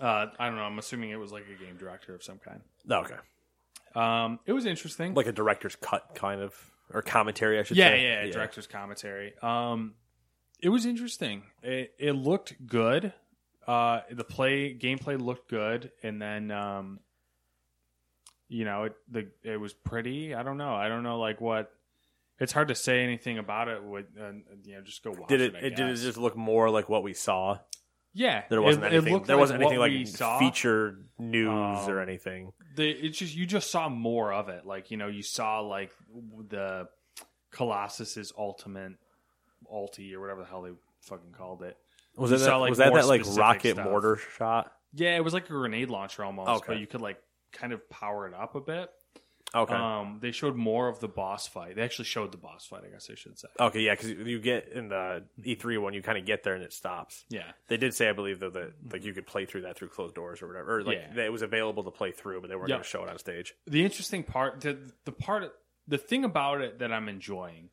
uh, 0.00 0.26
I 0.38 0.46
don't 0.46 0.56
know, 0.56 0.62
I'm 0.62 0.78
assuming 0.78 1.10
it 1.10 1.18
was 1.18 1.32
like 1.32 1.46
a 1.52 1.60
game 1.64 1.76
director 1.76 2.14
of 2.14 2.22
some 2.22 2.38
kind. 2.38 2.60
Okay. 2.88 3.16
Um, 3.94 4.40
it 4.46 4.52
was 4.52 4.66
interesting. 4.66 5.14
Like 5.14 5.26
a 5.26 5.32
director's 5.32 5.76
cut, 5.76 6.14
kind 6.14 6.40
of, 6.40 6.54
or 6.92 7.02
commentary, 7.02 7.58
I 7.58 7.62
should 7.62 7.76
yeah, 7.76 7.90
say. 7.90 8.02
yeah, 8.02 8.32
director's 8.32 8.66
commentary. 8.66 9.34
Um, 9.42 9.94
it 10.60 10.68
was 10.68 10.86
interesting. 10.86 11.42
It 11.62 11.94
it 11.98 12.12
looked 12.12 12.66
good. 12.66 13.12
Uh, 13.66 14.00
the 14.10 14.24
play 14.24 14.74
gameplay 14.74 15.20
looked 15.20 15.48
good, 15.48 15.92
and 16.02 16.20
then 16.20 16.50
um, 16.50 17.00
you 18.48 18.64
know, 18.64 18.84
it 18.84 18.96
the 19.10 19.28
it 19.42 19.58
was 19.58 19.72
pretty. 19.72 20.34
I 20.34 20.42
don't 20.42 20.58
know. 20.58 20.74
I 20.74 20.88
don't 20.88 21.02
know 21.02 21.18
like 21.18 21.40
what. 21.40 21.70
It's 22.40 22.52
hard 22.52 22.68
to 22.68 22.74
say 22.74 23.04
anything 23.04 23.38
about 23.38 23.68
it. 23.68 23.82
With 23.82 24.06
uh, 24.20 24.32
you 24.64 24.74
know, 24.74 24.82
just 24.82 25.04
go 25.04 25.12
watch 25.12 25.28
Did 25.28 25.40
it. 25.40 25.54
it? 25.54 25.64
It 25.64 25.76
did 25.76 25.88
it 25.88 25.96
just 25.96 26.18
look 26.18 26.36
more 26.36 26.68
like 26.68 26.88
what 26.88 27.02
we 27.02 27.14
saw? 27.14 27.58
Yeah, 28.14 28.44
There 28.48 28.62
wasn't 28.62 28.84
it, 28.86 28.92
it 28.92 28.96
anything. 28.96 29.12
looked 29.12 29.26
there 29.26 29.36
like 29.36 29.40
wasn't 29.42 29.60
anything 29.62 29.78
like 29.80 29.90
we 29.90 30.04
saw. 30.06 30.38
featured 30.38 31.04
news 31.18 31.48
Um, 31.48 31.88
or 31.90 32.00
anything. 32.00 32.52
the 32.76 32.88
it's 32.88 33.18
just 33.18 33.34
you 33.34 33.44
just 33.46 33.70
saw 33.70 33.88
more 33.88 34.32
of 34.32 34.48
it. 34.48 34.64
Like 34.64 34.90
you 34.90 34.96
know, 34.96 35.08
you 35.08 35.22
saw 35.22 35.60
like 35.60 35.92
the 36.48 36.88
Colossus's 37.52 38.32
ultimate 38.38 38.92
ulti 39.72 40.12
or 40.14 40.20
whatever 40.20 40.40
the 40.42 40.46
hell 40.46 40.62
they 40.62 40.70
fucking 41.02 41.32
called 41.32 41.62
it. 41.62 41.76
Was 42.16 42.30
you 42.30 42.38
that 42.38 42.44
saw, 42.44 42.58
like, 42.58 42.70
was 42.70 42.78
that 42.78 42.92
that 42.94 43.06
like 43.06 43.22
rocket 43.36 43.72
stuff. 43.74 43.84
mortar 43.84 44.16
shot? 44.38 44.72
Yeah, 44.92 45.16
it 45.16 45.24
was 45.24 45.34
like 45.34 45.46
a 45.46 45.48
grenade 45.52 45.90
launcher 45.90 46.24
almost, 46.24 46.48
Okay. 46.48 46.64
but 46.68 46.78
you 46.78 46.86
could 46.86 47.00
like 47.00 47.18
kind 47.52 47.72
of 47.72 47.88
power 47.90 48.28
it 48.28 48.34
up 48.34 48.54
a 48.54 48.60
bit. 48.60 48.90
Okay. 49.54 49.74
Um, 49.74 50.18
they 50.20 50.32
showed 50.32 50.56
more 50.56 50.88
of 50.88 50.98
the 51.00 51.06
boss 51.08 51.46
fight. 51.46 51.76
They 51.76 51.82
actually 51.82 52.06
showed 52.06 52.32
the 52.32 52.38
boss 52.38 52.66
fight. 52.66 52.82
I 52.86 52.88
guess 52.90 53.08
I 53.10 53.14
should 53.14 53.38
say. 53.38 53.48
okay, 53.60 53.80
yeah, 53.80 53.94
because 53.94 54.10
you 54.10 54.40
get 54.40 54.68
in 54.72 54.88
the 54.88 55.22
E3 55.42 55.80
one, 55.80 55.94
you 55.94 56.02
kind 56.02 56.18
of 56.18 56.26
get 56.26 56.42
there 56.42 56.54
and 56.54 56.62
it 56.64 56.72
stops. 56.72 57.24
Yeah. 57.30 57.52
They 57.68 57.76
did 57.76 57.94
say, 57.94 58.08
I 58.08 58.12
believe, 58.12 58.40
though, 58.40 58.50
that 58.50 58.72
like 58.92 59.04
you 59.04 59.12
could 59.14 59.26
play 59.26 59.44
through 59.46 59.62
that 59.62 59.76
through 59.76 59.88
closed 59.88 60.14
doors 60.14 60.42
or 60.42 60.48
whatever. 60.48 60.78
Or, 60.78 60.82
like 60.82 60.96
Yeah. 60.98 61.14
that 61.14 61.24
it 61.26 61.32
was 61.32 61.42
available 61.42 61.84
to 61.84 61.90
play 61.90 62.10
through, 62.10 62.40
but 62.40 62.48
they 62.50 62.56
weren't 62.56 62.68
Yep. 62.70 62.76
going 62.78 62.82
to 62.84 62.88
show 62.88 63.04
it 63.04 63.08
on 63.10 63.18
stage. 63.18 63.54
The 63.66 63.84
interesting 63.84 64.24
part, 64.24 64.60
the 64.62 64.76
the 65.04 65.12
part, 65.12 65.52
the 65.86 65.98
thing 65.98 66.24
about 66.24 66.60
it 66.60 66.78
that 66.80 66.92
I'm 66.92 67.08
enjoying 67.08 67.70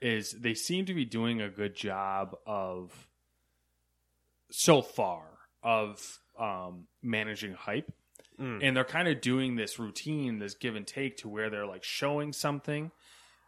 is 0.00 0.32
they 0.32 0.54
seem 0.54 0.86
to 0.86 0.94
be 0.94 1.04
doing 1.04 1.40
a 1.40 1.48
good 1.48 1.74
job 1.74 2.36
of 2.46 3.08
so 4.50 4.82
far 4.82 5.22
of 5.62 6.18
um, 6.38 6.86
managing 7.02 7.52
hype. 7.54 7.90
And 8.62 8.76
they're 8.76 8.84
kind 8.84 9.06
of 9.06 9.20
doing 9.20 9.56
this 9.56 9.78
routine, 9.78 10.38
this 10.38 10.54
give 10.54 10.74
and 10.74 10.86
take 10.86 11.18
to 11.18 11.28
where 11.28 11.50
they're 11.50 11.66
like 11.66 11.84
showing 11.84 12.32
something, 12.32 12.90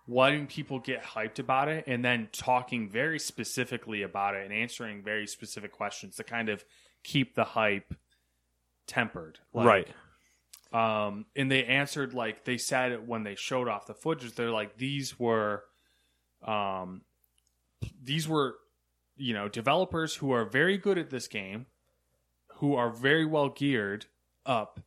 letting 0.07 0.47
people 0.47 0.79
get 0.79 1.03
hyped 1.03 1.41
about 1.41 1.69
it, 1.69 1.85
and 1.89 2.05
then 2.05 2.29
talking 2.33 2.89
very 2.89 3.19
specifically 3.19 4.03
about 4.03 4.37
it 4.37 4.45
and 4.45 4.55
answering 4.55 5.03
very 5.03 5.27
specific 5.27 5.73
questions 5.73 6.17
to 6.17 6.25
kind 6.25 6.49
of 6.49 6.65
keep 7.03 7.35
the 7.35 7.45
hype 7.45 7.95
tempered. 8.87 9.41
Like, 9.53 9.93
right. 10.73 11.07
um, 11.07 11.27
and 11.35 11.51
they 11.51 11.65
answered 11.65 12.15
like 12.15 12.45
they 12.45 12.59
said 12.59 12.93
it 12.93 13.07
when 13.07 13.25
they 13.25 13.35
showed 13.35 13.67
off 13.67 13.87
the 13.87 13.95
footage. 13.95 14.35
They're 14.35 14.51
like 14.51 14.77
these 14.77 15.19
were, 15.19 15.65
um, 16.45 17.03
these 18.03 18.29
were, 18.29 18.55
you 19.17 19.35
know, 19.35 19.49
developers 19.49 20.15
who 20.15 20.31
are 20.31 20.45
very 20.45 20.79
good 20.79 20.97
at 20.97 21.11
this 21.11 21.27
game, 21.27 21.67
who 22.59 22.75
are 22.77 22.91
very 22.91 23.25
well 23.25 23.49
geared 23.49 24.07
up, 24.47 24.81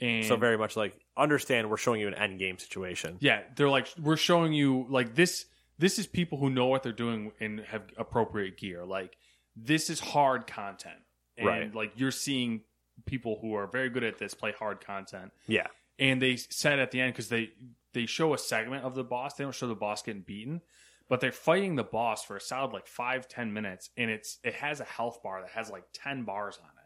and 0.00 0.24
So 0.24 0.36
very 0.36 0.58
much 0.58 0.76
like 0.76 0.98
understand 1.16 1.70
we're 1.70 1.76
showing 1.76 2.00
you 2.00 2.08
an 2.08 2.14
end 2.14 2.38
game 2.38 2.58
situation. 2.58 3.16
yeah, 3.20 3.42
they're 3.56 3.68
like 3.68 3.88
we're 4.00 4.16
showing 4.16 4.52
you 4.52 4.86
like 4.88 5.14
this. 5.14 5.46
This 5.78 5.98
is 5.98 6.06
people 6.06 6.38
who 6.38 6.50
know 6.50 6.66
what 6.66 6.82
they're 6.82 6.92
doing 6.92 7.32
and 7.40 7.60
have 7.60 7.82
appropriate 7.96 8.56
gear. 8.58 8.84
Like 8.84 9.16
this 9.56 9.90
is 9.90 10.00
hard 10.00 10.46
content, 10.46 10.98
and 11.36 11.46
Right. 11.46 11.74
like 11.74 11.92
you're 11.96 12.10
seeing 12.10 12.62
people 13.06 13.38
who 13.40 13.54
are 13.54 13.66
very 13.66 13.88
good 13.90 14.04
at 14.04 14.18
this 14.18 14.34
play 14.34 14.52
hard 14.52 14.80
content 14.84 15.32
Yeah. 15.46 15.66
and 15.98 16.20
they 16.22 16.36
said 16.36 16.78
at 16.78 16.90
the 16.90 17.00
end 17.00 17.14
because 17.14 17.28
they 17.30 17.50
they 17.94 18.06
show 18.06 18.32
a 18.34 18.38
segment 18.38 18.84
of 18.84 18.94
the 18.94 19.02
boss 19.02 19.34
they 19.34 19.44
don't 19.44 19.54
show 19.54 19.66
the 19.66 19.74
boss 19.74 20.02
getting 20.02 20.22
beaten 20.22 20.60
but 21.08 21.20
they're 21.20 21.32
fighting 21.32 21.74
the 21.74 21.82
boss 21.84 22.22
for 22.24 22.36
a 22.36 22.40
solid 22.40 22.72
like 22.72 22.86
five 22.86 23.28
ten 23.28 23.52
minutes, 23.52 23.90
and 23.96 24.10
it's 24.10 24.38
it 24.44 24.54
has 24.54 24.80
a 24.80 24.84
health 24.84 25.22
bar 25.22 25.40
that 25.40 25.50
has 25.50 25.68
like 25.70 25.84
ten 25.92 26.24
bars 26.24 26.58
on 26.62 26.68
it, 26.70 26.81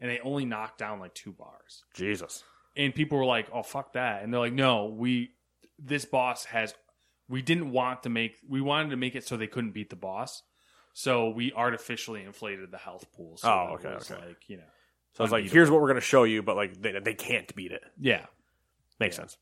and 0.00 0.10
they 0.10 0.20
only 0.20 0.44
knocked 0.44 0.78
down 0.78 1.00
like 1.00 1.14
two 1.14 1.32
bars. 1.32 1.84
Jesus. 1.94 2.44
And 2.76 2.94
people 2.94 3.18
were 3.18 3.24
like, 3.24 3.48
"Oh 3.52 3.62
fuck 3.62 3.94
that," 3.94 4.22
and 4.22 4.32
they're 4.32 4.40
like, 4.40 4.52
"No, 4.52 4.86
we 4.86 5.30
this 5.78 6.04
boss 6.04 6.44
has 6.46 6.74
we 7.28 7.42
didn't 7.42 7.72
want 7.72 8.04
to 8.04 8.08
make 8.08 8.36
we 8.48 8.60
wanted 8.60 8.90
to 8.90 8.96
make 8.96 9.14
it 9.16 9.24
so 9.26 9.36
they 9.36 9.46
couldn't 9.48 9.72
beat 9.72 9.90
the 9.90 9.96
boss." 9.96 10.42
So 10.94 11.30
we 11.30 11.52
artificially 11.52 12.22
inflated 12.24 12.70
the 12.70 12.78
health 12.78 13.06
pool. 13.12 13.36
So 13.36 13.48
Oh, 13.48 13.74
okay, 13.74 13.94
was, 13.94 14.10
okay. 14.10 14.26
Like 14.28 14.48
you 14.48 14.56
know, 14.56 14.62
So 15.14 15.22
it's 15.24 15.32
like, 15.32 15.44
here's 15.44 15.70
what 15.70 15.80
we're 15.80 15.86
going 15.88 16.00
to 16.00 16.00
show 16.00 16.24
you, 16.24 16.42
but 16.42 16.56
like 16.56 16.80
they, 16.80 16.98
they 16.98 17.14
can't 17.14 17.52
beat 17.54 17.70
it. 17.72 17.82
yeah, 18.00 18.26
Makes 18.98 19.16
sense. 19.16 19.36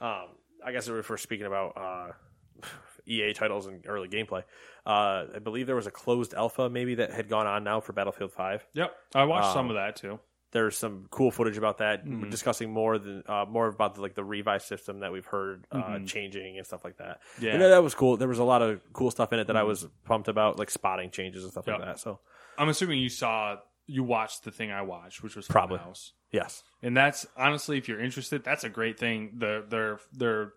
Um, 0.00 0.26
I 0.64 0.72
guess 0.72 0.88
if 0.88 1.08
we're 1.08 1.16
speaking 1.16 1.46
about 1.46 1.76
uh, 1.76 2.66
EA 3.06 3.32
titles 3.32 3.66
and 3.66 3.84
early 3.86 4.08
gameplay, 4.08 4.44
uh, 4.86 5.26
I 5.34 5.38
believe 5.42 5.66
there 5.66 5.76
was 5.76 5.86
a 5.86 5.90
closed 5.90 6.34
alpha 6.34 6.68
maybe 6.70 6.94
that 6.96 7.10
had 7.12 7.28
gone 7.28 7.46
on 7.46 7.64
now 7.64 7.80
for 7.80 7.92
Battlefield 7.92 8.32
Five. 8.32 8.66
yep. 8.74 8.94
I 9.14 9.24
watched 9.24 9.52
some 9.52 9.66
Um, 9.66 9.70
of 9.70 9.76
that 9.76 9.96
too. 9.96 10.20
There's 10.52 10.76
some 10.76 11.06
cool 11.10 11.30
footage 11.30 11.56
about 11.56 11.78
that, 11.78 12.04
Mhm. 12.04 12.30
discussing 12.30 12.70
more 12.70 12.98
than 12.98 13.22
uh, 13.26 13.46
more 13.48 13.68
about 13.68 13.94
the, 13.94 14.02
like 14.02 14.14
the 14.14 14.22
revive 14.24 14.60
system 14.62 15.00
that 15.00 15.10
we've 15.10 15.24
heard 15.24 15.66
uh, 15.72 15.78
Mhm. 15.82 16.06
changing 16.06 16.58
and 16.58 16.66
stuff 16.66 16.84
like 16.84 16.98
that. 16.98 17.22
Yeah. 17.40 17.56
Know, 17.56 17.70
that 17.70 17.82
was 17.82 17.94
cool. 17.94 18.18
There 18.18 18.28
was 18.28 18.38
a 18.38 18.44
lot 18.44 18.60
of 18.60 18.80
cool 18.92 19.10
stuff 19.10 19.32
in 19.32 19.38
it 19.38 19.46
that 19.46 19.56
I 19.56 19.62
Mhm. 19.62 19.66
was 19.68 19.86
pumped 20.04 20.28
about, 20.28 20.58
like 20.58 20.68
spotting 20.68 21.10
changes 21.10 21.42
and 21.44 21.52
stuff 21.52 21.66
Yep. 21.66 21.78
like 21.78 21.86
that. 21.88 21.98
So 22.00 22.20
I'm 22.58 22.68
assuming 22.68 22.98
you 22.98 23.08
saw 23.08 23.56
you 23.86 24.04
watched 24.04 24.44
the 24.44 24.50
thing 24.50 24.70
I 24.70 24.82
watched, 24.82 25.22
which 25.22 25.34
was 25.36 25.48
Probably. 25.48 25.78
House. 25.78 26.12
yes, 26.30 26.62
And 26.82 26.94
that's 26.96 27.26
honestly, 27.36 27.78
if 27.78 27.88
you're 27.88 27.98
interested, 28.00 28.44
that's 28.44 28.62
a 28.62 28.68
great 28.68 28.98
thing. 28.98 29.38
The 29.38 29.64
their 29.66 30.00
their 30.12 30.52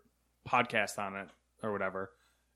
podcast 0.48 1.00
on 1.00 1.16
it 1.16 1.30
or 1.64 1.72
whatever 1.72 2.12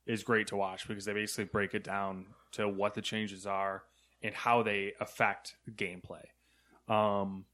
is 0.10 0.24
great 0.24 0.48
to 0.48 0.56
watch 0.56 0.88
because 0.88 1.06
they 1.06 1.14
basically 1.14 1.46
break 1.46 1.76
it 1.76 1.84
down 1.84 2.26
to 2.52 2.68
what 2.68 2.96
the 2.96 3.02
changes 3.02 3.46
are 3.46 3.84
and 4.24 4.34
how 4.34 4.64
they 4.64 4.94
affect 5.00 5.56
gameplay. 5.72 6.24
Um, 6.88 7.46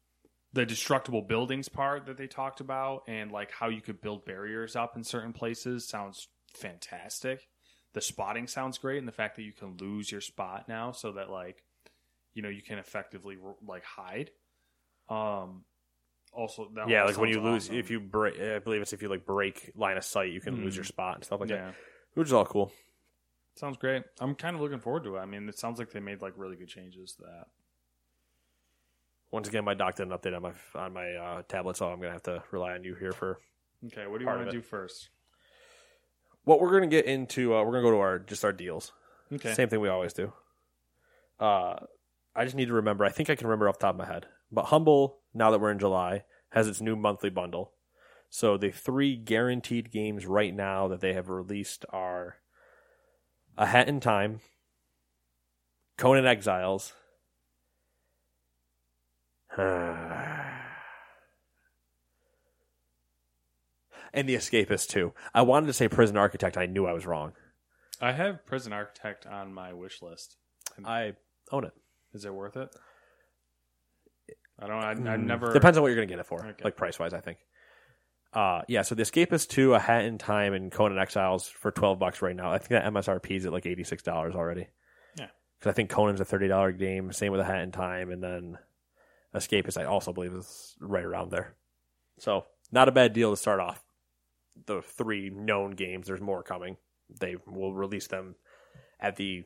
the 0.54 0.66
destructible 0.66 1.22
buildings 1.22 1.68
part 1.68 2.06
that 2.06 2.16
they 2.18 2.28
talked 2.28 2.62
about 2.62 3.04
and 3.10 3.30
like 3.30 3.52
how 3.52 3.68
you 3.68 3.82
could 3.82 4.00
build 4.00 4.24
barriers 4.24 4.78
up 4.78 4.96
in 4.96 5.04
certain 5.04 5.34
places 5.34 5.86
sounds 5.86 6.30
fantastic. 6.54 7.50
The 7.92 8.02
spotting 8.02 8.48
sounds 8.48 8.78
great, 8.78 9.00
and 9.00 9.08
the 9.08 9.12
fact 9.14 9.36
that 9.36 9.44
you 9.44 9.54
can 9.54 9.78
lose 9.78 10.12
your 10.12 10.22
spot 10.22 10.68
now, 10.68 10.92
so 10.92 11.14
that 11.14 11.30
like, 11.30 11.64
you 12.34 12.42
know, 12.42 12.50
you 12.50 12.62
can 12.62 12.78
effectively 12.78 13.38
like 13.66 13.84
hide. 13.84 14.32
Um, 15.10 15.64
also, 16.34 16.70
that 16.76 16.90
yeah. 16.90 17.04
Like 17.04 17.18
when 17.18 17.30
you 17.30 17.36
sounds 17.36 17.70
lose, 17.70 17.80
if 17.80 17.90
you 17.90 18.02
break, 18.02 18.40
I 18.40 18.60
believe 18.60 18.82
it's 18.82 18.92
if 18.92 19.02
you 19.02 19.08
like 19.08 19.26
break 19.26 19.72
line 19.76 19.96
of 19.96 20.04
sight, 20.04 20.32
you 20.32 20.42
can 20.42 20.56
lose 20.56 20.74
Mhm. 20.74 20.78
your 20.78 20.84
spot 20.84 21.16
and 21.16 21.24
stuff 21.24 21.40
like 21.40 21.50
yeah, 21.50 21.68
that, 21.68 21.76
which 22.16 22.28
is 22.28 22.34
all 22.34 22.46
cool. 22.46 22.72
sounds 23.56 23.78
great. 23.78 24.04
I'm 24.20 24.36
kind 24.36 24.56
of 24.56 24.62
looking 24.62 24.80
forward 24.80 25.04
to 25.06 25.16
it. 25.18 25.20
I 25.20 25.26
mean, 25.26 25.48
it 25.48 25.58
sounds 25.60 25.80
like 25.80 25.92
they 25.92 26.00
made 26.00 26.22
like 26.22 26.34
really 26.36 26.56
good 26.56 26.68
changes 26.68 27.14
to 27.14 27.24
that. 27.24 27.46
Once 29.32 29.48
again, 29.48 29.66
my 29.66 29.74
doc 29.74 29.96
did 29.96 30.08
an 30.08 30.18
update 30.18 30.36
on 30.36 30.42
my 30.42 30.52
on 30.76 30.94
my 30.94 31.14
uh, 31.14 31.42
tablet, 31.48 31.78
so 31.78 31.88
I'm 31.90 32.00
gonna 32.00 32.12
have 32.14 32.24
to 32.24 32.44
rely 32.52 32.74
on 32.74 32.84
you 32.84 32.96
here 32.96 33.12
for 33.12 33.40
Okay, 33.88 34.08
what 34.08 34.18
do 34.20 34.24
you 34.26 34.30
want 34.30 34.46
to 34.46 34.52
do 34.52 34.62
first? 34.62 35.10
what 36.46 36.62
we're 36.62 36.72
gonna 36.72 36.88
get 36.88 37.06
into. 37.06 37.56
Uh, 37.56 37.64
we're 37.64 37.72
gonna 37.72 37.84
go 37.84 37.92
to 37.92 37.98
our 38.00 38.20
just 38.20 38.46
our 38.46 38.54
deals. 38.54 38.94
Okay, 39.34 39.54
Same 39.54 39.68
thing 39.70 39.80
we 39.82 39.90
always 39.90 40.14
do. 40.14 40.32
Uh, 41.40 41.76
I 42.36 42.44
just 42.46 42.56
need 42.56 42.68
to 42.68 42.74
remember. 42.74 43.04
I 43.04 43.10
think 43.10 43.30
I 43.30 43.36
can 43.36 43.48
remember 43.48 43.68
off 43.68 43.80
the 43.80 43.88
top 43.88 43.96
of 43.96 44.00
my 44.00 44.06
head. 44.06 44.28
But 44.52 44.66
Humble, 44.66 45.18
now 45.34 45.52
that 45.52 45.60
we're 45.60 45.72
in 45.72 45.80
July, 45.80 46.24
has 46.52 46.68
its 46.68 46.80
new 46.80 46.96
monthly 46.96 47.30
bundle. 47.30 47.72
So 48.30 48.58
the 48.58 48.72
three 48.72 49.16
guaranteed 49.16 49.92
games 49.92 50.26
right 50.26 50.54
now 50.54 50.88
that 50.90 51.00
they 51.00 51.14
have 51.14 51.30
released 51.30 51.86
are 51.90 52.38
A 53.58 53.66
Hat 53.68 53.88
in 53.88 54.00
Time, 54.00 54.42
Conan 55.98 56.26
Exiles, 56.26 56.94
and 59.58 60.62
The 64.14 64.36
Escapist 64.36 64.90
too. 64.90 65.14
I 65.34 65.42
wanted 65.44 65.68
to 65.68 65.74
say 65.74 65.88
Prison 65.88 66.18
Architect. 66.18 66.58
I 66.58 66.66
knew 66.66 66.86
I 66.86 66.94
was 66.94 67.06
wrong. 67.06 67.34
I 68.02 68.12
have 68.12 68.46
Prison 68.46 68.74
Architect 68.74 69.26
on 69.26 69.54
my 69.54 69.72
wish 69.74 70.02
list. 70.02 70.36
I 70.84 71.14
own 71.52 71.64
it. 71.64 71.72
Is 72.14 72.26
it 72.26 72.34
worth 72.34 72.58
it? 72.58 72.70
I 74.60 74.68
don't. 74.68 74.84
I, 74.84 75.14
I've 75.14 75.20
never. 75.20 75.54
Depends 75.54 75.78
on 75.78 75.82
what 75.82 75.88
you're 75.90 75.96
going 75.98 76.08
to 76.08 76.12
get 76.14 76.20
it 76.20 76.26
for, 76.26 76.46
Okay. 76.46 76.64
like 76.64 76.76
price 76.76 77.00
wise. 77.00 77.14
I 77.14 77.22
think. 77.22 77.38
Uh, 78.36 78.62
yeah. 78.68 78.82
So 78.82 78.96
the 78.96 79.04
Escapist 79.04 79.48
two, 79.48 79.74
A 79.74 79.80
Hat 79.80 80.04
in 80.06 80.18
Time, 80.18 80.54
and 80.54 80.72
Conan 80.72 81.00
Exiles 81.00 81.48
for 81.48 81.72
twelve 81.72 81.98
bucks 82.00 82.22
right 82.22 82.36
now. 82.36 82.52
I 82.52 82.58
think 82.58 82.70
that 82.70 82.84
MSRP 82.86 83.32
is 83.38 83.46
at 83.46 83.54
like 83.54 83.66
eighty 83.66 83.84
six 83.86 84.04
dollars 84.04 84.36
already. 84.36 84.68
Yeah. 85.18 85.28
Because 85.58 85.70
I 85.72 85.74
think 85.74 85.90
Conan's 85.90 86.20
a 86.20 86.26
thirty 86.26 86.48
dollar 86.50 86.72
game. 86.74 87.12
Same 87.14 87.32
with 87.32 87.40
A 87.42 87.46
Hat 87.46 87.62
in 87.62 87.72
Time, 87.72 88.12
and 88.12 88.22
then 88.22 88.58
Escapist 89.34 89.80
I 89.80 89.86
also 89.86 90.12
believe 90.12 90.34
is 90.34 90.76
right 90.82 91.06
around 91.06 91.32
there. 91.32 91.56
So 92.20 92.46
not 92.72 92.90
a 92.90 92.92
bad 92.92 93.14
deal 93.14 93.32
to 93.32 93.38
start 93.38 93.60
off. 93.62 93.82
The 94.66 94.82
three 94.82 95.30
known 95.30 95.72
games. 95.72 96.08
There's 96.08 96.22
more 96.22 96.44
coming. 96.44 96.76
They 97.22 97.36
will 97.48 97.74
release 97.74 98.08
them 98.08 98.36
at 99.00 99.16
the 99.16 99.44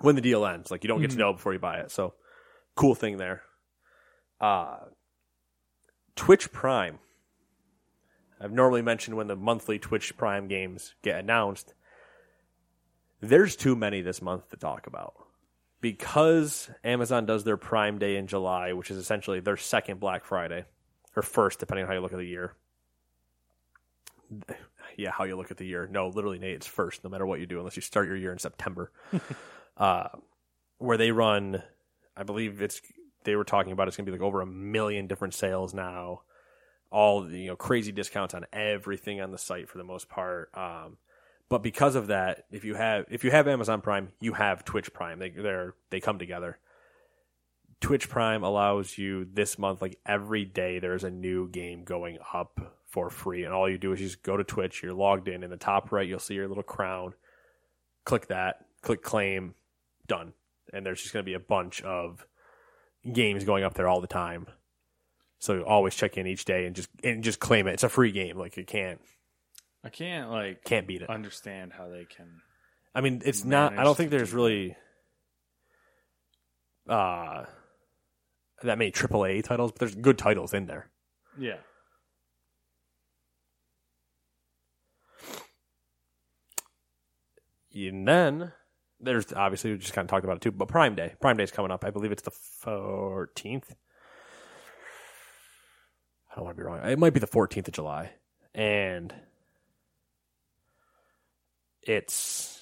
when 0.00 0.14
the 0.14 0.20
deal 0.20 0.46
ends. 0.46 0.70
Like 0.70 0.84
you 0.84 0.88
don't 0.88 1.00
get 1.00 1.10
to 1.10 1.16
Mhm. 1.16 1.20
know 1.20 1.32
before 1.32 1.52
you 1.52 1.58
buy 1.58 1.78
it. 1.80 1.90
So 1.90 2.14
cool 2.76 2.94
thing 2.94 3.16
there. 3.16 3.42
Uh, 4.40 4.78
Twitch 6.16 6.52
Prime. 6.52 6.98
I've 8.42 8.52
normally 8.52 8.82
mentioned 8.82 9.16
when 9.16 9.28
the 9.28 9.36
monthly 9.36 9.78
Twitch 9.78 10.16
Prime 10.16 10.48
games 10.48 10.94
get 11.02 11.20
announced. 11.20 11.74
There's 13.20 13.54
too 13.54 13.76
many 13.76 14.00
this 14.00 14.20
month 14.20 14.48
to 14.50 14.56
talk 14.56 14.88
about. 14.88 15.14
Because 15.80 16.68
Amazon 16.82 17.24
does 17.24 17.44
their 17.44 17.56
Prime 17.56 17.98
Day 17.98 18.16
in 18.16 18.26
July, 18.26 18.72
which 18.72 18.90
is 18.90 18.96
essentially 18.96 19.40
their 19.40 19.56
second 19.56 20.00
Black 20.00 20.24
Friday, 20.24 20.64
or 21.16 21.22
first, 21.22 21.60
depending 21.60 21.84
on 21.84 21.88
how 21.88 21.94
you 21.94 22.00
look 22.00 22.12
at 22.12 22.18
the 22.18 22.24
year. 22.24 22.54
Yeah, 24.96 25.10
how 25.10 25.24
you 25.24 25.36
look 25.36 25.50
at 25.50 25.56
the 25.56 25.66
year. 25.66 25.88
No, 25.90 26.08
literally, 26.08 26.38
Nate, 26.38 26.54
it's 26.56 26.66
first, 26.66 27.04
no 27.04 27.10
matter 27.10 27.26
what 27.26 27.40
you 27.40 27.46
do, 27.46 27.58
unless 27.58 27.76
you 27.76 27.82
start 27.82 28.06
your 28.08 28.16
year 28.16 28.32
in 28.32 28.38
September. 28.38 28.90
uh, 29.76 30.08
where 30.78 30.96
they 30.96 31.12
run, 31.12 31.62
I 32.16 32.24
believe 32.24 32.60
it's 32.60 32.82
they 33.24 33.36
were 33.36 33.44
talking 33.44 33.72
about 33.72 33.86
it's 33.86 33.96
going 33.96 34.06
to 34.06 34.12
be 34.12 34.18
like 34.18 34.26
over 34.26 34.40
a 34.40 34.46
million 34.46 35.06
different 35.06 35.34
sales 35.34 35.72
now. 35.74 36.22
All 36.92 37.22
the, 37.22 37.38
you 37.38 37.48
know 37.48 37.56
crazy 37.56 37.90
discounts 37.90 38.34
on 38.34 38.46
everything 38.52 39.20
on 39.20 39.32
the 39.32 39.38
site 39.38 39.68
for 39.68 39.78
the 39.78 39.84
most 39.84 40.08
part. 40.08 40.50
Um, 40.54 40.98
but 41.48 41.62
because 41.62 41.96
of 41.96 42.06
that, 42.06 42.44
if 42.52 42.64
you 42.64 42.74
have 42.74 43.06
if 43.10 43.24
you 43.24 43.30
have 43.30 43.48
Amazon 43.48 43.80
Prime, 43.80 44.10
you 44.20 44.34
have 44.34 44.64
Twitch 44.64 44.92
Prime. 44.92 45.18
They 45.18 45.30
they're 45.30 45.74
they 45.90 46.00
come 46.00 46.18
together. 46.18 46.58
Twitch 47.80 48.08
Prime 48.08 48.44
allows 48.44 48.96
you 48.96 49.26
this 49.32 49.58
month, 49.58 49.82
like 49.82 49.98
every 50.06 50.44
day, 50.44 50.78
there's 50.78 51.02
a 51.02 51.10
new 51.10 51.48
game 51.48 51.82
going 51.82 52.18
up 52.32 52.78
for 52.86 53.10
free, 53.10 53.44
and 53.44 53.52
all 53.52 53.68
you 53.68 53.76
do 53.76 53.92
is 53.92 54.00
you 54.00 54.06
just 54.06 54.22
go 54.22 54.36
to 54.36 54.44
Twitch. 54.44 54.82
You're 54.82 54.94
logged 54.94 55.26
in. 55.26 55.42
In 55.42 55.50
the 55.50 55.56
top 55.56 55.90
right, 55.90 56.06
you'll 56.06 56.20
see 56.20 56.34
your 56.34 56.46
little 56.46 56.62
crown. 56.62 57.14
Click 58.04 58.28
that. 58.28 58.66
Click 58.82 59.02
claim. 59.02 59.54
Done. 60.06 60.34
And 60.72 60.86
there's 60.86 61.00
just 61.00 61.12
going 61.12 61.24
to 61.24 61.28
be 61.28 61.34
a 61.34 61.40
bunch 61.40 61.82
of 61.82 62.26
games 63.10 63.44
going 63.44 63.64
up 63.64 63.74
there 63.74 63.88
all 63.88 64.00
the 64.00 64.06
time. 64.06 64.46
So 65.42 65.62
always 65.62 65.96
check 65.96 66.16
in 66.16 66.28
each 66.28 66.44
day 66.44 66.66
and 66.66 66.76
just 66.76 66.88
and 67.02 67.24
just 67.24 67.40
claim 67.40 67.66
it. 67.66 67.72
It's 67.72 67.82
a 67.82 67.88
free 67.88 68.12
game. 68.12 68.38
Like 68.38 68.56
you 68.56 68.64
can't 68.64 69.00
I 69.82 69.88
can't 69.88 70.30
like 70.30 70.62
can't 70.62 70.86
beat 70.86 71.02
it. 71.02 71.10
understand 71.10 71.72
how 71.72 71.88
they 71.88 72.04
can. 72.04 72.40
I 72.94 73.00
mean, 73.00 73.22
it's 73.24 73.44
not. 73.44 73.76
I 73.76 73.82
don't 73.82 73.96
think 73.96 74.10
there's 74.12 74.32
really 74.32 74.76
uh 76.88 77.46
that 78.62 78.78
many 78.78 78.92
AAA 78.92 79.42
titles, 79.42 79.72
but 79.72 79.80
there's 79.80 79.96
good 79.96 80.16
titles 80.16 80.54
in 80.54 80.66
there. 80.66 80.90
Yeah. 81.36 81.56
And 87.74 88.06
then 88.06 88.52
there's 89.00 89.32
obviously 89.32 89.72
we 89.72 89.78
just 89.78 89.92
kind 89.92 90.06
of 90.06 90.10
talked 90.10 90.22
about 90.24 90.36
it 90.36 90.42
too, 90.42 90.52
but 90.52 90.68
Prime 90.68 90.94
Day. 90.94 91.14
Prime 91.20 91.36
Day 91.36 91.42
is 91.42 91.50
coming 91.50 91.72
up. 91.72 91.84
I 91.84 91.90
believe 91.90 92.12
it's 92.12 92.22
the 92.22 92.30
14th. 92.30 93.74
I 96.32 96.36
don't 96.36 96.44
want 96.46 96.56
to 96.56 96.62
be 96.62 96.66
wrong. 96.66 96.80
It 96.82 96.98
might 96.98 97.12
be 97.12 97.20
the 97.20 97.26
14th 97.26 97.68
of 97.68 97.74
July. 97.74 98.10
And 98.54 99.14
it's 101.82 102.58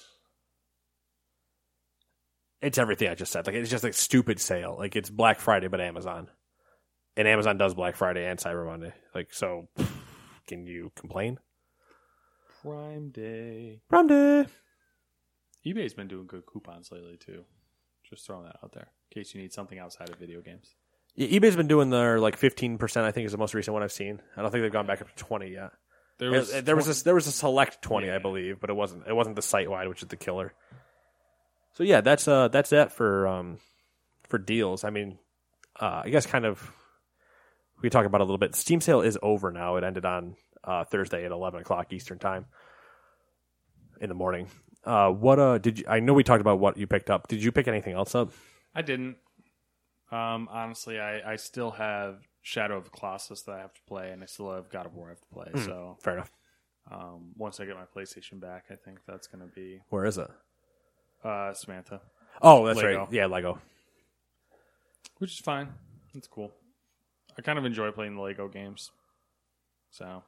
it's 2.61 2.77
everything 2.77 3.09
I 3.09 3.15
just 3.15 3.31
said. 3.31 3.47
Like 3.47 3.55
it's 3.55 3.69
just 3.69 3.85
a 3.85 3.93
stupid 3.93 4.39
sale. 4.39 4.75
Like 4.77 4.95
it's 4.95 5.09
Black 5.09 5.39
Friday 5.39 5.67
but 5.67 5.79
Amazon. 5.79 6.27
And 7.15 7.27
Amazon 7.27 7.57
does 7.57 7.73
Black 7.73 7.95
Friday 7.95 8.25
and 8.25 8.39
Cyber 8.39 8.65
Monday. 8.65 8.93
Like 9.15 9.33
so 9.33 9.69
can 10.47 10.65
you 10.65 10.91
complain? 10.95 11.39
Prime 12.61 13.09
Day. 13.09 13.81
Prime 13.89 14.07
Day. 14.07 14.45
eBay's 15.65 15.93
been 15.93 16.07
doing 16.07 16.27
good 16.27 16.45
coupons 16.45 16.91
lately 16.91 17.17
too. 17.17 17.45
Just 18.03 18.25
throwing 18.25 18.43
that 18.43 18.57
out 18.63 18.73
there 18.73 18.91
in 19.09 19.21
case 19.21 19.33
you 19.33 19.41
need 19.41 19.53
something 19.53 19.79
outside 19.79 20.09
of 20.09 20.17
video 20.17 20.41
games. 20.41 20.75
Yeah, 21.15 21.27
eBay's 21.27 21.55
been 21.55 21.67
doing 21.67 21.89
their 21.89 22.19
like 22.19 22.37
fifteen 22.37 22.77
percent. 22.77 23.05
I 23.05 23.11
think 23.11 23.25
is 23.25 23.31
the 23.31 23.37
most 23.37 23.53
recent 23.53 23.73
one 23.73 23.83
I've 23.83 23.91
seen. 23.91 24.21
I 24.35 24.41
don't 24.41 24.51
think 24.51 24.63
they've 24.63 24.71
gone 24.71 24.87
back 24.87 25.01
up 25.01 25.09
to 25.09 25.15
twenty 25.15 25.49
yet. 25.51 25.71
There 26.17 26.31
was 26.31 26.51
there 26.63 26.75
was 26.75 27.01
a, 27.01 27.03
there 27.03 27.15
was 27.15 27.27
a 27.27 27.31
select 27.31 27.81
twenty, 27.81 28.09
I 28.11 28.19
believe, 28.19 28.59
but 28.59 28.69
it 28.69 28.75
wasn't 28.75 29.07
it 29.07 29.13
wasn't 29.13 29.35
the 29.35 29.41
site 29.41 29.69
wide, 29.69 29.87
which 29.87 30.03
is 30.03 30.07
the 30.07 30.15
killer. 30.15 30.53
So 31.73 31.83
yeah, 31.83 32.01
that's 32.01 32.27
uh 32.27 32.47
that's 32.47 32.69
that 32.69 32.91
for 32.91 33.27
um 33.27 33.57
for 34.27 34.37
deals. 34.37 34.83
I 34.83 34.89
mean, 34.91 35.17
uh, 35.79 36.03
I 36.05 36.09
guess 36.09 36.25
kind 36.25 36.45
of 36.45 36.71
we 37.81 37.89
talk 37.89 38.05
about 38.05 38.21
it 38.21 38.23
a 38.23 38.25
little 38.25 38.37
bit. 38.37 38.55
Steam 38.55 38.81
sale 38.81 39.01
is 39.01 39.17
over 39.21 39.51
now. 39.51 39.77
It 39.77 39.83
ended 39.83 40.05
on 40.05 40.35
uh, 40.63 40.83
Thursday 40.85 41.25
at 41.25 41.31
eleven 41.31 41.59
o'clock 41.59 41.91
Eastern 41.91 42.19
time 42.19 42.45
in 43.99 44.09
the 44.09 44.15
morning. 44.15 44.47
Uh, 44.85 45.09
what 45.09 45.39
uh 45.39 45.57
did 45.57 45.79
you? 45.79 45.85
I 45.87 45.99
know 45.99 46.13
we 46.13 46.23
talked 46.23 46.41
about 46.41 46.59
what 46.59 46.77
you 46.77 46.87
picked 46.87 47.09
up. 47.09 47.27
Did 47.27 47.43
you 47.43 47.51
pick 47.51 47.67
anything 47.67 47.93
else 47.93 48.15
up? 48.15 48.31
I 48.75 48.81
didn't. 48.81 49.17
Um, 50.11 50.49
honestly, 50.51 50.99
I, 50.99 51.33
I 51.33 51.35
still 51.37 51.71
have 51.71 52.27
Shadow 52.41 52.77
of 52.77 52.83
the 52.85 52.89
Colossus 52.89 53.43
that 53.43 53.53
I 53.53 53.59
have 53.59 53.73
to 53.73 53.81
play, 53.87 54.11
and 54.11 54.21
I 54.21 54.25
still 54.25 54.51
have 54.53 54.69
God 54.69 54.85
of 54.85 54.93
War 54.95 55.07
I 55.07 55.09
have 55.11 55.21
to 55.21 55.27
play. 55.33 55.47
Hmm. 55.53 55.65
So 55.65 55.97
Fair 56.01 56.13
enough. 56.15 56.31
um, 56.91 57.31
once 57.37 57.59
I 57.59 57.65
get 57.65 57.75
my 57.75 57.85
PlayStation 57.95 58.39
back, 58.39 58.65
I 58.71 58.75
think 58.75 58.99
that's 59.07 59.27
going 59.27 59.41
to 59.47 59.53
be 59.53 59.81
Where 59.89 60.05
is 60.05 60.17
it? 60.17 60.27
uh, 61.23 61.53
Samantha, 61.53 62.01
Oh, 62.41 62.65
that's 62.65 62.81
Lego. 62.81 62.99
right. 63.01 63.07
Yeah, 63.11 63.27
Lego. 63.27 63.59
which 65.19 65.31
is 65.33 65.39
fine. 65.39 65.69
It's 66.13 66.27
cool. 66.27 66.51
I 67.37 67.41
kind 67.41 67.57
of 67.59 67.63
enjoy 67.65 67.91
playing 67.91 68.15
the 68.15 68.21
Lego 68.21 68.47
games, 68.49 68.91
so 69.91 70.23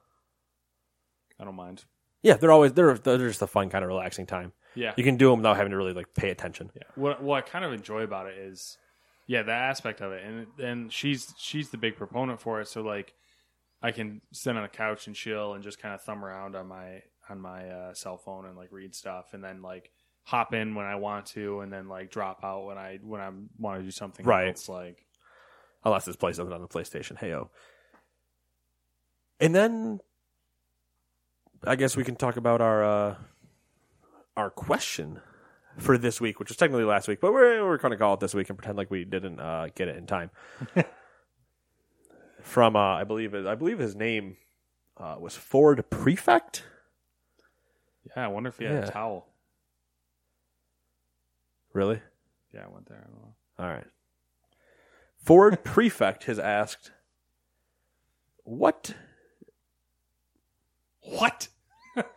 I 1.39 1.43
don't 1.43 1.55
mind. 1.55 1.83
Yeah, 2.21 2.35
they're 2.35 2.51
always 2.53 2.71
they're 2.73 2.93
they're 2.97 3.17
just 3.17 3.41
a 3.41 3.47
fun 3.47 3.69
kind 3.69 3.83
of 3.83 3.89
relaxing 3.89 4.25
time. 4.25 4.53
Yeah, 4.75 4.93
You 4.97 5.03
can 5.03 5.17
do 5.17 5.29
them 5.29 5.39
without 5.39 5.57
having 5.57 5.71
to 5.71 5.77
really 5.77 5.91
like 5.93 6.13
pay 6.13 6.29
attention. 6.29 6.71
Yeah. 6.75 6.83
What 6.95 7.21
what 7.21 7.37
I 7.43 7.47
kind 7.47 7.65
of 7.65 7.73
enjoy 7.73 8.01
about 8.03 8.27
it 8.27 8.37
is, 8.37 8.77
yeah, 9.33 9.41
that 9.41 9.61
aspect 9.71 9.99
of 10.01 10.11
it, 10.11 10.23
and 10.23 10.45
and 10.59 10.93
she's 10.93 11.33
she's 11.39 11.71
the 11.71 11.77
big 11.77 11.95
proponent 11.97 12.39
for 12.39 12.61
it. 12.61 12.67
So 12.67 12.81
like, 12.81 13.15
I 13.81 13.89
can 13.91 14.21
sit 14.31 14.55
on 14.55 14.63
a 14.63 14.69
couch 14.69 15.07
and 15.07 15.15
chill 15.15 15.55
and 15.55 15.63
just 15.63 15.79
kind 15.81 15.95
of 15.95 16.01
thumb 16.03 16.23
around 16.23 16.55
on 16.55 16.67
my 16.67 17.01
on 17.27 17.41
my 17.41 17.67
uh, 17.67 17.93
cell 17.95 18.17
phone 18.17 18.45
and 18.45 18.55
like 18.55 18.71
read 18.71 18.93
stuff, 18.93 19.33
and 19.33 19.43
then 19.43 19.63
like 19.63 19.89
hop 20.21 20.53
in 20.53 20.75
when 20.75 20.85
I 20.85 20.97
want 20.97 21.25
to, 21.27 21.61
and 21.61 21.73
then 21.73 21.87
like 21.89 22.11
drop 22.11 22.43
out 22.43 22.65
when 22.67 22.77
I 22.77 22.99
when 23.01 23.21
I 23.21 23.31
want 23.57 23.79
to 23.79 23.83
do 23.83 23.89
something 23.89 24.23
Right. 24.23 24.49
else. 24.49 24.69
Like, 24.69 25.03
unless 25.83 26.05
this 26.05 26.15
plays 26.15 26.35
something 26.35 26.53
on 26.53 26.61
the 26.61 26.67
PlayStation. 26.67 27.17
Hey 27.17 27.29
yo. 27.31 27.49
And 29.39 29.55
then 29.55 29.99
I 31.63 31.75
guess 31.75 31.97
we 31.97 32.03
can 32.03 32.15
talk 32.15 32.37
about 32.37 32.61
our 32.61 32.83
uh, 32.83 33.15
our 34.37 34.51
question 34.51 35.21
for 35.77 35.97
this 35.97 36.19
week, 36.21 36.39
which 36.39 36.49
was 36.49 36.57
technically 36.57 36.83
last 36.83 37.07
week, 37.07 37.19
but 37.19 37.33
we're 37.33 37.65
we're 37.65 37.77
going 37.77 37.91
to 37.91 37.97
call 37.97 38.13
it 38.13 38.19
this 38.19 38.33
week 38.33 38.49
and 38.49 38.57
pretend 38.57 38.77
like 38.77 38.91
we 38.91 39.03
didn't 39.05 39.39
uh, 39.39 39.67
get 39.75 39.87
it 39.87 39.95
in 39.97 40.05
time. 40.05 40.29
From 42.41 42.75
uh, 42.75 42.79
I 42.95 43.03
believe 43.03 43.33
I 43.33 43.55
believe 43.55 43.79
his 43.79 43.95
name 43.95 44.37
uh, 44.97 45.15
was 45.19 45.35
Ford 45.35 45.83
Prefect. 45.89 46.63
yeah, 48.15 48.25
I 48.25 48.27
wonder 48.27 48.49
if 48.49 48.57
he 48.57 48.65
had 48.65 48.73
Yeah. 48.73 48.87
a 48.87 48.91
towel. 48.91 49.27
Really? 51.73 52.01
Yeah, 52.53 52.65
I 52.65 52.67
went 52.67 52.87
there. 52.87 52.99
I 52.99 53.07
don't 53.09 53.15
know. 53.21 53.33
All 53.59 53.67
right. 53.67 53.87
Ford 55.17 55.63
Prefect 55.63 56.25
has 56.25 56.37
asked, 56.37 56.91
"What 58.43 58.93
What? 61.01 61.47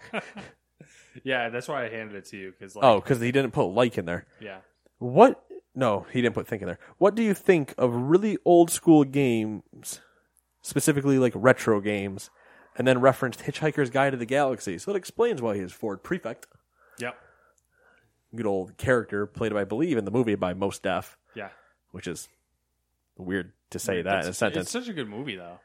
yeah, 1.24 1.48
that's 1.48 1.68
why 1.68 1.84
I 1.84 1.88
handed 1.88 2.16
it 2.16 2.24
to 2.26 2.36
you 2.36 2.52
because 2.52 2.74
like, 2.76 2.84
Oh, 2.84 3.00
because 3.00 3.20
he 3.20 3.32
didn't 3.32 3.52
put 3.52 3.66
like 3.66 3.98
in 3.98 4.04
there. 4.06 4.26
yeah, 4.40 4.58
What? 4.98 5.42
No, 5.74 6.06
he 6.12 6.22
didn't 6.22 6.34
put 6.34 6.46
think 6.46 6.62
in 6.62 6.68
there. 6.68 6.78
What 6.98 7.14
do 7.14 7.22
you 7.22 7.34
think 7.34 7.74
of 7.76 7.92
really 7.94 8.38
old 8.46 8.70
school 8.70 9.04
games, 9.04 10.00
specifically 10.62 11.18
like 11.18 11.32
retro 11.36 11.80
games, 11.80 12.30
and 12.76 12.86
then 12.86 13.00
referenced 13.00 13.40
Hitchhiker's 13.40 13.90
Guide 13.90 14.10
to 14.10 14.16
the 14.16 14.24
Galaxy? 14.26 14.78
So 14.78 14.92
it 14.92 14.96
explains 14.96 15.42
why 15.42 15.54
he 15.56 15.60
is 15.60 15.72
Ford 15.72 16.02
Prefect. 16.02 16.46
yep, 16.98 17.16
Good 18.34 18.46
old 18.46 18.76
character 18.78 19.26
played 19.26 19.52
by, 19.52 19.60
I 19.62 19.64
believe, 19.64 19.98
in 19.98 20.04
the 20.04 20.10
movie 20.10 20.34
by 20.34 20.54
Mos 20.54 20.78
Def, 20.78 21.16
yeah. 21.34 21.48
which 21.92 22.06
is 22.06 22.28
weird 23.18 23.52
to 23.70 23.78
say 23.78 24.02
that 24.02 24.24
in 24.24 24.30
a 24.30 24.32
sentence. 24.32 24.64
It's 24.64 24.70
such 24.72 24.88
a 24.88 24.92
good 24.92 25.08
movie 25.08 25.36
though. 25.36 25.58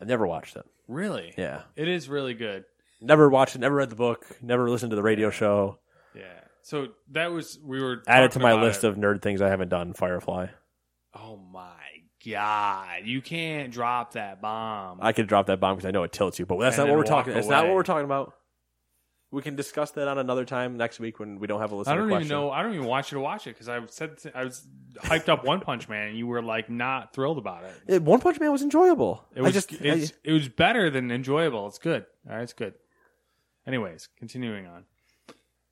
I 0.00 0.04
never 0.04 0.26
watched 0.26 0.56
it. 0.56 0.64
Really? 0.88 1.32
Yeah, 1.38 1.62
It 1.76 1.88
is 1.88 2.08
really 2.08 2.34
good. 2.34 2.64
Never 3.04 3.28
watched 3.28 3.54
it. 3.54 3.58
Never 3.60 3.76
read 3.76 3.90
the 3.90 3.96
book. 3.96 4.26
Never 4.42 4.68
listened 4.68 4.90
to 4.90 4.96
the 4.96 5.02
radio 5.02 5.30
show. 5.30 5.78
Yeah. 6.14 6.22
So 6.62 6.88
that 7.12 7.30
was 7.32 7.58
we 7.62 7.80
were 7.82 8.02
Added 8.06 8.32
to 8.32 8.40
my 8.40 8.54
list 8.54 8.84
it. 8.84 8.88
of 8.88 8.96
nerd 8.96 9.22
things 9.22 9.42
I 9.42 9.48
haven't 9.48 9.68
done. 9.68 9.92
Firefly. 9.92 10.46
Oh 11.14 11.36
my 11.36 11.70
god! 12.26 13.02
You 13.04 13.20
can't 13.20 13.70
drop 13.70 14.14
that 14.14 14.40
bomb. 14.40 14.98
I 15.02 15.12
could 15.12 15.26
drop 15.26 15.46
that 15.46 15.60
bomb 15.60 15.76
because 15.76 15.86
I 15.86 15.90
know 15.90 16.02
it 16.02 16.12
tilts 16.12 16.38
you, 16.38 16.46
but 16.46 16.58
that's 16.58 16.78
And 16.78 16.86
not 16.86 16.92
what 16.92 16.98
we're 16.98 17.04
talking. 17.04 17.34
It's 17.34 17.46
not 17.46 17.66
what 17.66 17.74
we're 17.74 17.82
talking 17.82 18.04
about. 18.06 18.32
We 19.30 19.42
can 19.42 19.56
discuss 19.56 19.90
that 19.92 20.06
on 20.06 20.16
another 20.18 20.44
time 20.44 20.76
next 20.76 21.00
week 21.00 21.18
when 21.18 21.40
we 21.40 21.48
don't 21.48 21.60
have 21.60 21.72
a 21.72 21.74
listener 21.74 21.94
I 21.94 21.96
don't 21.96 22.08
question. 22.08 22.26
even 22.26 22.36
know. 22.36 22.50
I 22.52 22.62
don't 22.62 22.72
even 22.74 22.86
want 22.86 23.10
you 23.10 23.16
to 23.16 23.20
watch 23.20 23.48
it 23.48 23.50
because 23.50 23.68
I 23.68 23.80
said 23.86 24.16
I 24.32 24.44
was 24.44 24.64
hyped 25.02 25.28
up 25.28 25.44
One 25.44 25.58
Punch 25.60 25.88
Man, 25.88 26.08
and 26.08 26.16
you 26.16 26.28
were 26.28 26.40
like 26.40 26.70
not 26.70 27.12
thrilled 27.12 27.38
about 27.38 27.64
it. 27.64 27.74
It, 27.88 28.02
One 28.02 28.20
Punch 28.20 28.38
Man 28.38 28.52
was 28.52 28.62
enjoyable. 28.62 29.24
It 29.34 29.42
was 29.42 29.50
I 29.50 29.52
just 29.52 29.72
it's, 29.72 30.12
it 30.22 30.32
was 30.32 30.48
better 30.48 30.88
than 30.88 31.10
enjoyable. 31.10 31.66
It's 31.66 31.78
good. 31.78 32.06
All 32.28 32.36
right, 32.36 32.42
it's 32.42 32.52
good. 32.52 32.74
Anyways, 33.66 34.08
continuing 34.18 34.66
on. 34.66 34.84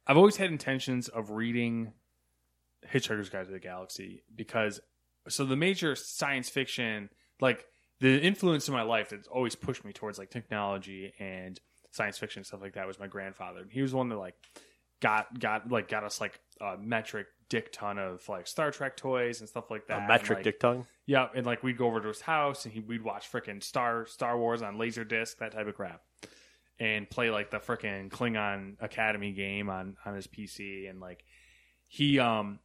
I've 0.07 0.17
always 0.17 0.37
had 0.37 0.51
intentions 0.51 1.09
of 1.09 1.31
reading 1.31 1.93
Hitchhiker's 2.93 3.29
Guide 3.29 3.47
to 3.47 3.53
the 3.53 3.59
Galaxy 3.61 4.25
because 4.35 4.81
so 5.29 5.45
the 5.45 5.57
major 5.57 5.95
science 5.95 6.49
fiction 6.49 7.09
like 7.41 7.65
the 8.01 8.21
influence 8.21 8.67
in 8.67 8.75
my 8.75 8.83
life 8.83 9.11
that's 9.11 9.29
always 9.29 9.55
pushed 9.55 9.85
me 9.85 9.93
towards 9.93 10.19
like 10.19 10.31
technology 10.31 11.13
and 11.21 11.61
science 11.93 12.19
fiction 12.19 12.41
and 12.41 12.47
stuff 12.47 12.61
like 12.61 12.75
that 12.75 12.87
was 12.87 12.99
my 12.99 13.07
grandfather. 13.07 13.65
He 13.71 13.83
was 13.83 13.93
the 13.93 13.97
one 13.99 14.09
that 14.09 14.17
like 14.17 14.35
got 15.01 15.39
got 15.39 15.71
like 15.71 15.89
got 15.89 16.03
us 16.03 16.21
like 16.21 16.41
a 16.61 16.77
metric 16.79 17.27
dick 17.49 17.71
ton 17.71 17.99
of 17.99 18.27
like 18.29 18.47
Star 18.49 18.71
Trek 18.73 18.97
toys 18.97 19.41
and 19.41 19.49
stuff 19.49 19.71
like 19.71 19.87
that. 19.87 19.95
a 19.95 19.99
And, 19.99 20.09
metric 20.09 20.39
like, 20.39 20.45
dick 20.45 20.59
ton. 20.61 20.87
yeah, 21.07 21.29
and 21.35 21.47
like 21.47 21.63
we'd 21.63 21.77
go 21.79 21.87
over 21.87 22.01
to 22.01 22.09
his 22.09 22.23
house 22.23 22.65
and 22.65 22.73
he, 22.75 22.81
we'd 22.81 23.03
watch 23.05 23.31
freaking 23.31 23.63
Star 23.63 24.07
Star 24.07 24.37
Wars 24.39 24.63
on 24.63 24.79
Laserdisc, 24.79 25.37
that 25.37 25.53
type 25.53 25.69
of 25.69 25.75
crap, 25.77 26.01
and 26.83 27.09
play 27.09 27.31
like 27.31 27.53
the 27.53 27.59
freaking 27.59 28.11
Klingon 28.11 28.75
Academy 28.81 29.31
game 29.31 29.71
on 29.71 29.97
on 30.05 30.17
his 30.17 30.27
PC. 30.27 30.91
And 30.91 31.01
like 31.01 31.25
he 31.87 32.19
um, 32.19 32.59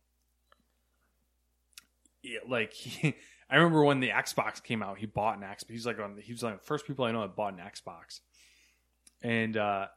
yeah, 2.24 2.40
like 2.50 2.74
he, 2.74 3.14
I 3.48 3.58
remember 3.58 3.84
when 3.84 4.00
the 4.00 4.10
Xbox 4.10 4.62
came 4.62 4.82
out, 4.82 4.98
he 4.98 5.06
bought 5.06 5.38
an 5.38 5.44
Xbox. 5.44 5.70
He's 5.70 5.86
like 5.86 6.00
on 6.00 6.18
he 6.20 6.34
was 6.34 6.42
like 6.42 6.60
the 6.60 6.66
first 6.66 6.88
people 6.88 7.06
I 7.06 7.12
know 7.12 7.22
that 7.22 7.36
bought 7.36 7.54
an 7.54 7.60
Xbox, 7.60 8.22
and 9.22 9.56
uh, 9.56 9.88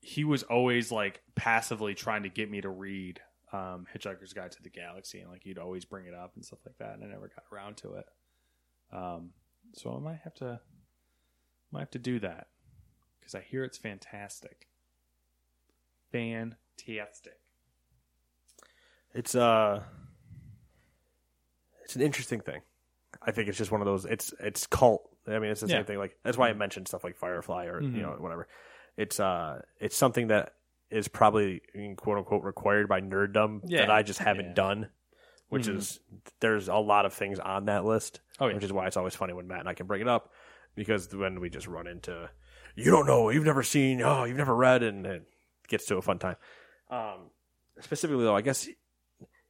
he 0.00 0.24
was 0.24 0.42
always 0.42 0.90
like 0.90 1.20
passively 1.34 1.94
trying 1.94 2.22
to 2.22 2.30
get 2.30 2.50
me 2.50 2.62
to 2.62 2.70
read 2.70 3.20
um, 3.52 3.86
Hitchhiker's 3.94 4.32
Guide 4.32 4.52
to 4.52 4.62
the 4.62 4.70
Galaxy, 4.70 5.20
and 5.20 5.30
like 5.30 5.42
he'd 5.42 5.58
always 5.58 5.84
bring 5.84 6.06
it 6.06 6.14
up 6.14 6.32
and 6.34 6.42
stuff 6.42 6.60
like 6.64 6.78
that, 6.78 6.94
and 6.94 7.04
I 7.04 7.08
never 7.08 7.28
got 7.28 7.44
around 7.52 7.76
to 7.78 7.96
it. 7.96 8.06
Um, 8.90 9.32
so 9.74 9.94
I 9.94 9.98
might 9.98 10.20
have 10.24 10.34
to, 10.36 10.60
might 11.70 11.80
have 11.80 11.90
to 11.90 11.98
do 11.98 12.20
that 12.20 12.46
because 13.26 13.34
I 13.34 13.40
hear 13.40 13.64
it's 13.64 13.76
fantastic, 13.78 14.68
fantastic. 16.12 17.40
It's 19.14 19.34
uh, 19.34 19.82
it's 21.84 21.96
an 21.96 22.02
interesting 22.02 22.40
thing. 22.40 22.60
I 23.22 23.32
think 23.32 23.48
it's 23.48 23.58
just 23.58 23.72
one 23.72 23.80
of 23.80 23.86
those. 23.86 24.04
It's 24.04 24.32
it's 24.40 24.66
cult. 24.66 25.08
I 25.26 25.38
mean, 25.40 25.50
it's 25.50 25.60
the 25.60 25.66
Yeah. 25.66 25.76
same 25.78 25.84
thing. 25.86 25.98
Like 25.98 26.16
that's 26.22 26.38
why 26.38 26.48
I 26.48 26.52
mentioned 26.52 26.86
stuff 26.86 27.02
like 27.02 27.16
Firefly 27.16 27.66
or 27.66 27.80
Mhm. 27.80 27.96
you 27.96 28.02
know 28.02 28.12
whatever. 28.18 28.46
It's 28.96 29.18
uh, 29.18 29.62
it's 29.80 29.96
something 29.96 30.28
that 30.28 30.54
is 30.90 31.08
probably 31.08 31.62
quote 31.96 32.18
unquote 32.18 32.44
required 32.44 32.88
by 32.88 33.00
nerddom 33.00 33.62
Yeah. 33.64 33.80
that 33.80 33.90
I 33.90 34.02
just 34.02 34.20
haven't 34.20 34.46
Yeah. 34.48 34.54
done. 34.54 34.90
Which 35.48 35.66
Mhm. 35.66 35.76
is 35.76 36.00
there's 36.40 36.68
a 36.68 36.76
lot 36.76 37.06
of 37.06 37.12
things 37.14 37.38
on 37.40 37.64
that 37.66 37.84
list. 37.84 38.20
Oh, 38.38 38.46
yeah. 38.48 38.54
which 38.54 38.64
is 38.64 38.72
why 38.72 38.86
it's 38.86 38.96
always 38.96 39.14
funny 39.16 39.32
when 39.32 39.46
Matt 39.48 39.60
and 39.60 39.68
I 39.68 39.74
can 39.74 39.86
bring 39.86 40.00
it 40.02 40.08
up 40.08 40.32
because 40.74 41.12
when 41.14 41.40
we 41.40 41.48
just 41.50 41.66
run 41.66 41.86
into 41.86 42.28
you 42.76 42.90
don't 42.90 43.06
know, 43.06 43.30
you've 43.30 43.44
never 43.44 43.62
seen, 43.62 44.02
oh, 44.02 44.24
you've 44.24 44.36
never 44.36 44.54
read, 44.54 44.82
and 44.82 45.06
it 45.06 45.24
gets 45.68 45.86
to 45.86 45.96
a 45.96 46.02
fun 46.02 46.18
time. 46.18 46.36
Um, 46.90 47.30
specifically 47.80 48.24
though, 48.24 48.36
I 48.36 48.42
guess 48.42 48.68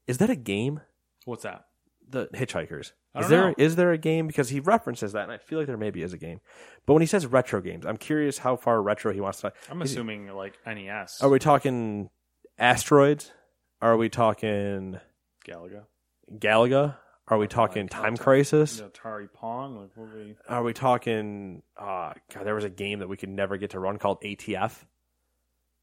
is 0.07 0.19
that 0.19 0.31
a 0.31 0.37
game? 0.37 0.81
What's 1.25 1.43
that? 1.43 1.67
The 2.09 2.29
Hitchhikers. 2.29 2.93
Is 3.19 3.29
there 3.29 3.49
know. 3.49 3.55
is 3.57 3.77
there 3.77 3.93
a 3.93 3.99
game 3.99 4.27
because 4.27 4.51
he 4.51 4.61
references 4.61 5.13
that, 5.13 5.23
and 5.25 5.33
I 5.33 5.39
feel 5.39 5.59
like 5.59 5.67
there 5.67 5.77
maybe 5.79 6.03
is 6.03 6.13
a 6.13 6.19
game. 6.19 6.41
But 6.85 6.93
when 6.93 7.03
he 7.03 7.07
says 7.07 7.27
retro 7.27 7.61
games, 7.63 7.87
I'm 7.87 7.97
curious 7.97 8.39
how 8.39 8.57
far 8.57 8.81
retro 8.81 9.13
he 9.13 9.21
wants 9.21 9.41
to. 9.41 9.53
I'm 9.71 9.81
is 9.83 9.91
he- 9.91 9.97
assuming 9.97 10.29
like 10.29 10.55
NES. 10.67 11.23
Are 11.23 11.31
we 11.31 11.39
talking 11.39 12.11
asteroids? 12.59 13.33
Are 13.81 13.97
we 13.97 14.09
talking 14.11 15.01
Galaga? 15.49 15.85
Galaga? 16.31 16.97
Are 17.29 17.39
we 17.39 17.49
talking 17.49 17.83
Like, 17.85 17.91
Time 17.91 18.15
Atari- 18.17 18.21
Crisis? 18.21 18.81
Atari 18.81 19.33
Pong? 19.33 19.77
Like 19.81 19.91
what 19.97 20.15
we? 20.15 20.37
Are 20.49 20.63
we 20.63 20.73
talking? 20.73 21.63
Uh, 21.77 22.13
God, 22.33 22.45
there 22.45 22.55
was 22.55 22.65
a 22.65 22.71
game 22.71 23.01
that 23.01 23.09
we 23.09 23.17
could 23.17 23.29
never 23.31 23.57
get 23.57 23.71
to 23.71 23.81
run 23.81 23.99
called 23.99 24.21
ATF, 24.23 24.85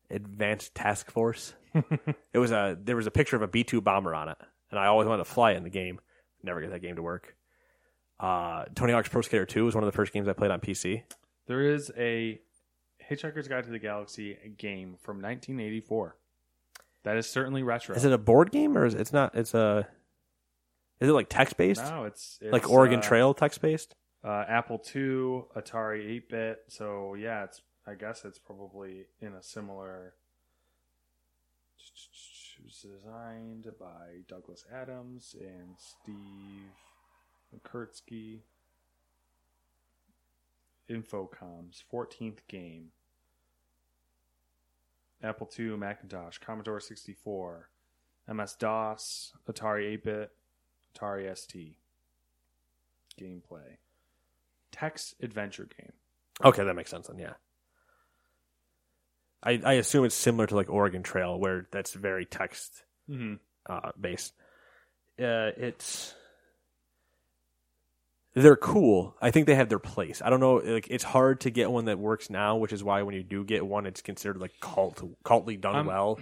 Advanced 0.09 0.73
Task 0.75 1.11
Force. 1.11 1.53
it 2.33 2.39
was 2.39 2.51
a 2.51 2.77
there 2.81 2.95
was 2.95 3.07
a 3.07 3.11
picture 3.11 3.35
of 3.35 3.41
a 3.41 3.47
B 3.47 3.63
two 3.63 3.81
bomber 3.81 4.15
on 4.15 4.29
it, 4.29 4.37
and 4.71 4.79
I 4.79 4.85
always 4.85 5.07
wanted 5.07 5.25
to 5.25 5.29
fly 5.29 5.51
it 5.51 5.57
in 5.57 5.63
the 5.63 5.69
game. 5.69 5.99
Never 6.43 6.61
get 6.61 6.71
that 6.71 6.81
game 6.81 6.95
to 6.95 7.01
work. 7.01 7.35
Uh, 8.19 8.65
Tony 8.75 8.93
Hawk's 8.93 9.09
Pro 9.09 9.21
Skater 9.21 9.45
Two 9.45 9.65
was 9.65 9.75
one 9.75 9.83
of 9.83 9.91
the 9.91 9.95
first 9.95 10.13
games 10.13 10.27
I 10.27 10.33
played 10.33 10.51
on 10.51 10.59
PC. 10.61 11.03
There 11.47 11.61
is 11.61 11.91
a 11.97 12.39
Hitchhiker's 13.09 13.47
Guide 13.49 13.65
to 13.65 13.69
the 13.69 13.79
Galaxy 13.79 14.37
game 14.57 14.95
from 15.01 15.17
1984. 15.17 16.15
That 17.03 17.17
is 17.17 17.29
certainly 17.29 17.63
retro. 17.63 17.95
Is 17.95 18.05
it 18.05 18.13
a 18.13 18.17
board 18.17 18.51
game 18.51 18.77
or 18.77 18.85
is 18.85 18.93
it's 18.93 19.11
not? 19.11 19.35
It's 19.35 19.53
a. 19.53 19.87
Is 21.03 21.09
it 21.09 21.13
like 21.13 21.27
text 21.29 21.57
based? 21.57 21.83
No, 21.83 22.05
it's, 22.05 22.39
it's 22.41 22.53
like 22.53 22.69
Oregon 22.69 22.99
uh, 22.99 23.01
Trail 23.01 23.33
text 23.33 23.61
based. 23.61 23.93
uh, 24.23 24.45
Apple 24.47 24.81
II, 24.95 25.43
Atari 25.53 26.09
8 26.11 26.29
bit. 26.29 26.59
So 26.69 27.13
yeah, 27.15 27.43
it's 27.43 27.61
I 27.85 27.95
guess 27.95 28.23
it's 28.23 28.39
probably 28.39 29.07
in 29.19 29.33
a 29.33 29.43
similar. 29.43 30.13
It 32.57 32.63
was 32.63 32.77
designed 32.81 33.67
by 33.77 34.21
Douglas 34.29 34.63
Adams 34.73 35.35
and 35.37 35.75
Steve 35.77 36.71
Meretzky. 37.53 38.39
Infocom's 40.89 41.83
14th 41.91 42.39
game. 42.47 42.91
Apple 45.21 45.49
II, 45.57 45.77
Macintosh, 45.77 46.37
Commodore 46.37 46.79
64, 46.79 47.69
MS 48.33 48.55
DOS, 48.59 49.33
Atari 49.49 49.93
8 49.93 50.03
bit, 50.03 50.31
Atari 50.95 51.35
ST. 51.37 51.75
Gameplay. 53.19 53.77
Text 54.71 55.15
adventure 55.21 55.67
game. 55.77 55.91
Okay, 56.43 56.63
that 56.63 56.73
makes 56.75 56.89
sense 56.89 57.07
then. 57.07 57.19
Yeah. 57.19 57.33
I 59.43 59.61
I 59.63 59.73
assume 59.73 60.05
it's 60.05 60.15
similar 60.15 60.47
to 60.47 60.55
like 60.55 60.69
Oregon 60.69 61.03
Trail, 61.03 61.39
where 61.39 61.67
that's 61.71 61.93
very 61.93 62.25
text 62.25 62.83
Mm-hmm. 63.09 63.35
uh, 63.71 63.91
based. 63.99 64.33
Uh, 65.19 65.51
it's 65.57 66.15
they're 68.35 68.55
cool. 68.55 69.15
I 69.21 69.31
think 69.31 69.47
they 69.47 69.55
have 69.55 69.69
their 69.69 69.79
place. 69.79 70.21
I 70.23 70.29
don't 70.29 70.39
know. 70.39 70.55
Like 70.55 70.87
it's 70.89 71.03
hard 71.03 71.41
to 71.41 71.49
get 71.51 71.71
one 71.71 71.85
that 71.85 71.99
works 71.99 72.29
now, 72.29 72.57
which 72.57 72.73
is 72.73 72.83
why 72.83 73.01
when 73.03 73.15
you 73.15 73.23
do 73.23 73.43
get 73.43 73.65
one, 73.65 73.85
it's 73.85 74.01
considered 74.01 74.37
like 74.37 74.51
cult 74.59 75.01
cultly 75.23 75.57
done 75.57 75.75
Um, 75.75 75.85
well. 75.87 76.19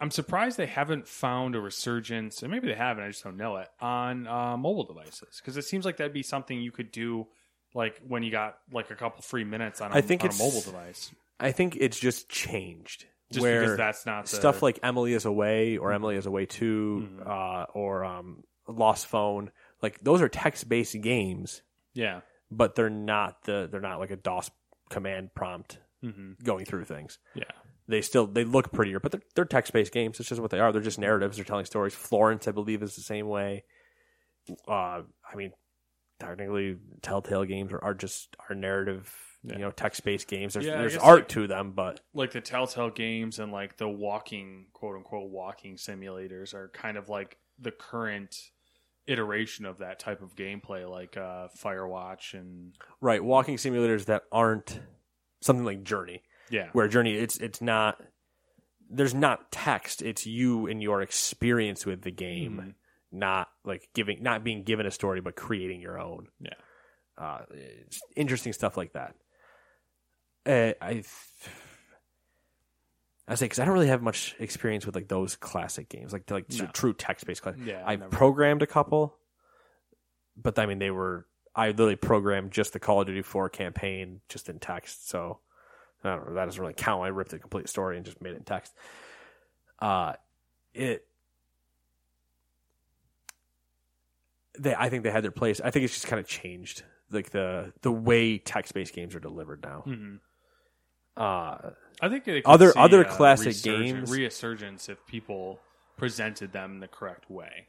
I'm 0.00 0.10
surprised 0.10 0.56
they 0.56 0.66
haven't 0.66 1.06
found 1.06 1.54
a 1.54 1.60
resurgence, 1.60 2.42
and 2.42 2.50
maybe 2.50 2.66
they 2.66 2.74
haven't. 2.74 3.04
I 3.04 3.08
just 3.08 3.22
don't 3.22 3.36
know 3.36 3.56
it 3.58 3.68
on 3.80 4.26
uh, 4.26 4.56
mobile 4.56 4.84
devices 4.84 5.40
because 5.40 5.56
it 5.56 5.62
seems 5.64 5.84
like 5.84 5.98
that'd 5.98 6.12
be 6.12 6.24
something 6.24 6.60
you 6.60 6.72
could 6.72 6.90
do, 6.90 7.28
like 7.74 8.00
when 8.08 8.24
you 8.24 8.32
got 8.32 8.58
like 8.72 8.90
a 8.90 8.96
couple 8.96 9.22
free 9.22 9.44
minutes 9.44 9.80
on 9.80 9.92
a, 9.92 9.94
I 9.94 10.00
think 10.00 10.24
on 10.24 10.30
a 10.30 10.34
mobile 10.34 10.60
device. 10.60 11.12
I 11.38 11.52
think 11.52 11.76
it's 11.78 11.98
just 12.00 12.28
changed. 12.28 13.04
Just 13.30 13.42
where 13.42 13.60
because 13.60 13.76
that's 13.76 14.04
not 14.04 14.26
the, 14.26 14.36
stuff 14.36 14.60
like 14.62 14.80
Emily 14.82 15.14
is 15.14 15.24
away 15.24 15.76
or 15.78 15.92
Emily 15.92 16.16
is 16.16 16.26
away 16.26 16.46
too, 16.46 17.08
Mhm. 17.20 17.26
uh, 17.26 17.66
or 17.72 18.04
um, 18.04 18.42
Lost 18.66 19.06
Phone. 19.06 19.50
Like 19.82 20.00
those 20.00 20.22
are 20.22 20.28
text 20.28 20.68
based 20.68 21.00
games, 21.00 21.62
yeah. 21.94 22.20
but 22.50 22.74
they're 22.76 22.88
not 22.90 23.42
the 23.44 23.68
they're 23.70 23.80
not 23.80 23.98
like 23.98 24.10
a 24.12 24.16
DOS 24.16 24.50
command 24.90 25.34
prompt 25.34 25.78
hmm 26.02 26.32
going 26.42 26.64
through 26.64 26.84
things. 26.84 27.18
Yeah. 27.34 27.44
They 27.88 28.00
still 28.00 28.26
they 28.26 28.44
look 28.44 28.72
prettier, 28.72 29.00
but 29.00 29.12
they're, 29.12 29.22
they're 29.34 29.44
text 29.44 29.72
based 29.72 29.92
games. 29.92 30.20
It's 30.20 30.28
just 30.28 30.40
what 30.40 30.50
they 30.52 30.60
are. 30.60 30.70
They're 30.72 30.80
just 30.80 30.98
narratives. 31.00 31.36
They're 31.36 31.44
telling 31.44 31.64
stories. 31.64 31.94
Florence, 31.94 32.46
I 32.46 32.52
believe, 32.52 32.82
is 32.82 32.94
the 32.94 33.02
same 33.02 33.26
way. 33.28 33.64
Uh, 34.68 35.02
I 35.30 35.36
mean, 35.36 35.52
technically, 36.20 36.76
Telltale 37.02 37.44
games 37.44 37.72
are, 37.72 37.82
are 37.82 37.94
just 37.94 38.36
are 38.48 38.54
narrative, 38.54 39.12
Yeah. 39.42 39.54
you 39.54 39.58
know, 39.60 39.70
text 39.72 40.04
based 40.04 40.28
games. 40.28 40.54
There's 40.54 40.66
Yeah, 40.66 40.78
there's 40.78 40.96
art 40.96 41.20
like- 41.22 41.28
to 41.30 41.46
them, 41.48 41.72
but 41.72 42.00
Like 42.14 42.30
the 42.30 42.40
Telltale 42.40 42.90
games 42.90 43.38
and 43.40 43.50
like 43.52 43.76
the 43.76 43.88
walking, 43.88 44.66
quote 44.72 44.96
unquote, 44.96 45.30
walking 45.30 45.76
simulators 45.76 46.54
are 46.54 46.68
kind 46.68 46.96
of 46.96 47.08
like 47.08 47.36
the 47.58 47.72
current 47.72 48.36
iteration 49.06 49.64
of 49.66 49.78
that 49.78 49.98
type 49.98 50.22
of 50.22 50.34
gameplay, 50.36 50.88
like 50.88 51.16
uh, 51.16 51.48
Firewatch 51.60 52.34
and 52.34 52.74
right, 53.00 53.22
walking 53.22 53.56
simulators 53.56 54.06
that 54.06 54.22
aren't 54.30 54.80
something 55.40 55.64
like 55.64 55.82
Journey, 55.82 56.22
yeah, 56.50 56.68
where 56.72 56.88
Journey 56.88 57.14
it's 57.14 57.36
it's 57.38 57.60
not 57.60 58.00
there's 58.88 59.14
not 59.14 59.50
text. 59.50 60.02
It's 60.02 60.26
you 60.26 60.66
and 60.66 60.82
your 60.82 61.02
experience 61.02 61.86
with 61.86 62.02
the 62.02 62.10
game, 62.10 62.60
Mhm. 62.62 62.74
not 63.10 63.48
like 63.64 63.88
giving 63.94 64.22
not 64.22 64.44
being 64.44 64.62
given 64.64 64.86
a 64.86 64.90
story, 64.90 65.20
but 65.20 65.34
creating 65.36 65.80
your 65.80 65.98
own. 65.98 66.28
yeah. 66.40 66.54
uh, 67.18 67.44
interesting 68.16 68.52
stuff 68.52 68.76
like 68.76 68.92
that. 68.94 69.14
Uh, 70.46 70.72
I, 70.80 71.02
I 73.28 73.34
say 73.36 73.44
because 73.46 73.58
I 73.60 73.64
don't 73.64 73.74
really 73.74 73.86
have 73.88 74.02
much 74.02 74.34
experience 74.38 74.84
with 74.84 74.94
like 74.94 75.08
those 75.08 75.36
classic 75.36 75.88
games, 75.88 76.12
like 76.12 76.30
like 76.30 76.46
No. 76.52 76.66
true 76.72 76.92
text 76.92 77.26
based. 77.26 77.42
classic. 77.42 77.60
Yeah, 77.64 77.82
I 77.86 77.96
programmed 77.96 78.62
a 78.62 78.66
couple, 78.66 79.16
but 80.36 80.58
I 80.58 80.66
mean 80.66 80.78
they 80.78 80.90
were 80.90 81.26
I 81.54 81.68
literally 81.68 81.96
programmed 81.96 82.50
just 82.50 82.72
the 82.72 82.80
Call 82.80 83.00
of 83.00 83.06
Duty 83.06 83.22
Four 83.22 83.48
campaign 83.48 84.20
just 84.28 84.48
in 84.48 84.58
text. 84.58 85.08
So 85.08 85.38
I 86.02 86.16
don't 86.16 86.28
know 86.28 86.34
that 86.34 86.46
doesn't 86.46 86.60
really 86.60 86.74
count. 86.74 87.04
I 87.04 87.08
ripped 87.08 87.30
the 87.30 87.38
complete 87.38 87.68
story 87.68 87.96
and 87.96 88.04
just 88.04 88.20
made 88.20 88.30
it 88.32 88.38
in 88.38 88.44
text. 88.44 88.74
Uh, 89.78 90.14
it. 90.74 91.06
They, 94.58 94.74
I 94.74 94.88
think 94.90 95.02
they 95.02 95.10
had 95.10 95.24
their 95.24 95.30
place. 95.30 95.60
I 95.62 95.70
think 95.70 95.84
it's 95.84 95.94
just 95.94 96.06
kind 96.06 96.20
of 96.20 96.26
changed, 96.26 96.82
like 97.10 97.30
the 97.30 97.72
the 97.82 97.92
way 97.92 98.38
text 98.38 98.74
based 98.74 98.94
games 98.94 99.14
are 99.14 99.20
delivered 99.20 99.62
now. 99.62 99.80
hmm 99.80 100.16
Uh, 101.16 101.70
I 102.02 102.08
think 102.08 102.24
could 102.24 102.42
Other- 102.44 102.72
see 102.72 102.78
other 102.78 103.02
a 103.02 103.04
classic 103.04 103.62
games- 103.62 104.10
resurgence 104.10 104.88
if 104.88 105.06
people 105.06 105.60
presented 105.96 106.52
them 106.52 106.80
the 106.80 106.88
correct 106.88 107.30
way, 107.30 107.68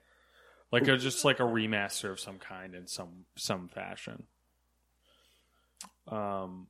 like 0.72 0.88
a, 0.88 0.98
just 0.98 1.24
like 1.24 1.40
a 1.40 1.44
remaster 1.44 2.10
of 2.12 2.20
some 2.20 2.40
kind 2.40 2.74
in 2.74 2.88
some 2.88 3.26
some 3.36 3.70
fashion. 3.70 4.24
Um, 6.08 6.68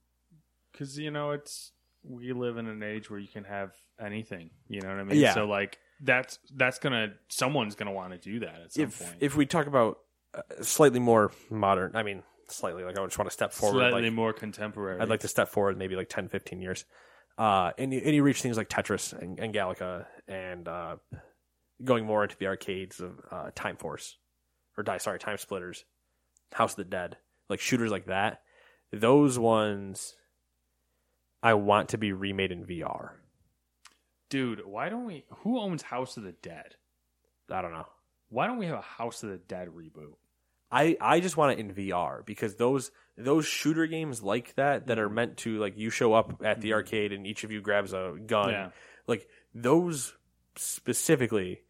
because 0.72 1.00
you 1.00 1.10
know 1.10 1.32
it's 1.32 1.72
we 2.04 2.34
live 2.34 2.58
in 2.58 2.68
an 2.68 2.84
age 2.84 3.10
where 3.10 3.20
you 3.20 3.30
can 3.30 3.46
have 3.46 3.72
anything. 3.98 4.50
You 4.68 4.82
know 4.82 4.90
what 4.90 5.00
I 5.00 5.04
mean? 5.04 5.20
Yeah. 5.20 5.34
So 5.34 5.46
like 5.46 5.80
that's 6.02 6.40
that's 6.54 6.80
gonna 6.80 7.14
someone's 7.30 7.76
gonna 7.76 7.94
want 7.94 8.12
to 8.12 8.18
do 8.18 8.42
that 8.42 8.62
at 8.62 8.74
some 8.74 8.84
if 8.84 9.00
point. 9.00 9.16
if 9.22 9.38
we 9.38 9.46
talk 9.46 9.68
about 9.68 10.00
uh, 10.34 10.42
slightly 10.62 11.00
more 11.00 11.32
modern, 11.50 11.96
I 11.96 12.04
mean 12.04 12.24
slightly 12.50 12.84
like 12.84 12.98
I 12.98 13.02
would 13.02 13.10
just 13.10 13.18
want 13.18 13.30
to 13.30 13.34
step 13.34 13.54
forward. 13.54 13.80
Slightly 13.80 14.04
like, 14.04 14.14
more 14.14 14.34
contemporary. 14.34 15.00
I'd 15.00 15.08
like 15.08 15.22
to 15.22 15.30
step 15.30 15.48
forward 15.48 15.78
maybe 15.78 15.96
like 15.96 16.10
10, 16.10 16.28
15 16.28 16.62
years. 16.62 16.84
Uh, 17.38 17.72
and, 17.78 17.92
you, 17.94 18.02
and 18.06 18.14
you 18.16 18.24
reach 18.24 18.42
things 18.42 18.58
like 18.58 18.70
Tetris 18.70 19.14
and, 19.14 19.40
and 19.40 19.54
Galaga 19.54 20.06
and 20.28 20.68
uh, 20.68 20.96
going 21.84 22.06
more 22.06 22.24
into 22.24 22.38
the 22.38 22.48
arcades 22.48 23.00
of 23.00 23.20
uh, 23.32 23.50
Time 23.56 23.76
Force 23.78 24.18
or 24.78 24.84
die 24.84 24.98
sorry 24.98 25.20
Time 25.20 25.38
Splitters, 25.38 25.86
House 26.54 26.74
of 26.74 26.78
the 26.78 26.84
Dead, 26.84 27.18
like 27.50 27.60
shooters 27.60 27.92
like 27.92 28.06
that. 28.06 28.42
Those 28.92 29.40
ones, 29.40 30.16
I 31.42 31.56
want 31.56 31.90
to 31.90 31.98
be 31.98 32.14
remade 32.14 32.52
in 32.52 32.66
VR. 32.66 33.12
dude. 34.30 34.66
Why 34.66 34.90
don't 34.90 35.06
we? 35.06 35.26
Who 35.40 35.60
owns 35.60 35.82
House 35.84 36.18
of 36.18 36.24
the 36.24 36.32
Dead? 36.34 36.76
I 37.52 37.62
don't 37.62 37.74
know. 37.74 37.88
Why 38.30 38.48
don't 38.48 38.58
we 38.58 38.66
have 38.68 38.78
a 38.78 38.82
House 38.82 39.24
of 39.24 39.30
the 39.30 39.38
Dead 39.38 39.68
reboot? 39.70 40.14
I, 40.72 40.98
I 41.02 41.20
just 41.20 41.38
want 41.38 41.52
it 41.52 41.60
in 41.60 41.74
VR 41.74 42.26
because 42.26 42.56
those 42.56 42.92
those 43.18 43.46
shooter 43.46 43.86
games 43.88 44.24
like 44.24 44.56
that 44.56 44.88
that 44.88 44.98
are 45.00 45.10
meant 45.10 45.38
to 45.38 45.60
like 45.60 45.78
you 45.78 45.90
show 45.90 46.14
up 46.14 46.42
at 46.44 46.62
the 46.62 46.74
arcade 46.74 47.12
and 47.14 47.28
each 47.28 47.44
of 47.44 47.52
you 47.52 47.62
grabs 47.62 47.94
a 47.94 48.16
gun 48.26 48.50
Yeah. 48.50 48.70
like 49.08 49.28
those 49.54 50.16
specifically 50.56 51.62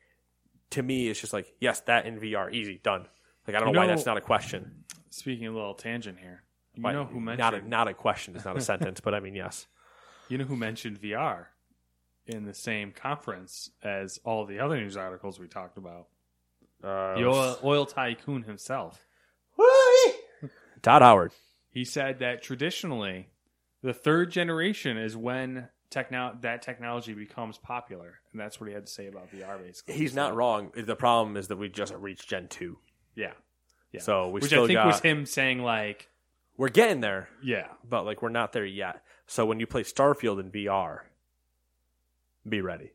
to 0.71 0.81
me 0.81 1.09
it's 1.09 1.19
just 1.19 1.33
like 1.33 1.53
yes 1.59 1.81
that 1.81 2.05
in 2.05 2.19
VR 2.19 2.51
easy 2.53 2.79
done 2.81 3.07
like 3.47 3.55
I 3.55 3.59
don't 3.59 3.73
know, 3.73 3.79
why 3.79 3.85
know- 3.87 3.93
that's 3.93 4.05
not 4.05 4.17
a 4.17 4.21
question 4.21 4.83
Speaking 5.09 5.45
a 5.45 5.51
little 5.51 5.75
tangent 5.75 6.17
here, 6.17 6.41
you 6.73 6.81
Why- 6.81 6.93
know 6.93 7.05
who 7.05 7.19
mentioned 7.19 7.39
not 7.39 7.53
a, 7.53 7.67
not 7.67 7.87
a 7.87 7.93
question 7.93 8.35
it's 8.35 8.45
not 8.45 8.57
a 8.57 8.61
sentence 8.61 8.99
but 9.01 9.13
I 9.13 9.19
mean 9.19 9.35
yes 9.35 9.67
you 10.29 10.37
know 10.37 10.45
who 10.45 10.55
mentioned 10.55 10.99
VR 11.01 11.47
in 12.25 12.45
the 12.45 12.53
same 12.53 12.91
conference 12.93 13.69
as 13.83 14.17
all 14.23 14.45
the 14.45 14.59
other 14.59 14.77
news 14.77 14.95
articles 14.95 15.37
we 15.39 15.47
talked 15.49 15.77
about. 15.77 16.07
uh, 16.81 17.15
The 17.15 17.25
oil, 17.27 17.59
oil 17.65 17.85
tycoon 17.85 18.43
himself. 18.43 19.05
Todd 20.83 21.01
Howard. 21.01 21.31
He 21.71 21.85
said 21.85 22.19
that 22.19 22.43
traditionally, 22.43 23.29
the 23.81 23.93
third 23.93 24.29
generation 24.29 24.97
is 24.97 25.17
when 25.17 25.69
techno- 25.89 26.37
that 26.41 26.61
technology 26.61 27.13
becomes 27.13 27.57
popular, 27.57 28.19
and 28.31 28.39
that's 28.39 28.59
what 28.59 28.67
he 28.67 28.73
had 28.75 28.85
to 28.85 28.91
say 28.91 29.07
about 29.07 29.31
VR. 29.31 29.57
Basically, 29.59 29.95
he's 29.95 30.13
not 30.13 30.35
wrong. 30.35 30.71
The 30.75 30.95
problem 30.95 31.35
is 31.37 31.47
that 31.47 31.55
we 31.57 31.69
just 31.69 31.93
reached 31.95 32.29
Gen 32.29 32.47
2 32.47 32.77
Yeah, 33.15 33.31
yeah. 33.91 34.01
so 34.01 34.27
we 34.27 34.33
Which 34.33 34.45
still 34.45 34.65
I 34.65 34.67
think 34.67 34.77
got 34.77 34.85
was 34.87 34.99
him 34.99 35.25
saying 35.25 35.63
like, 35.63 36.09
we're 36.57 36.69
getting 36.69 37.01
there. 37.01 37.29
Yeah, 37.41 37.67
but 37.89 38.05
like 38.05 38.21
we're 38.21 38.29
not 38.29 38.53
there 38.53 38.65
yet. 38.65 39.01
So 39.25 39.45
when 39.45 39.59
you 39.59 39.65
play 39.65 39.83
Starfield 39.83 40.39
in 40.39 40.51
VR, 40.51 40.99
be 42.47 42.61
ready. 42.61 42.91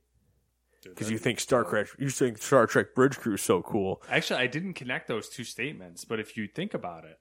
Because 0.85 1.11
you 1.11 1.19
think 1.19 1.41
Star 1.41 1.65
Trek, 1.65 1.89
you 1.99 2.09
think 2.09 2.39
Star 2.39 2.67
Trek 2.67 2.95
Bridge 2.95 3.19
Crew 3.19 3.35
is 3.35 3.43
so 3.43 3.63
cool. 3.63 4.01
Actually, 4.09 4.41
I 4.41 4.47
didn't 4.47 4.75
connect 4.75 5.09
those 5.09 5.29
two 5.29 5.43
statements, 5.43 6.05
but 6.05 6.21
if 6.21 6.37
you 6.37 6.47
think 6.47 6.73
about 6.73 7.05
it, 7.05 7.19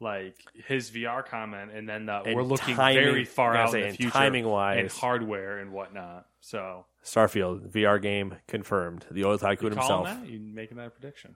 like 0.00 0.36
his 0.66 0.90
VR 0.90 1.24
comment, 1.26 1.72
and 1.72 1.88
then 1.88 2.06
the, 2.06 2.20
And 2.22 2.36
we're 2.36 2.42
looking 2.42 2.76
timing- 2.76 3.02
very 3.02 3.24
far 3.24 3.56
out 3.56 3.74
in 3.74 3.90
the 3.90 3.96
future, 3.96 4.12
timing-wise- 4.12 4.78
and 4.78 4.90
hardware 4.90 5.58
and 5.58 5.72
whatnot. 5.72 6.26
So, 6.40 6.86
Starfield 7.04 7.70
VR 7.70 8.00
game 8.00 8.36
confirmed. 8.46 9.06
The 9.10 9.24
oil 9.24 9.38
tycoon 9.38 9.72
you 9.72 9.78
himself. 9.78 10.04
that? 10.06 10.26
You 10.26 10.38
making 10.38 10.76
that 10.76 10.92
prediction? 10.92 11.34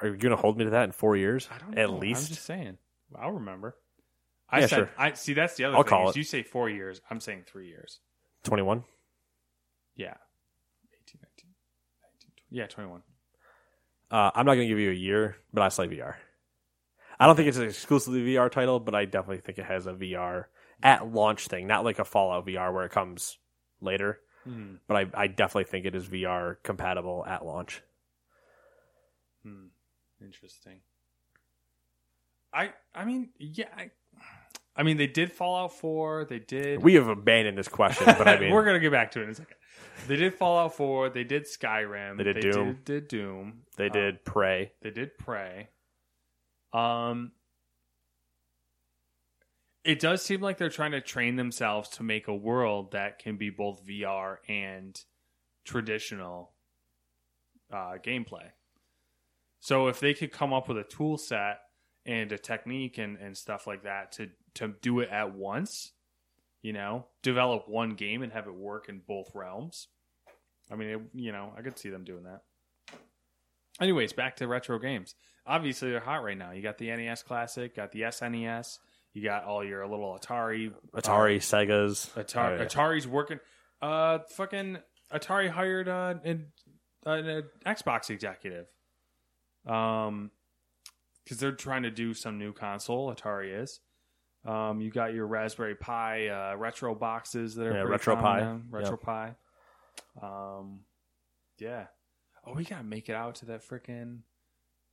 Are 0.00 0.08
you 0.08 0.16
going 0.16 0.30
to 0.34 0.36
hold 0.40 0.58
me 0.58 0.64
to 0.64 0.70
that 0.70 0.84
in 0.84 0.92
four 0.92 1.16
years 1.16 1.48
I 1.52 1.58
don't 1.58 1.78
at 1.78 1.88
know. 1.88 1.96
least? 1.98 2.22
I'm 2.22 2.28
just 2.34 2.44
saying. 2.46 2.78
I'll 3.16 3.30
remember. 3.32 3.76
I 4.50 4.60
Yeah, 4.60 4.66
said 4.66 4.76
sure. 4.76 4.90
I 4.98 5.12
see 5.12 5.34
that's 5.34 5.54
the 5.56 5.64
other 5.66 5.76
I'll 5.76 5.82
thing. 5.84 5.88
call 5.90 6.10
it. 6.10 6.16
You 6.16 6.24
say 6.24 6.42
four 6.42 6.68
years. 6.68 7.00
I'm 7.10 7.20
saying 7.20 7.44
three 7.46 7.68
years. 7.68 8.00
21. 8.42 8.82
Yeah. 9.94 10.14
18, 11.06 11.20
19, 11.22 11.50
19, 12.02 12.30
20. 12.34 12.42
Yeah, 12.50 12.66
21. 12.66 13.02
Uh, 14.10 14.30
I'm 14.34 14.46
not 14.46 14.54
going 14.56 14.66
to 14.66 14.68
give 14.68 14.78
you 14.80 14.90
a 14.90 14.94
year, 14.94 15.36
but 15.52 15.62
I 15.62 15.68
say 15.68 15.86
VR. 15.86 16.16
I 17.18 17.26
don't 17.26 17.36
think 17.36 17.48
it's 17.48 17.58
an 17.58 17.64
exclusively 17.64 18.24
VR 18.34 18.50
title, 18.50 18.80
but 18.80 18.94
I 18.94 19.04
definitely 19.04 19.38
think 19.42 19.58
it 19.58 19.64
has 19.66 19.86
a 19.86 19.92
VR 19.92 20.44
at 20.82 21.06
launch 21.12 21.46
thing, 21.48 21.66
not 21.66 21.84
like 21.84 21.98
a 21.98 22.04
Fallout 22.04 22.46
VR 22.46 22.72
where 22.72 22.84
it 22.84 22.90
comes 22.92 23.38
later. 23.80 24.20
Hmm. 24.44 24.74
But 24.86 24.96
I, 24.96 25.06
I 25.22 25.26
definitely 25.28 25.64
think 25.64 25.86
it 25.86 25.94
is 25.94 26.06
VR 26.06 26.56
compatible 26.62 27.24
at 27.26 27.44
launch. 27.46 27.82
Hmm. 29.42 29.66
Interesting. 30.22 30.80
I 32.52 32.72
I 32.94 33.04
mean, 33.04 33.30
yeah. 33.38 33.66
I, 33.76 33.90
I 34.76 34.82
mean, 34.82 34.96
they 34.96 35.06
did 35.06 35.30
Fallout 35.32 35.72
4. 35.72 36.24
They 36.24 36.40
did. 36.40 36.82
We 36.82 36.94
have 36.94 37.08
abandoned 37.08 37.56
this 37.56 37.68
question, 37.68 38.06
but 38.06 38.26
I 38.26 38.38
mean, 38.40 38.52
We're 38.52 38.64
gonna 38.64 38.80
get 38.80 38.92
back 38.92 39.12
to 39.12 39.20
it 39.20 39.24
in 39.24 39.30
a 39.30 39.34
second. 39.34 39.56
They 40.08 40.16
did 40.16 40.34
Fallout 40.34 40.74
4. 40.74 41.10
They 41.10 41.24
did 41.24 41.44
Skyrim. 41.44 42.16
They 42.18 42.24
did 42.24 42.40
Doom. 42.40 42.66
Did, 42.68 42.84
did 42.84 43.08
Doom. 43.08 43.62
they 43.76 43.86
Uh, 43.86 43.92
did 43.92 44.24
Prey. 44.24 44.72
They 44.82 44.90
did 44.90 45.16
Prey. 45.18 45.68
Um, 46.74 47.32
it 49.84 50.00
does 50.00 50.22
seem 50.22 50.40
like 50.40 50.58
they're 50.58 50.68
trying 50.68 50.92
to 50.92 51.00
train 51.00 51.36
themselves 51.36 51.88
to 51.90 52.02
make 52.02 52.26
a 52.26 52.34
world 52.34 52.92
that 52.92 53.18
can 53.18 53.36
be 53.36 53.50
both 53.50 53.86
VR 53.86 54.38
and 54.48 55.00
traditional 55.64 56.52
uh, 57.72 57.94
gameplay. 58.04 58.48
So 59.60 59.88
if 59.88 60.00
they 60.00 60.14
could 60.14 60.32
come 60.32 60.52
up 60.52 60.68
with 60.68 60.78
a 60.78 60.84
tool 60.84 61.16
set 61.16 61.60
and 62.04 62.32
a 62.32 62.38
technique 62.38 62.98
and, 62.98 63.16
and 63.18 63.36
stuff 63.36 63.66
like 63.66 63.84
that 63.84 64.12
to 64.12 64.30
to 64.54 64.74
do 64.82 65.00
it 65.00 65.08
at 65.10 65.34
once, 65.34 65.92
you 66.62 66.72
know, 66.72 67.06
develop 67.22 67.68
one 67.68 67.90
game 67.94 68.22
and 68.22 68.32
have 68.32 68.46
it 68.46 68.54
work 68.54 68.88
in 68.88 69.00
both 69.06 69.34
realms. 69.34 69.88
I 70.70 70.76
mean, 70.76 70.88
it, 70.88 71.00
you 71.12 71.32
know, 71.32 71.52
I 71.56 71.62
could 71.62 71.78
see 71.78 71.90
them 71.90 72.04
doing 72.04 72.24
that. 72.24 72.42
Anyways, 73.80 74.12
back 74.12 74.36
to 74.36 74.46
retro 74.48 74.78
games. 74.78 75.14
Obviously, 75.46 75.90
they're 75.90 76.00
hot 76.00 76.22
right 76.24 76.38
now. 76.38 76.52
You 76.52 76.62
got 76.62 76.78
the 76.78 76.86
NES 76.94 77.22
Classic, 77.22 77.74
got 77.74 77.92
the 77.92 78.02
SNES, 78.02 78.78
you 79.12 79.22
got 79.22 79.44
all 79.44 79.62
your 79.64 79.86
little 79.86 80.18
Atari, 80.18 80.72
Atari, 80.94 81.36
Sega's. 81.36 82.10
Atari, 82.16 82.52
Oh, 82.52 82.56
yeah. 82.56 82.64
Atari's 82.64 83.06
working. 83.06 83.40
Uh, 83.82 84.20
fucking 84.30 84.78
Atari 85.12 85.48
hired 85.50 85.88
uh, 85.88 86.14
an, 86.24 86.46
an 87.04 87.44
Xbox 87.66 88.10
executive. 88.10 88.66
Um, 89.66 90.30
because 91.24 91.38
they're 91.38 91.52
trying 91.52 91.84
to 91.84 91.90
do 91.90 92.12
some 92.14 92.38
new 92.38 92.52
console. 92.52 93.14
Atari 93.14 93.62
is. 93.62 93.80
Um, 94.44 94.80
you 94.82 94.90
got 94.90 95.14
your 95.14 95.26
Raspberry 95.26 95.74
Pi 95.74 96.28
uh, 96.28 96.56
retro 96.56 96.94
boxes 96.94 97.54
that 97.54 97.66
are 97.66 97.72
Yeah, 97.88 97.96
RetroPie. 97.96 98.62
Retro 98.70 98.90
Yep. 98.92 99.00
Pi. 99.00 99.34
Um, 100.22 100.80
yeah. 101.58 101.86
Oh, 102.46 102.52
we 102.54 102.64
gotta 102.64 102.84
make 102.84 103.08
it 103.08 103.14
out 103.14 103.36
to 103.36 103.46
that 103.46 103.66
freaking 103.66 104.20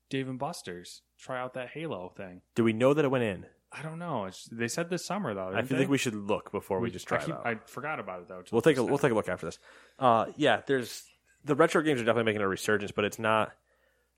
Dave 0.10 0.28
and 0.30 0.40
Buster's. 0.40 1.02
Try 1.20 1.40
out 1.40 1.54
that 1.56 1.70
Halo 1.70 2.10
thing. 2.16 2.42
Do 2.56 2.64
we 2.64 2.74
know 2.74 2.94
that 2.94 3.06
it 3.06 3.10
went 3.10 3.24
in? 3.24 3.46
I 3.74 3.82
don't 3.82 4.00
know. 4.00 4.26
It's, 4.26 4.46
they 4.52 4.68
said 4.68 4.90
this 4.90 5.06
summer 5.06 5.34
though. 5.34 5.50
I 5.54 5.62
feel 5.62 5.78
they? 5.78 5.84
like 5.84 5.90
we 5.90 5.98
should 5.98 6.16
look 6.16 6.52
before 6.52 6.80
we, 6.80 6.92
just 6.92 7.08
try 7.08 7.18
I, 7.18 7.22
it 7.22 7.26
keep- 7.26 7.36
out. 7.36 7.48
I 7.48 7.56
forgot 7.68 8.00
about 8.00 8.22
it 8.22 8.28
though. 8.28 8.44
We'll 8.52 8.62
take 8.62 8.78
a 8.78 8.84
we'll 8.84 8.98
take 8.98 9.12
a 9.12 9.16
look 9.16 9.30
after 9.30 9.46
this. 9.48 9.60
Uh, 10.00 10.26
yeah, 10.36 10.62
there's 10.68 11.04
the 11.46 11.56
retro 11.56 11.82
games 11.82 12.02
are 12.02 12.06
definitely 12.06 12.32
making 12.32 12.42
a 12.42 12.48
resurgence, 12.48 12.92
but 12.92 13.06
it's 13.06 13.20
not 13.20 13.52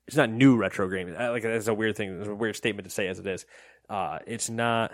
it's 0.06 0.16
not 0.16 0.28
new 0.30 0.56
retro 0.56 0.88
games. 0.88 1.14
Uh, 1.18 1.30
Like 1.30 1.42
that's 1.44 1.68
a 1.68 1.74
weird 1.74 1.96
thing. 1.96 2.18
It's 2.18 2.28
a 2.28 2.34
weird 2.34 2.56
statement 2.56 2.84
to 2.84 2.90
say 2.90 3.06
as 3.08 3.18
it 3.18 3.26
is. 3.26 3.46
Uh, 3.88 4.18
it's 4.26 4.50
not 4.50 4.92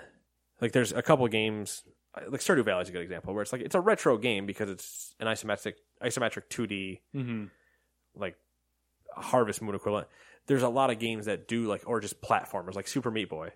like 0.61 0.73
there's 0.73 0.93
a 0.93 1.03
couple 1.03 1.27
games 1.29 1.83
uh, 2.15 2.23
like 2.29 2.41
Stardew 2.41 2.65
Valley 2.65 2.83
is 2.83 2.89
a 2.91 2.93
good 2.93 3.03
example 3.03 3.33
where 3.33 3.43
it's 3.43 3.53
like 3.53 3.63
it's 3.63 3.75
a 3.75 3.81
retro 3.81 4.19
game 4.19 4.45
because 4.45 4.69
it's 4.69 5.15
an 5.21 5.27
isometric 5.27 5.75
isometric 6.03 6.49
2D 6.51 7.01
Mhm. 7.15 7.51
Like 8.15 8.37
Harvest 9.15 9.63
Moon 9.63 9.75
equivalent. 9.75 10.09
There's 10.47 10.63
a 10.63 10.69
lot 10.69 10.91
of 10.91 10.99
games 10.99 11.27
that 11.27 11.49
do 11.49 11.67
like 11.67 11.83
or 11.87 12.01
just 12.01 12.21
platformers 12.21 12.75
like 12.75 12.89
Super 12.89 13.11
Meat 13.11 13.29
Boy. 13.29 13.51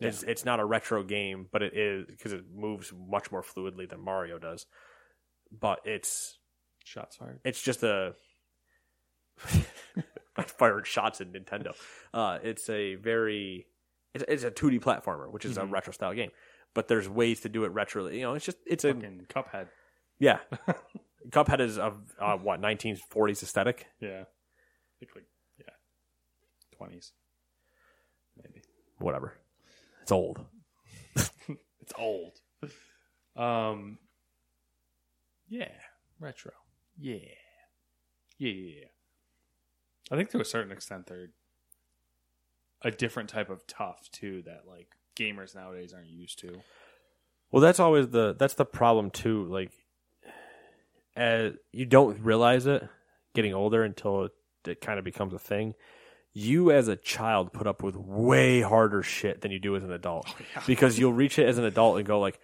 It's 0.00 0.22
it's 0.22 0.44
not 0.46 0.60
a 0.60 0.64
retro 0.64 1.02
game, 1.04 1.46
but 1.52 1.62
it 1.62 1.76
is 1.76 2.06
because 2.06 2.32
it 2.32 2.44
moves 2.54 2.90
much 2.96 3.30
more 3.30 3.42
fluidly 3.42 3.86
than 3.88 4.00
Mario 4.00 4.38
does. 4.38 4.64
But 5.52 5.80
it's 5.84 6.38
Shots 6.84 7.16
fired. 7.16 7.40
it's 7.44 7.60
just 7.60 7.82
a 7.82 8.14
firing 10.46 10.84
shots 10.84 11.20
at 11.20 11.30
Nintendo. 11.32 11.74
Uh, 12.14 12.38
it's 12.42 12.70
a 12.70 12.94
very 12.94 13.66
it's, 14.14 14.24
it's 14.26 14.44
a 14.44 14.50
2D 14.50 14.80
platformer, 14.80 15.30
which 15.30 15.44
is 15.44 15.58
a 15.58 15.66
retro 15.66 15.92
style 15.92 16.14
game. 16.14 16.30
But 16.72 16.88
there's 16.88 17.08
ways 17.08 17.40
to 17.40 17.48
do 17.48 17.64
it 17.64 17.68
retro. 17.72 18.08
You 18.08 18.22
know, 18.22 18.34
it's 18.34 18.46
just 18.46 18.58
it's 18.66 18.84
a 18.84 18.94
Cuphead. 18.94 19.66
yeah. 20.18 20.38
Cuphead 21.28 21.60
is 21.60 21.78
of 21.78 21.94
uh, 22.18 22.36
what 22.36 22.60
1940s 22.60 23.42
aesthetic. 23.42 23.86
Yeah. 24.00 24.24
Think 24.98 25.12
like 25.14 25.26
yeah. 25.58 25.74
Twenties. 26.76 27.12
Maybe. 28.42 28.62
Whatever. 28.98 29.34
It's 30.02 30.12
old. 30.12 30.40
It's 31.80 31.92
old. 31.98 32.40
Um 33.36 33.98
Yeah. 35.48 35.72
Retro. 36.18 36.52
Yeah. 36.98 37.16
Yeah, 38.38 38.52
yeah, 38.52 38.74
yeah. 38.80 38.86
I 40.12 40.16
think 40.16 40.30
to 40.30 40.40
a 40.40 40.44
certain 40.44 40.72
extent 40.72 41.06
they're 41.06 41.30
a 42.82 42.90
different 42.90 43.28
type 43.28 43.50
of 43.50 43.66
tough 43.66 44.08
too 44.12 44.42
that 44.46 44.62
like 44.66 44.88
gamers 45.16 45.54
nowadays 45.54 45.92
aren't 45.92 46.08
used 46.08 46.38
to. 46.40 46.60
Well, 47.50 47.60
that's 47.60 47.80
always 47.80 48.08
the 48.08 48.34
that's 48.38 48.54
the 48.54 48.64
problem 48.64 49.10
too. 49.10 49.44
Like, 49.44 49.72
uh, 51.20 51.50
you 51.70 51.84
don't 51.84 52.20
realize 52.20 52.66
it 52.66 52.88
getting 53.34 53.54
older 53.54 53.84
until 53.84 54.24
it, 54.24 54.32
it 54.66 54.80
kind 54.80 54.98
of 54.98 55.04
becomes 55.04 55.34
a 55.34 55.38
thing. 55.38 55.74
You 56.32 56.70
as 56.70 56.88
a 56.88 56.96
child 56.96 57.52
put 57.52 57.66
up 57.66 57.82
with 57.82 57.96
way 57.96 58.62
harder 58.62 59.02
shit 59.02 59.40
than 59.40 59.50
you 59.50 59.58
do 59.58 59.76
as 59.76 59.82
an 59.82 59.92
adult 59.92 60.26
because 60.66 60.98
you'll 60.98 61.12
reach 61.12 61.38
it 61.38 61.46
as 61.46 61.58
an 61.58 61.64
adult 61.64 61.98
and 61.98 62.06
go 62.06 62.20
like, 62.20 62.38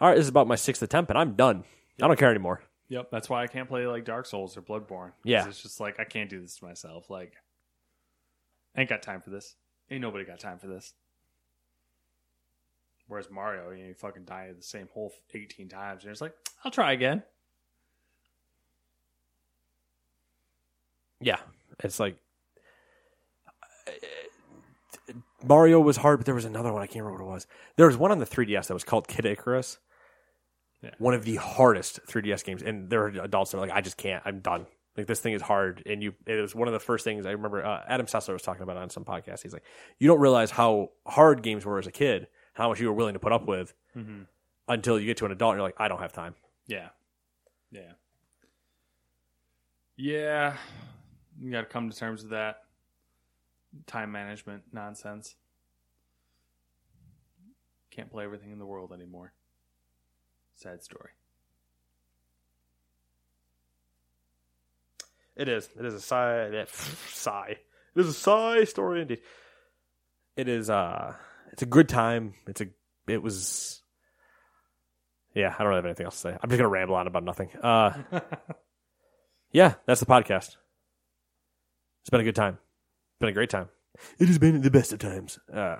"All 0.00 0.08
right, 0.08 0.14
this 0.14 0.24
is 0.24 0.28
about 0.28 0.46
my 0.46 0.54
sixth 0.54 0.80
attempt, 0.82 1.10
and 1.10 1.18
I'm 1.18 1.34
done. 1.34 1.64
I 2.00 2.06
don't 2.06 2.18
care 2.18 2.30
anymore." 2.30 2.62
Yep, 2.88 3.10
that's 3.10 3.28
why 3.28 3.42
I 3.42 3.46
can't 3.48 3.68
play 3.68 3.86
like 3.86 4.04
Dark 4.04 4.26
Souls 4.26 4.56
or 4.56 4.62
Bloodborne. 4.62 5.12
Yeah. 5.24 5.46
it's 5.48 5.62
just 5.62 5.80
like 5.80 5.98
I 5.98 6.04
can't 6.04 6.30
do 6.30 6.40
this 6.40 6.58
to 6.58 6.64
myself. 6.64 7.10
Like, 7.10 7.32
I 8.76 8.80
ain't 8.82 8.90
got 8.90 9.02
time 9.02 9.22
for 9.22 9.30
this. 9.30 9.56
Ain't 9.90 10.02
nobody 10.02 10.24
got 10.24 10.38
time 10.38 10.58
for 10.58 10.68
this. 10.68 10.94
Whereas 13.08 13.30
Mario, 13.30 13.70
you, 13.70 13.82
know, 13.82 13.88
you 13.88 13.94
fucking 13.94 14.24
die 14.24 14.52
the 14.56 14.62
same 14.62 14.88
hole 14.92 15.12
eighteen 15.34 15.68
times, 15.68 16.04
and 16.04 16.12
it's 16.12 16.20
like, 16.20 16.34
I'll 16.64 16.70
try 16.70 16.92
again. 16.92 17.24
Yeah, 21.22 21.38
it's 21.82 21.98
like 22.00 22.16
Mario 25.44 25.80
was 25.80 25.96
hard, 25.96 26.18
but 26.18 26.26
there 26.26 26.34
was 26.34 26.44
another 26.44 26.72
one 26.72 26.82
I 26.82 26.86
can't 26.86 27.04
remember 27.04 27.24
what 27.24 27.30
it 27.30 27.34
was. 27.34 27.46
There 27.76 27.86
was 27.86 27.96
one 27.96 28.10
on 28.12 28.18
the 28.18 28.26
3DS 28.26 28.66
that 28.68 28.74
was 28.74 28.84
called 28.84 29.08
Kid 29.08 29.24
Icarus. 29.26 29.78
Yeah. 30.82 30.90
One 30.98 31.14
of 31.14 31.24
the 31.24 31.36
hardest 31.36 32.00
3DS 32.08 32.44
games, 32.44 32.62
and 32.62 32.90
there 32.90 33.04
are 33.04 33.08
adults 33.08 33.52
that 33.52 33.58
are 33.58 33.60
like, 33.60 33.70
I 33.70 33.80
just 33.80 33.96
can't. 33.96 34.22
I'm 34.26 34.40
done. 34.40 34.66
Like 34.96 35.06
this 35.06 35.20
thing 35.20 35.32
is 35.32 35.40
hard, 35.42 35.82
and 35.86 36.02
you. 36.02 36.12
It 36.26 36.40
was 36.40 36.54
one 36.54 36.68
of 36.68 36.74
the 36.74 36.80
first 36.80 37.04
things 37.04 37.24
I 37.24 37.30
remember. 37.30 37.64
Uh, 37.64 37.82
Adam 37.88 38.06
Sessler 38.06 38.32
was 38.34 38.42
talking 38.42 38.62
about 38.62 38.76
it 38.76 38.80
on 38.80 38.90
some 38.90 39.04
podcast. 39.04 39.42
He's 39.42 39.52
like, 39.54 39.62
you 39.98 40.06
don't 40.08 40.20
realize 40.20 40.50
how 40.50 40.90
hard 41.06 41.42
games 41.42 41.64
were 41.64 41.78
as 41.78 41.86
a 41.86 41.92
kid, 41.92 42.26
how 42.54 42.68
much 42.68 42.78
you 42.80 42.88
were 42.88 42.92
willing 42.92 43.14
to 43.14 43.18
put 43.20 43.32
up 43.32 43.46
with, 43.46 43.72
Mhm. 43.96 44.26
until 44.68 44.98
you 45.00 45.06
get 45.06 45.16
to 45.18 45.24
an 45.24 45.32
adult, 45.32 45.52
and 45.54 45.58
you're 45.60 45.66
like, 45.68 45.76
I 45.80 45.88
don't 45.88 46.00
have 46.00 46.12
time. 46.12 46.34
Yeah, 46.66 46.90
yeah, 47.70 47.92
yeah. 49.96 50.56
You 51.42 51.50
got 51.50 51.62
to 51.62 51.66
come 51.66 51.90
to 51.90 51.96
terms 51.96 52.22
with 52.22 52.30
that 52.30 52.58
time 53.86 54.12
management 54.12 54.62
nonsense. 54.72 55.34
Can't 57.90 58.10
play 58.10 58.24
everything 58.24 58.52
in 58.52 58.60
the 58.60 58.66
world 58.66 58.92
anymore. 58.92 59.32
Sad 60.54 60.84
story. 60.84 61.10
It 65.34 65.48
is. 65.48 65.68
It 65.76 65.84
is 65.84 65.94
a 65.94 66.00
sigh. 66.00 66.48
That 66.50 66.68
sigh. 67.10 67.56
It 67.96 68.00
is 68.00 68.06
a 68.06 68.12
sigh 68.12 68.62
story 68.64 69.02
indeed. 69.02 69.20
It 70.36 70.48
is. 70.48 70.70
Uh, 70.70 71.14
it's 71.50 71.62
a 71.62 71.66
good 71.66 71.88
time. 71.88 72.34
It's 72.46 72.60
a. 72.60 72.66
It 73.08 73.20
was. 73.20 73.82
Yeah, 75.34 75.54
I 75.58 75.64
don't 75.64 75.72
have 75.72 75.86
anything 75.86 76.04
else 76.04 76.22
to 76.22 76.28
say. 76.28 76.38
I'm 76.40 76.50
just 76.50 76.58
gonna 76.58 76.68
ramble 76.68 76.94
on 76.94 77.08
about 77.08 77.24
nothing. 77.24 77.48
Uh, 77.60 77.94
yeah, 79.50 79.74
that's 79.86 80.00
the 80.00 80.06
podcast. 80.06 80.56
It's 82.02 82.10
been 82.10 82.20
a 82.20 82.24
good 82.24 82.34
time. 82.36 82.54
It's 82.54 83.18
been 83.20 83.28
a 83.28 83.32
great 83.32 83.50
time. 83.50 83.68
It 84.18 84.26
has 84.26 84.38
been 84.38 84.60
the 84.60 84.70
best 84.70 84.92
of 84.92 84.98
times. 84.98 85.38
Uh, 85.52 85.76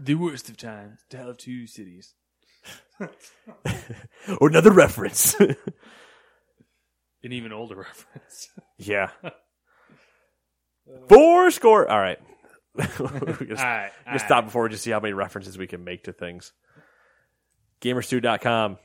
The 0.00 0.14
worst 0.16 0.48
of 0.48 0.56
times. 0.56 1.00
Tale 1.08 1.30
of 1.30 1.38
Two 1.38 1.66
Cities. 1.66 2.14
or 3.00 4.48
another 4.48 4.72
reference. 4.72 5.34
An 5.40 5.56
even 7.32 7.52
older 7.52 7.76
reference. 7.76 8.50
yeah. 8.78 9.10
Four 11.08 11.50
score. 11.52 11.88
All 11.88 12.00
right. 12.00 12.18
We're 12.74 12.86
gonna, 12.86 13.10
All 13.10 13.18
right, 13.18 13.90
we're 14.00 14.04
gonna 14.06 14.18
stop 14.18 14.46
before 14.46 14.62
we 14.64 14.70
just 14.70 14.82
see 14.82 14.90
how 14.90 14.98
many 15.00 15.12
references 15.12 15.58
we 15.58 15.66
can 15.66 15.84
make 15.84 16.04
to 16.04 16.12
things. 16.12 16.52
Gamers2.com. 17.82 18.78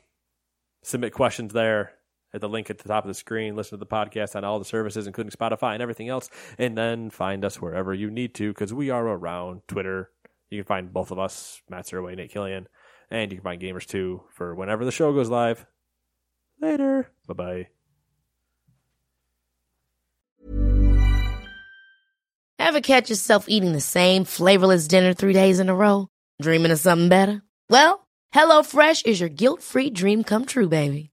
Submit 0.82 1.12
questions 1.12 1.52
there 1.52 1.92
at 2.38 2.40
the 2.40 2.48
link 2.48 2.70
at 2.70 2.78
the 2.78 2.88
top 2.88 3.04
of 3.04 3.08
the 3.08 3.14
screen. 3.14 3.56
Listen 3.56 3.78
to 3.78 3.84
the 3.84 3.86
podcast 3.86 4.36
on 4.36 4.44
all 4.44 4.58
the 4.58 4.64
services, 4.64 5.06
including 5.06 5.32
Spotify 5.32 5.74
and 5.74 5.82
everything 5.82 6.08
else. 6.08 6.30
And 6.56 6.78
then 6.78 7.10
find 7.10 7.44
us 7.44 7.60
wherever 7.60 7.92
you 7.92 8.10
need 8.10 8.34
to 8.36 8.52
because 8.52 8.72
we 8.72 8.90
are 8.90 9.06
around 9.06 9.62
Twitter. 9.68 10.10
You 10.50 10.62
can 10.62 10.66
find 10.66 10.92
both 10.92 11.10
of 11.10 11.18
us, 11.18 11.60
Matt 11.68 11.86
Zerway, 11.86 12.16
Nate 12.16 12.30
Killian. 12.30 12.68
And 13.10 13.30
you 13.30 13.38
can 13.38 13.44
find 13.44 13.60
Gamers2 13.60 14.20
for 14.30 14.54
whenever 14.54 14.84
the 14.84 14.92
show 14.92 15.12
goes 15.12 15.28
live. 15.28 15.66
Later. 16.60 17.10
Bye 17.26 17.34
bye. 17.34 17.68
Ever 22.60 22.80
catch 22.80 23.08
yourself 23.08 23.46
eating 23.48 23.72
the 23.72 23.80
same 23.80 24.24
flavorless 24.24 24.86
dinner 24.88 25.14
three 25.14 25.32
days 25.32 25.58
in 25.58 25.68
a 25.68 25.74
row? 25.74 26.08
Dreaming 26.42 26.70
of 26.70 26.78
something 26.78 27.08
better? 27.08 27.42
Well, 27.70 28.06
HelloFresh 28.34 29.06
is 29.06 29.20
your 29.20 29.30
guilt 29.30 29.62
free 29.62 29.90
dream 29.90 30.22
come 30.22 30.44
true, 30.44 30.68
baby. 30.68 31.10